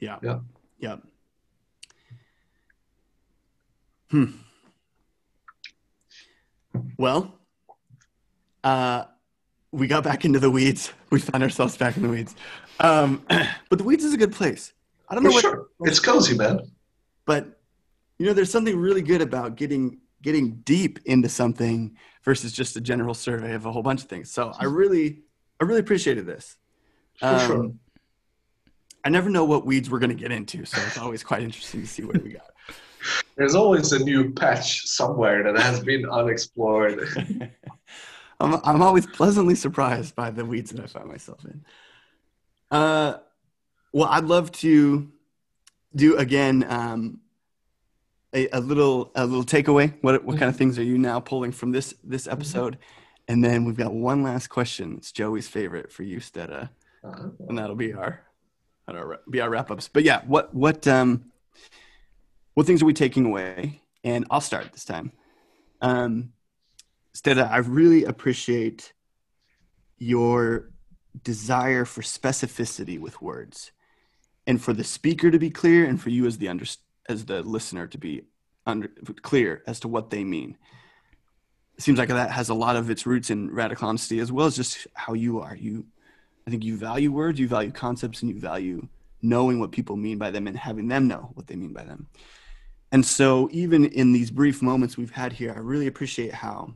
Yeah. 0.00 0.18
Yeah. 0.22 0.38
Yeah. 0.78 0.96
Hmm. 4.10 4.24
Well 6.98 7.34
uh 8.64 9.04
we 9.72 9.86
got 9.86 10.02
back 10.02 10.24
into 10.24 10.40
the 10.40 10.50
weeds. 10.50 10.92
We 11.10 11.20
found 11.20 11.42
ourselves 11.44 11.76
back 11.76 11.96
in 11.96 12.02
the 12.02 12.08
weeds. 12.08 12.34
Um 12.80 13.24
but 13.68 13.78
the 13.78 13.84
weeds 13.84 14.04
is 14.04 14.12
a 14.14 14.18
good 14.18 14.32
place 14.32 14.72
i 15.10 15.14
don't 15.14 15.24
For 15.24 15.28
know 15.28 15.34
what 15.34 15.42
sure. 15.42 15.66
it's 15.82 16.00
cozy 16.00 16.36
man 16.36 16.60
but 17.26 17.60
you 18.18 18.26
know 18.26 18.32
there's 18.32 18.50
something 18.50 18.76
really 18.76 19.02
good 19.02 19.22
about 19.22 19.56
getting 19.56 19.98
getting 20.22 20.56
deep 20.64 20.98
into 21.06 21.28
something 21.28 21.96
versus 22.22 22.52
just 22.52 22.76
a 22.76 22.80
general 22.80 23.14
survey 23.14 23.54
of 23.54 23.66
a 23.66 23.72
whole 23.72 23.82
bunch 23.82 24.02
of 24.02 24.08
things. 24.08 24.30
So 24.30 24.52
I 24.58 24.64
really, 24.66 25.22
I 25.60 25.64
really 25.64 25.80
appreciated 25.80 26.26
this. 26.26 26.56
Um, 27.22 27.46
sure. 27.46 27.70
I 29.04 29.08
never 29.08 29.30
know 29.30 29.44
what 29.44 29.64
weeds 29.64 29.90
we're 29.90 29.98
going 29.98 30.10
to 30.10 30.16
get 30.16 30.30
into, 30.30 30.64
so 30.64 30.80
it's 30.86 30.98
always 30.98 31.22
quite 31.22 31.42
interesting 31.42 31.80
to 31.80 31.86
see 31.86 32.04
what 32.04 32.22
we 32.22 32.32
got. 32.32 32.50
There's 33.36 33.54
always 33.54 33.92
a 33.92 33.98
new 33.98 34.32
patch 34.34 34.86
somewhere 34.86 35.42
that 35.42 35.60
has 35.62 35.80
been 35.80 36.06
unexplored. 36.08 37.00
I'm, 38.40 38.60
I'm 38.62 38.82
always 38.82 39.06
pleasantly 39.06 39.54
surprised 39.54 40.14
by 40.14 40.30
the 40.30 40.44
weeds 40.44 40.70
that 40.70 40.82
I 40.82 40.86
find 40.86 41.08
myself 41.08 41.42
in. 41.46 41.64
Uh, 42.70 43.18
well, 43.92 44.08
I'd 44.08 44.24
love 44.24 44.52
to 44.52 45.10
do 45.94 46.16
again 46.16 46.64
um, 46.68 47.20
a, 48.34 48.48
a, 48.52 48.60
little 48.60 49.10
a 49.14 49.26
little 49.26 49.44
takeaway. 49.44 49.94
What 50.02 50.24
what 50.24 50.38
kind 50.38 50.48
of 50.48 50.56
things 50.56 50.78
are 50.78 50.84
you 50.84 50.98
now 50.98 51.20
pulling 51.20 51.52
from 51.52 51.72
this 51.72 51.94
this 52.04 52.24
mm-hmm. 52.24 52.32
episode? 52.32 52.78
And 53.28 53.44
then 53.44 53.64
we've 53.64 53.76
got 53.76 53.92
one 53.92 54.22
last 54.22 54.48
question. 54.48 54.94
It's 54.98 55.12
Joey's 55.12 55.46
favorite 55.46 55.92
for 55.92 56.02
you, 56.02 56.18
Stetta, 56.18 56.70
uh-huh. 57.04 57.28
and 57.48 57.58
that'll 57.58 57.76
be 57.76 57.92
our 57.92 58.24
that'll 58.86 59.16
be 59.28 59.40
our 59.40 59.50
wrap 59.50 59.70
ups. 59.70 59.88
But 59.88 60.04
yeah, 60.04 60.22
what 60.26 60.54
what 60.54 60.86
um 60.86 61.30
what 62.54 62.66
things 62.66 62.82
are 62.82 62.86
we 62.86 62.94
taking 62.94 63.26
away? 63.26 63.82
And 64.02 64.26
I'll 64.30 64.40
start 64.40 64.72
this 64.72 64.84
time. 64.84 65.12
Um, 65.82 66.32
Stetta, 67.14 67.50
I 67.50 67.58
really 67.58 68.04
appreciate 68.04 68.92
your 69.98 70.70
desire 71.22 71.84
for 71.84 72.02
specificity 72.02 72.98
with 72.98 73.20
words, 73.20 73.72
and 74.50 74.60
for 74.60 74.72
the 74.72 74.82
speaker 74.82 75.30
to 75.30 75.38
be 75.38 75.48
clear, 75.48 75.84
and 75.84 76.02
for 76.02 76.10
you 76.10 76.26
as 76.26 76.38
the 76.38 76.48
under 76.48 76.64
as 77.08 77.24
the 77.24 77.40
listener 77.42 77.86
to 77.86 77.98
be 77.98 78.22
under, 78.66 78.88
clear 79.22 79.62
as 79.68 79.78
to 79.78 79.86
what 79.86 80.10
they 80.10 80.24
mean. 80.24 80.58
It 81.76 81.82
seems 81.84 82.00
like 82.00 82.08
that 82.08 82.32
has 82.32 82.48
a 82.48 82.54
lot 82.54 82.74
of 82.74 82.90
its 82.90 83.06
roots 83.06 83.30
in 83.30 83.54
radical 83.54 83.88
honesty 83.88 84.18
as 84.18 84.32
well 84.32 84.46
as 84.46 84.56
just 84.56 84.88
how 84.94 85.12
you 85.12 85.38
are. 85.38 85.54
You, 85.54 85.86
I 86.48 86.50
think 86.50 86.64
you 86.64 86.76
value 86.76 87.12
words, 87.12 87.38
you 87.38 87.46
value 87.46 87.70
concepts, 87.70 88.22
and 88.22 88.34
you 88.34 88.40
value 88.40 88.88
knowing 89.22 89.60
what 89.60 89.70
people 89.70 89.96
mean 89.96 90.18
by 90.18 90.32
them 90.32 90.48
and 90.48 90.56
having 90.56 90.88
them 90.88 91.06
know 91.06 91.30
what 91.34 91.46
they 91.46 91.54
mean 91.54 91.72
by 91.72 91.84
them. 91.84 92.08
And 92.90 93.06
so, 93.06 93.48
even 93.52 93.84
in 93.84 94.10
these 94.10 94.32
brief 94.32 94.62
moments 94.62 94.96
we've 94.96 95.12
had 95.12 95.32
here, 95.32 95.54
I 95.54 95.60
really 95.60 95.86
appreciate 95.86 96.34
how 96.34 96.74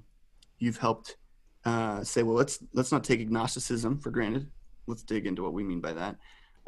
you've 0.60 0.78
helped 0.78 1.16
uh, 1.64 2.04
say, 2.04 2.22
well, 2.22 2.36
let's 2.36 2.62
let's 2.72 2.92
not 2.92 3.02
take 3.02 3.20
agnosticism 3.20 3.98
for 3.98 4.10
granted. 4.10 4.48
Let's 4.86 5.02
dig 5.02 5.26
into 5.26 5.42
what 5.42 5.54
we 5.54 5.64
mean 5.64 5.80
by 5.80 5.94
that. 5.94 6.16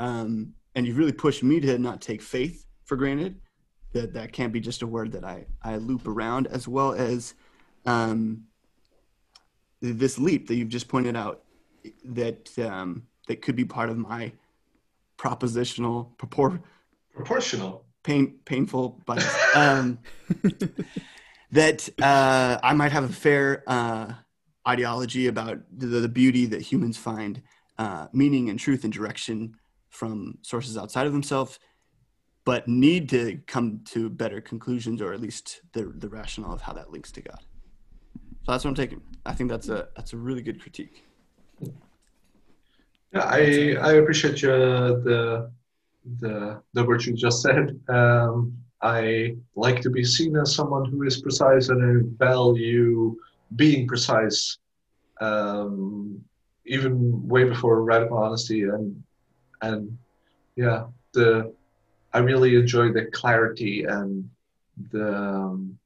Um, 0.01 0.55
and 0.77 0.87
you've 0.87 0.99
really 0.99 1.13
pushed 1.13 1.43
me 1.43 1.59
to 1.59 1.79
not 1.79 2.01
take 2.01 2.23
faith 2.23 2.67
for 2.85 2.97
granted, 2.97 3.41
that 3.93 4.13
that 4.13 4.33
can't 4.33 4.53
be 4.53 4.61
just 4.61 4.83
a 4.83 4.87
word 4.87 5.11
that 5.13 5.25
I, 5.25 5.47
I 5.63 5.77
loop 5.79 6.07
around, 6.07 6.47
as 6.49 6.69
well 6.69 6.93
as 6.93 7.35
um, 7.87 8.45
this 9.81 10.19
leap 10.19 10.47
that 10.49 10.55
you've 10.55 10.69
just 10.69 10.87
pointed 10.87 11.17
out 11.17 11.43
that 12.05 12.57
um, 12.59 13.05
that 13.27 13.41
could 13.41 13.57
be 13.57 13.65
part 13.65 13.89
of 13.89 13.97
my 13.97 14.33
propositional 15.17 16.15
propor- 16.19 16.61
proportional. 17.15 17.85
pain 18.03 18.39
painful 18.45 19.01
but 19.07 19.25
um, 19.55 19.99
that 21.53 21.89
uh, 22.03 22.59
I 22.63 22.75
might 22.75 22.93
have 22.93 23.05
a 23.05 23.13
fair 23.13 23.63
uh, 23.67 24.13
ideology 24.69 25.27
about 25.27 25.61
the, 25.75 25.87
the, 25.87 26.09
beauty 26.09 26.45
that 26.47 26.61
humans 26.61 26.99
find 26.99 27.41
uh, 27.79 28.09
meaning 28.13 28.51
and 28.51 28.59
truth 28.59 28.85
and 28.85 28.93
direction 28.93 29.55
from 29.97 30.39
sources 30.43 30.77
outside 30.77 31.07
of 31.07 31.13
themselves 31.13 31.59
but 32.47 32.69
need 32.69 33.09
to 33.09 33.41
come 33.49 33.81
to 33.85 34.09
better 34.09 34.41
conclusions 34.41 35.03
or 35.03 35.13
at 35.13 35.21
least 35.21 35.63
the, 35.73 35.93
the 35.97 36.09
rationale 36.09 36.53
of 36.53 36.63
how 36.63 36.73
that 36.73 36.93
links 36.93 37.11
to 37.11 37.21
God. 37.21 37.41
So 38.45 38.53
that's 38.53 38.65
what 38.65 38.71
I'm 38.71 38.77
taking. 38.77 39.03
I 39.27 39.33
think 39.35 39.51
that's 39.51 39.69
a 39.69 39.89
that's 39.97 40.13
a 40.13 40.17
really 40.17 40.43
good 40.43 40.63
critique. 40.63 41.03
Yeah, 43.13 43.25
I 43.25 43.77
I 43.83 43.93
appreciate 43.95 44.41
your, 44.41 44.59
the 45.03 45.51
the 46.21 46.63
the 46.73 46.85
words 46.85 47.07
you 47.07 47.15
just 47.15 47.43
said. 47.43 47.81
Um, 47.89 48.57
I 48.81 49.35
like 49.57 49.81
to 49.81 49.91
be 49.91 50.05
seen 50.05 50.37
as 50.37 50.55
someone 50.55 50.85
who 50.85 51.03
is 51.03 51.21
precise 51.21 51.71
and 51.71 51.83
I 51.83 52.25
value 52.25 53.17
being 53.57 53.89
precise, 53.89 54.59
um, 55.21 56.21
even 56.67 57.27
way 57.27 57.43
before 57.43 57.83
radical 57.83 58.19
honesty 58.19 58.63
and 58.63 59.03
and 59.63 59.97
yeah 60.57 60.87
the 61.13 61.53
I 62.13 62.19
really 62.21 62.55
enjoy 62.57 62.93
the 62.93 63.07
clarity 63.07 63.85
and 63.85 64.29
the 64.91 65.15
um, 65.15 65.79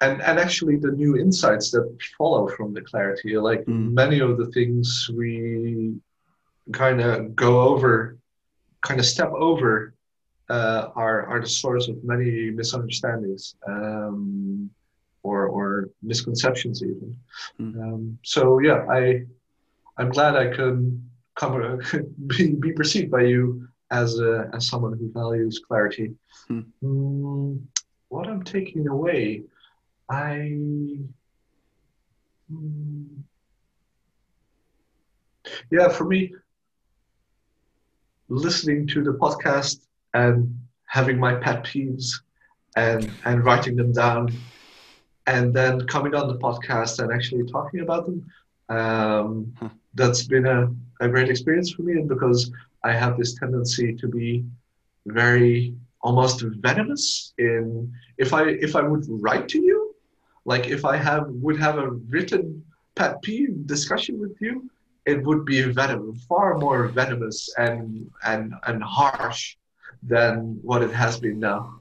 and 0.00 0.22
and 0.22 0.38
actually 0.38 0.76
the 0.76 0.92
new 0.92 1.16
insights 1.18 1.70
that 1.72 1.86
follow 2.16 2.48
from 2.48 2.72
the 2.72 2.80
clarity. 2.80 3.36
Like 3.36 3.64
mm. 3.66 3.92
many 3.92 4.20
of 4.20 4.38
the 4.38 4.46
things 4.46 5.10
we 5.14 5.94
kind 6.72 7.00
of 7.00 7.34
go 7.34 7.60
over, 7.60 8.16
kind 8.82 9.00
of 9.00 9.06
step 9.06 9.32
over, 9.32 9.94
uh, 10.48 10.88
are 10.94 11.26
are 11.26 11.40
the 11.40 11.48
source 11.48 11.88
of 11.88 12.02
many 12.04 12.50
misunderstandings. 12.50 13.56
Um, 13.66 14.70
or, 15.24 15.46
or 15.46 15.90
misconceptions 16.02 16.82
even. 16.82 17.16
Mm. 17.60 17.82
Um, 17.82 18.18
so 18.22 18.60
yeah, 18.60 18.86
I 18.88 19.24
I'm 19.98 20.10
glad 20.10 20.36
I 20.36 20.46
could 20.56 21.02
come 21.38 21.80
be, 22.26 22.54
be 22.54 22.72
perceived 22.72 23.10
by 23.10 23.22
you 23.22 23.66
as 23.90 24.18
a, 24.18 24.50
as 24.52 24.68
someone 24.68 24.98
who 24.98 25.10
values 25.12 25.60
clarity. 25.66 26.14
Hmm. 26.48 26.60
Mm, 26.82 27.62
what 28.08 28.26
I'm 28.26 28.42
taking 28.42 28.88
away, 28.88 29.44
I. 30.10 30.52
Mm, 32.52 33.22
yeah, 35.70 35.88
for 35.88 36.04
me, 36.04 36.34
listening 38.28 38.86
to 38.88 39.02
the 39.02 39.12
podcast 39.12 39.86
and 40.14 40.58
having 40.86 41.18
my 41.18 41.34
pet 41.34 41.64
peeves 41.64 42.10
and 42.76 43.10
and 43.24 43.44
writing 43.44 43.76
them 43.76 43.92
down 43.92 44.28
and 45.26 45.52
then 45.54 45.86
coming 45.86 46.14
on 46.14 46.28
the 46.28 46.38
podcast 46.38 47.02
and 47.02 47.12
actually 47.12 47.44
talking 47.50 47.80
about 47.80 48.06
them 48.06 48.24
um, 48.68 49.52
huh. 49.58 49.68
that's 49.94 50.24
been 50.24 50.46
a, 50.46 50.68
a 51.00 51.08
great 51.08 51.28
experience 51.28 51.72
for 51.72 51.82
me 51.82 51.92
and 51.94 52.08
because 52.08 52.50
I 52.84 52.92
have 52.92 53.16
this 53.16 53.34
tendency 53.34 53.94
to 53.94 54.08
be 54.08 54.44
very 55.06 55.74
almost 56.00 56.42
venomous 56.42 57.34
in 57.38 57.92
if 58.18 58.32
I 58.32 58.42
if 58.48 58.76
I 58.76 58.82
would 58.82 59.04
write 59.08 59.48
to 59.50 59.60
you, 59.60 59.94
like 60.44 60.68
if 60.68 60.84
I 60.84 60.96
have 60.96 61.26
would 61.28 61.58
have 61.58 61.78
a 61.78 61.90
written 61.90 62.64
pet 62.94 63.20
peeve 63.22 63.66
discussion 63.66 64.20
with 64.20 64.36
you, 64.40 64.70
it 65.06 65.22
would 65.24 65.44
be 65.44 65.62
venom, 65.62 66.14
far 66.28 66.58
more 66.58 66.88
venomous 66.88 67.52
and 67.58 68.10
and 68.24 68.54
and 68.66 68.82
harsh 68.82 69.56
than 70.02 70.58
what 70.62 70.82
it 70.82 70.92
has 70.92 71.18
been 71.18 71.40
now. 71.40 71.80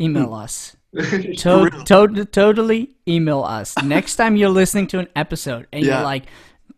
Email 0.00 0.34
us. 0.34 0.76
To- 0.94 1.70
to- 1.84 2.24
totally 2.24 2.96
email 3.06 3.42
us. 3.42 3.74
Next 3.82 4.16
time 4.16 4.36
you're 4.36 4.48
listening 4.48 4.86
to 4.88 4.98
an 4.98 5.08
episode 5.16 5.66
and 5.72 5.84
yeah. 5.84 5.96
you're 5.96 6.04
like, 6.04 6.24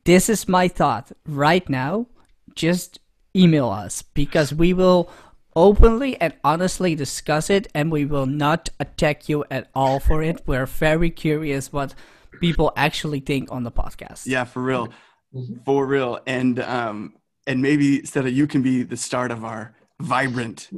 this 0.04 0.28
is 0.28 0.48
my 0.48 0.68
thought 0.68 1.12
right 1.26 1.68
now, 1.68 2.06
just 2.54 2.98
email 3.34 3.68
us 3.68 4.02
because 4.02 4.54
we 4.54 4.72
will 4.72 5.10
openly 5.54 6.20
and 6.20 6.34
honestly 6.44 6.94
discuss 6.94 7.50
it 7.50 7.66
and 7.74 7.90
we 7.90 8.04
will 8.04 8.26
not 8.26 8.68
attack 8.78 9.28
you 9.28 9.44
at 9.50 9.68
all 9.74 9.98
for 10.00 10.22
it. 10.22 10.42
We're 10.46 10.66
very 10.66 11.10
curious 11.10 11.72
what 11.72 11.94
people 12.40 12.72
actually 12.76 13.20
think 13.20 13.50
on 13.50 13.64
the 13.64 13.72
podcast. 13.72 14.26
Yeah, 14.26 14.44
for 14.44 14.62
real. 14.62 14.88
Mm-hmm. 15.34 15.64
For 15.64 15.86
real. 15.86 16.20
And 16.26 16.60
um 16.60 17.14
and 17.46 17.62
maybe 17.62 18.04
of 18.04 18.32
you 18.32 18.46
can 18.46 18.62
be 18.62 18.82
the 18.82 18.96
start 18.96 19.30
of 19.30 19.44
our 19.44 19.74
vibrant 20.00 20.68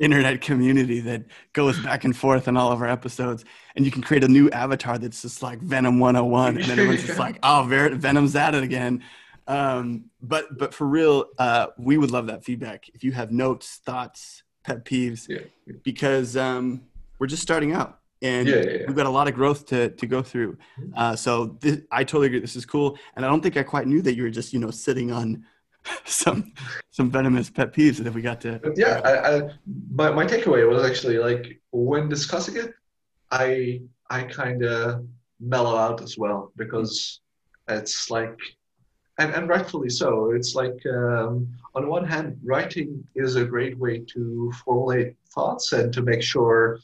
internet 0.00 0.40
community 0.40 0.98
that 1.00 1.24
goes 1.52 1.78
back 1.80 2.02
and 2.02 2.16
forth 2.16 2.48
in 2.48 2.56
all 2.56 2.72
of 2.72 2.82
our 2.82 2.88
episodes 2.88 3.44
and 3.76 3.84
you 3.84 3.90
can 3.92 4.02
create 4.02 4.24
a 4.24 4.28
new 4.28 4.50
avatar 4.50 4.98
that's 4.98 5.22
just 5.22 5.44
like 5.44 5.60
venom 5.60 6.00
101 6.00 6.56
and 6.56 6.64
then 6.64 6.78
everyone's 6.80 7.04
just 7.04 7.18
like 7.26 7.38
oh 7.44 7.62
venom's 7.62 8.34
at 8.34 8.54
it 8.54 8.64
again 8.64 9.00
um, 9.46 10.06
but 10.22 10.56
but 10.58 10.72
for 10.72 10.86
real, 10.86 11.26
uh, 11.38 11.68
we 11.78 11.98
would 11.98 12.10
love 12.10 12.26
that 12.28 12.44
feedback. 12.44 12.88
If 12.94 13.04
you 13.04 13.12
have 13.12 13.30
notes, 13.30 13.80
thoughts, 13.84 14.42
pet 14.64 14.84
peeves, 14.84 15.28
yeah. 15.28 15.74
because 15.82 16.36
um, 16.36 16.82
we're 17.18 17.26
just 17.26 17.42
starting 17.42 17.72
out. 17.72 18.00
and 18.22 18.48
Yeah, 18.48 18.56
yeah, 18.56 18.62
yeah. 18.62 18.84
we've 18.86 18.96
got 18.96 19.06
a 19.06 19.10
lot 19.10 19.28
of 19.28 19.34
growth 19.34 19.66
to 19.66 19.90
to 19.90 20.06
go 20.06 20.22
through. 20.22 20.56
Uh, 20.96 21.14
so 21.14 21.58
this, 21.60 21.80
I 21.90 22.04
totally 22.04 22.28
agree. 22.28 22.40
This 22.40 22.56
is 22.56 22.64
cool, 22.64 22.98
and 23.16 23.24
I 23.24 23.28
don't 23.28 23.42
think 23.42 23.56
I 23.56 23.62
quite 23.62 23.86
knew 23.86 24.02
that 24.02 24.14
you 24.14 24.22
were 24.22 24.30
just 24.30 24.52
you 24.52 24.60
know 24.60 24.70
sitting 24.70 25.12
on 25.12 25.44
some 26.04 26.52
some 26.90 27.10
venomous 27.10 27.50
pet 27.50 27.72
peeves 27.72 27.98
that 27.98 28.14
we 28.14 28.22
got 28.22 28.40
to. 28.42 28.60
But 28.62 28.76
yeah, 28.76 29.00
I, 29.04 29.36
I, 29.36 29.50
my 29.90 30.10
my 30.10 30.26
takeaway 30.26 30.68
was 30.68 30.88
actually 30.88 31.18
like 31.18 31.60
when 31.72 32.08
discussing 32.08 32.56
it, 32.56 32.74
I 33.30 33.82
I 34.10 34.24
kind 34.24 34.64
of 34.64 35.06
mellow 35.40 35.76
out 35.76 36.02
as 36.02 36.16
well 36.16 36.52
because 36.56 37.20
it's 37.68 38.10
like, 38.10 38.38
and 39.18 39.34
and 39.34 39.48
rightfully 39.48 39.90
so. 39.90 40.32
It's 40.32 40.54
like 40.54 40.78
um, 40.86 41.48
on 41.74 41.88
one 41.88 42.04
hand, 42.04 42.38
writing 42.44 43.04
is 43.14 43.36
a 43.36 43.44
great 43.44 43.78
way 43.78 44.00
to 44.14 44.52
formulate 44.64 45.16
thoughts 45.34 45.72
and 45.72 45.92
to 45.92 46.02
make 46.02 46.22
sure 46.22 46.78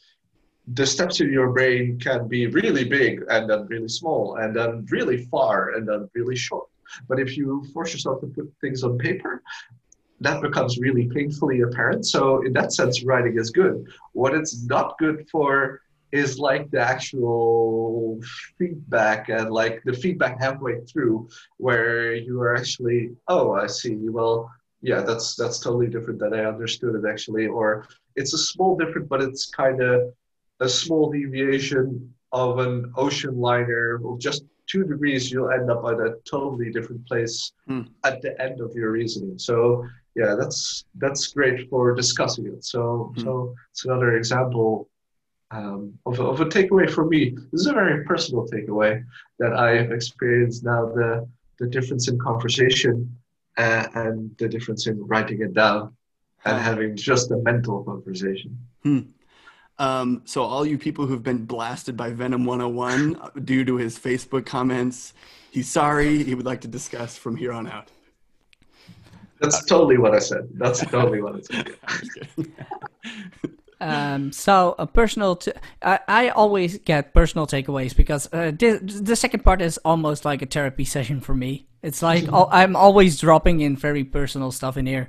the 0.74 0.86
steps 0.86 1.20
in 1.20 1.32
your 1.32 1.51
brain 1.51 1.98
can 1.98 2.28
be 2.28 2.46
really 2.46 2.84
big 2.84 3.24
and 3.28 3.51
then 3.51 3.66
really 3.66 3.88
small 3.88 4.36
and 4.36 4.55
then 4.55 4.86
really 4.90 5.24
far 5.26 5.70
and 5.70 5.88
then 5.88 6.09
really 6.14 6.36
short. 6.36 6.69
But 7.09 7.20
if 7.20 7.36
you 7.36 7.64
force 7.72 7.93
yourself 7.93 8.20
to 8.20 8.26
put 8.26 8.53
things 8.61 8.82
on 8.82 8.99
paper, 8.99 9.43
that 10.20 10.43
becomes 10.43 10.78
really 10.78 11.09
painfully 11.09 11.62
apparent. 11.62 12.07
So 12.07 12.43
in 12.45 12.53
that 12.53 12.72
sense, 12.72 13.05
writing 13.05 13.38
is 13.38 13.51
good. 13.51 13.86
What 14.12 14.34
it's 14.34 14.64
not 14.64 14.99
good 14.99 15.28
for 15.30 15.80
is 16.12 16.38
like 16.38 16.70
the 16.70 16.80
actual 16.80 18.20
feedback 18.59 19.28
and 19.28 19.51
like 19.51 19.82
the 19.84 19.93
feedback 19.93 20.41
halfway 20.41 20.80
through 20.80 21.28
where 21.59 22.14
you 22.14 22.41
are 22.41 22.55
actually, 22.57 23.11
oh, 23.28 23.53
I 23.53 23.66
see. 23.66 23.97
Well, 23.97 24.51
yeah, 24.82 25.03
that's 25.03 25.36
that's 25.36 25.59
totally 25.59 25.88
different 25.88 26.18
than 26.18 26.34
I 26.34 26.45
understood 26.45 26.95
it 26.95 27.09
actually. 27.09 27.47
Or 27.47 27.86
it's 28.16 28.34
a 28.34 28.38
small 28.38 28.76
different, 28.76 29.09
but 29.09 29.22
it's 29.22 29.51
kind 29.51 29.80
of 29.82 30.12
a 30.61 30.68
small 30.68 31.11
deviation 31.11 32.12
of 32.32 32.59
an 32.59 32.93
ocean 32.97 33.38
liner 33.38 34.01
of 34.05 34.18
just 34.18 34.45
two 34.70 34.84
degrees, 34.92 35.30
you'll 35.30 35.50
end 35.58 35.68
up 35.74 35.82
at 35.90 35.98
a 36.08 36.10
totally 36.34 36.68
different 36.76 37.02
place 37.10 37.36
Hmm. 37.68 37.82
at 38.10 38.16
the 38.22 38.32
end 38.46 38.56
of 38.66 38.70
your 38.80 38.90
reasoning. 39.00 39.36
So 39.38 39.56
yeah, 40.20 40.32
that's 40.40 40.60
that's 41.02 41.24
great 41.38 41.58
for 41.70 41.82
discussing 42.02 42.44
it. 42.54 42.60
So 42.74 42.80
Hmm. 43.14 43.22
so 43.24 43.30
it's 43.72 43.84
another 43.88 44.10
example 44.20 44.70
um, 45.58 45.80
of, 46.06 46.14
a, 46.20 46.24
of 46.32 46.40
a 46.40 46.48
takeaway 46.56 46.88
for 46.96 47.04
me. 47.12 47.20
This 47.50 47.60
is 47.62 47.66
a 47.66 47.72
very 47.82 47.98
personal 48.10 48.42
takeaway 48.54 48.92
that 49.40 49.52
I've 49.66 49.90
experienced 49.98 50.60
now 50.72 50.82
the 50.98 51.10
the 51.60 51.68
difference 51.76 52.04
in 52.10 52.16
conversation 52.30 52.94
uh, 53.64 53.84
and 54.04 54.16
the 54.40 54.48
difference 54.54 54.82
in 54.90 54.96
writing 55.10 55.38
it 55.46 55.52
down 55.64 55.80
and 56.46 56.56
having 56.70 56.90
just 57.10 57.26
a 57.36 57.38
mental 57.50 57.76
conversation. 57.90 58.50
Um, 59.81 60.20
so 60.26 60.43
all 60.43 60.66
you 60.66 60.76
people 60.76 61.07
who've 61.07 61.22
been 61.22 61.47
blasted 61.47 61.97
by 61.97 62.11
Venom 62.11 62.45
101 62.45 63.18
due 63.45 63.64
to 63.64 63.76
his 63.76 63.99
Facebook 63.99 64.45
comments, 64.45 65.14
he's 65.51 65.68
sorry. 65.68 66.22
He 66.22 66.35
would 66.35 66.45
like 66.45 66.61
to 66.61 66.68
discuss 66.68 67.16
from 67.16 67.35
here 67.35 67.51
on 67.51 67.66
out. 67.66 67.89
That's 69.41 69.64
totally 69.64 69.97
what 69.97 70.14
I 70.14 70.18
said. 70.18 70.51
That's 70.53 70.85
totally 70.85 71.22
what 71.22 71.37
I 71.37 71.41
said. 71.41 71.76
I'm 71.89 71.99
just 71.99 72.14
kidding. 72.14 72.53
Um, 73.81 74.33
so 74.33 74.74
a 74.78 74.87
personal, 74.87 75.37
t- 75.37 75.53
I, 75.81 76.01
I 76.07 76.28
always 76.28 76.76
get 76.76 77.14
personal 77.14 77.47
takeaways 77.47 77.97
because 77.97 78.28
uh, 78.35 78.51
the, 78.51 78.81
the 78.83 79.16
second 79.16 79.43
part 79.43 79.62
is 79.62 79.78
almost 79.78 80.26
like 80.26 80.43
a 80.43 80.47
therapy 80.47 80.85
session 80.85 81.22
for 81.22 81.35
me. 81.35 81.66
It's 81.83 82.03
like 82.03 82.28
al- 82.28 82.51
I'm 82.53 82.76
always 82.76 83.18
dropping 83.18 83.61
in 83.61 83.78
very 83.78 84.05
personal 84.05 84.53
stuff 84.53 84.76
in 84.76 84.85
here 84.85 85.09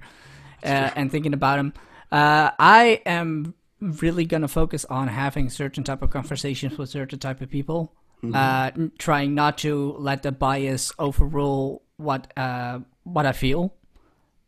uh, 0.63 0.91
and 0.95 1.11
thinking 1.11 1.33
about 1.33 1.59
him. 1.59 1.73
Uh, 2.09 2.51
I 2.57 3.01
am 3.05 3.53
really 3.81 4.25
gonna 4.25 4.47
focus 4.47 4.85
on 4.85 5.07
having 5.09 5.49
certain 5.49 5.83
type 5.83 6.01
of 6.01 6.09
conversations 6.11 6.77
with 6.77 6.89
certain 6.89 7.19
type 7.19 7.41
of 7.41 7.49
people, 7.49 7.93
uh, 8.33 8.71
trying 8.99 9.33
not 9.33 9.57
to 9.59 9.95
let 9.97 10.21
the 10.23 10.31
bias 10.31 10.91
overrule 10.99 11.81
what 11.97 12.31
uh, 12.37 12.79
what 13.03 13.25
I 13.25 13.31
feel 13.31 13.73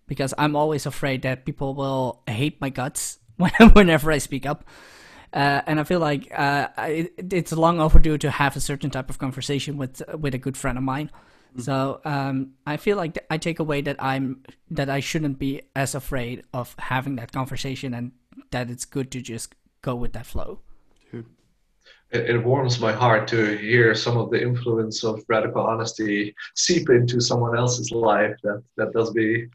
because 0.07 0.33
I'm 0.37 0.55
always 0.55 0.85
afraid 0.85 1.21
that 1.23 1.45
people 1.45 1.73
will 1.73 2.21
hate 2.27 2.59
my 2.61 2.69
guts 2.69 3.19
when- 3.37 3.51
whenever 3.73 4.11
I 4.11 4.19
speak 4.19 4.45
up. 4.45 4.63
Uh, 5.33 5.61
and 5.65 5.79
I 5.79 5.83
feel 5.83 5.99
like 5.99 6.29
uh, 6.31 6.67
I- 6.77 7.09
it's 7.17 7.51
long 7.51 7.79
overdue 7.79 8.19
to 8.19 8.29
have 8.29 8.55
a 8.55 8.59
certain 8.59 8.91
type 8.91 9.09
of 9.09 9.17
conversation 9.17 9.77
with 9.77 10.01
with 10.19 10.35
a 10.35 10.37
good 10.37 10.55
friend 10.57 10.77
of 10.77 10.83
mine. 10.83 11.09
So 11.57 12.01
um, 12.03 12.53
I 12.65 12.77
feel 12.77 12.97
like 12.97 13.23
I 13.29 13.37
take 13.37 13.59
away 13.59 13.81
that 13.81 13.97
I'm 13.99 14.41
that 14.71 14.89
I 14.89 14.99
shouldn't 15.01 15.37
be 15.37 15.61
as 15.75 15.93
afraid 15.95 16.43
of 16.53 16.75
having 16.79 17.15
that 17.17 17.31
conversation, 17.31 17.93
and 17.93 18.11
that 18.53 18.69
it's 18.69 18.85
good 18.85 19.11
to 19.11 19.21
just 19.21 19.53
go 19.81 19.93
with 19.95 20.13
that 20.13 20.25
flow. 20.25 20.59
It, 22.13 22.29
it 22.29 22.43
warms 22.43 22.79
my 22.79 22.93
heart 22.93 23.27
to 23.29 23.57
hear 23.57 23.95
some 23.95 24.17
of 24.17 24.29
the 24.29 24.41
influence 24.41 25.03
of 25.03 25.23
radical 25.27 25.63
honesty 25.63 26.33
seep 26.55 26.89
into 26.89 27.19
someone 27.19 27.57
else's 27.57 27.91
life. 27.91 28.35
That 28.43 28.63
that 28.77 28.93
does 28.93 29.13
me 29.13 29.47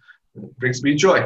brings 0.58 0.82
me 0.82 0.94
joy. 0.94 1.20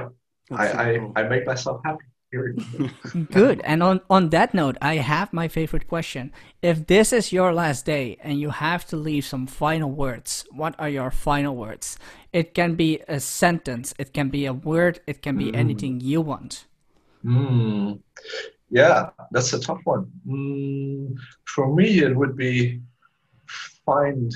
I, 0.51 0.67
That's 0.67 0.73
super 0.73 1.19
I. 1.19 1.21
I 1.21 1.29
make 1.29 1.47
myself 1.47 1.81
happy. 1.85 2.05
Good. 3.31 3.61
And 3.63 3.83
on 3.83 4.01
on 4.09 4.31
that 4.31 4.55
note, 4.55 4.79
I 4.81 4.97
have 4.97 5.35
my 5.35 5.49
favorite 5.49 5.87
question. 5.87 6.33
If 6.63 6.87
this 6.87 7.13
is 7.13 7.31
your 7.31 7.53
last 7.53 7.85
day 7.85 8.17
and 8.23 8.41
you 8.41 8.49
have 8.49 8.87
to 8.87 8.97
leave 8.97 9.27
some 9.27 9.47
final 9.47 9.91
words, 9.91 10.47
what 10.51 10.75
are 10.79 10.89
your 10.89 11.11
final 11.11 11.55
words? 11.55 11.99
It 12.33 12.55
can 12.55 12.75
be 12.75 13.01
a 13.07 13.21
sentence, 13.21 13.93
it 13.99 14.15
can 14.15 14.31
be 14.31 14.47
a 14.47 14.55
word, 14.55 15.01
it 15.07 15.21
can 15.21 15.37
be 15.37 15.53
mm. 15.53 15.57
anything 15.57 16.01
you 16.01 16.23
want. 16.23 16.65
Mm. 17.25 18.01
Yeah, 18.71 19.11
that's 19.31 19.53
a 19.53 19.61
tough 19.61 19.81
one. 19.85 20.11
Mm, 20.27 21.15
for 21.45 21.75
me, 21.75 22.01
it 22.01 22.17
would 22.17 22.37
be 22.37 22.81
find, 23.85 24.35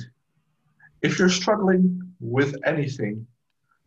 if 1.03 1.18
you're 1.18 1.30
struggling 1.30 2.03
with 2.20 2.55
anything, 2.64 3.26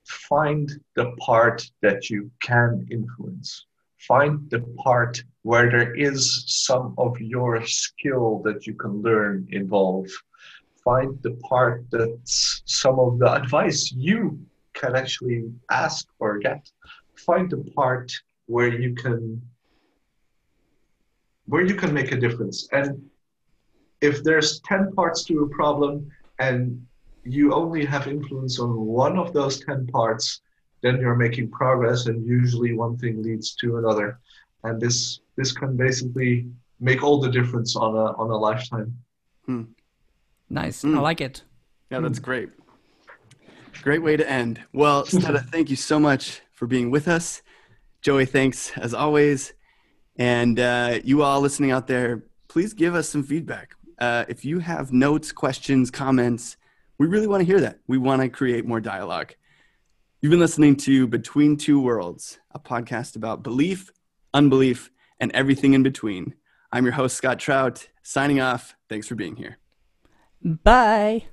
find 0.06 0.72
the 0.96 1.12
part 1.20 1.70
that 1.82 2.10
you 2.10 2.32
can 2.42 2.88
influence. 2.90 3.66
Find 4.08 4.50
the 4.50 4.62
part 4.84 5.22
where 5.44 5.70
there 5.70 5.94
is 5.94 6.46
some 6.48 6.96
of 6.98 7.20
your 7.20 7.64
skill 7.66 8.42
that 8.46 8.66
you 8.66 8.74
can 8.74 9.02
learn 9.02 9.48
involved. 9.52 10.12
Find 10.84 11.22
the 11.22 11.34
part 11.48 11.86
that's 11.92 12.64
some 12.66 12.98
of 12.98 13.20
the 13.20 13.32
advice 13.32 13.92
you 13.92 14.40
can 14.74 14.96
actually 14.96 15.52
ask 15.70 16.08
or 16.20 16.40
get. 16.40 16.72
Find 17.18 17.50
the 17.50 17.64
part 17.76 18.12
where 18.50 18.72
you 18.84 18.92
can 18.96 19.42
where 21.46 21.66
you 21.66 21.76
can 21.76 21.92
make 21.94 22.12
a 22.12 22.20
difference 22.26 22.68
and 22.72 22.90
if 24.02 24.24
there's 24.24 24.60
10 24.62 24.94
parts 24.94 25.24
to 25.26 25.44
a 25.44 25.50
problem 25.50 25.94
and 26.40 26.60
you 27.24 27.54
only 27.54 27.84
have 27.86 28.08
influence 28.08 28.60
on 28.60 28.72
one 29.04 29.18
of 29.18 29.34
those 29.34 29.56
10 29.66 29.88
parts 29.88 30.42
then 30.82 31.00
you're 31.02 31.22
making 31.28 31.50
progress 31.52 32.08
and 32.08 32.26
usually 32.26 32.74
one 32.74 32.98
thing 32.98 33.22
leads 33.22 33.56
to 33.56 33.78
another 33.78 34.20
and 34.64 34.82
this 34.82 35.20
this 35.38 35.52
can 35.52 35.76
basically 35.76 36.48
make 36.80 37.04
all 37.04 37.20
the 37.20 37.32
difference 37.40 37.76
on 37.76 37.92
a 37.96 38.08
on 38.22 38.30
a 38.30 38.40
lifetime 38.48 38.90
Nice. 40.50 40.84
Mm. 40.84 40.98
I 40.98 41.02
like 41.02 41.22
it. 41.22 41.44
Yeah, 41.92 42.00
that's 42.00 42.20
great. 42.20 42.50
Great 43.82 44.02
way 44.04 44.18
to 44.18 44.30
end. 44.30 44.62
Well, 44.74 45.06
Stella, 45.16 45.40
thank 45.40 45.70
you 45.70 45.76
so 45.76 46.00
much 46.00 46.42
for 46.52 46.68
being 46.68 46.92
with 46.92 47.08
us. 47.08 47.42
Joey, 48.02 48.26
thanks 48.26 48.72
as 48.78 48.94
always. 48.94 49.54
And 50.18 50.60
uh, 50.60 51.00
you 51.04 51.24
all 51.24 51.42
listening 51.42 51.72
out 51.72 51.88
there, 51.88 52.24
please 52.48 52.74
give 52.74 52.96
us 52.96 53.10
some 53.10 53.24
feedback. 53.24 53.76
Uh, 53.98 54.26
if 54.28 54.46
you 54.46 54.60
have 54.60 54.94
notes, 54.94 55.32
questions, 55.32 55.92
comments, 55.92 56.58
we 56.98 57.08
really 57.08 57.28
want 57.28 57.42
to 57.42 57.46
hear 57.46 57.62
that. 57.62 57.80
We 57.88 57.98
want 57.98 58.22
to 58.22 58.30
create 58.30 58.66
more 58.66 58.80
dialogue. 58.80 59.34
You've 60.22 60.32
been 60.32 60.40
listening 60.40 60.76
to 60.78 61.08
Between 61.08 61.56
Two 61.56 61.82
Worlds, 61.82 62.40
a 62.52 62.60
podcast 62.60 63.16
about 63.16 63.44
belief, 63.44 63.92
unbelief, 64.34 64.92
and 65.20 65.32
everything 65.34 65.74
in 65.74 65.84
between. 65.84 66.36
I'm 66.72 66.86
your 66.86 66.94
host, 66.94 67.18
Scott 67.18 67.40
Trout, 67.40 67.88
signing 68.04 68.42
off. 68.42 68.76
Thanks 68.90 69.08
for 69.08 69.16
being 69.16 69.36
here. 69.38 69.58
Bye. 70.44 71.28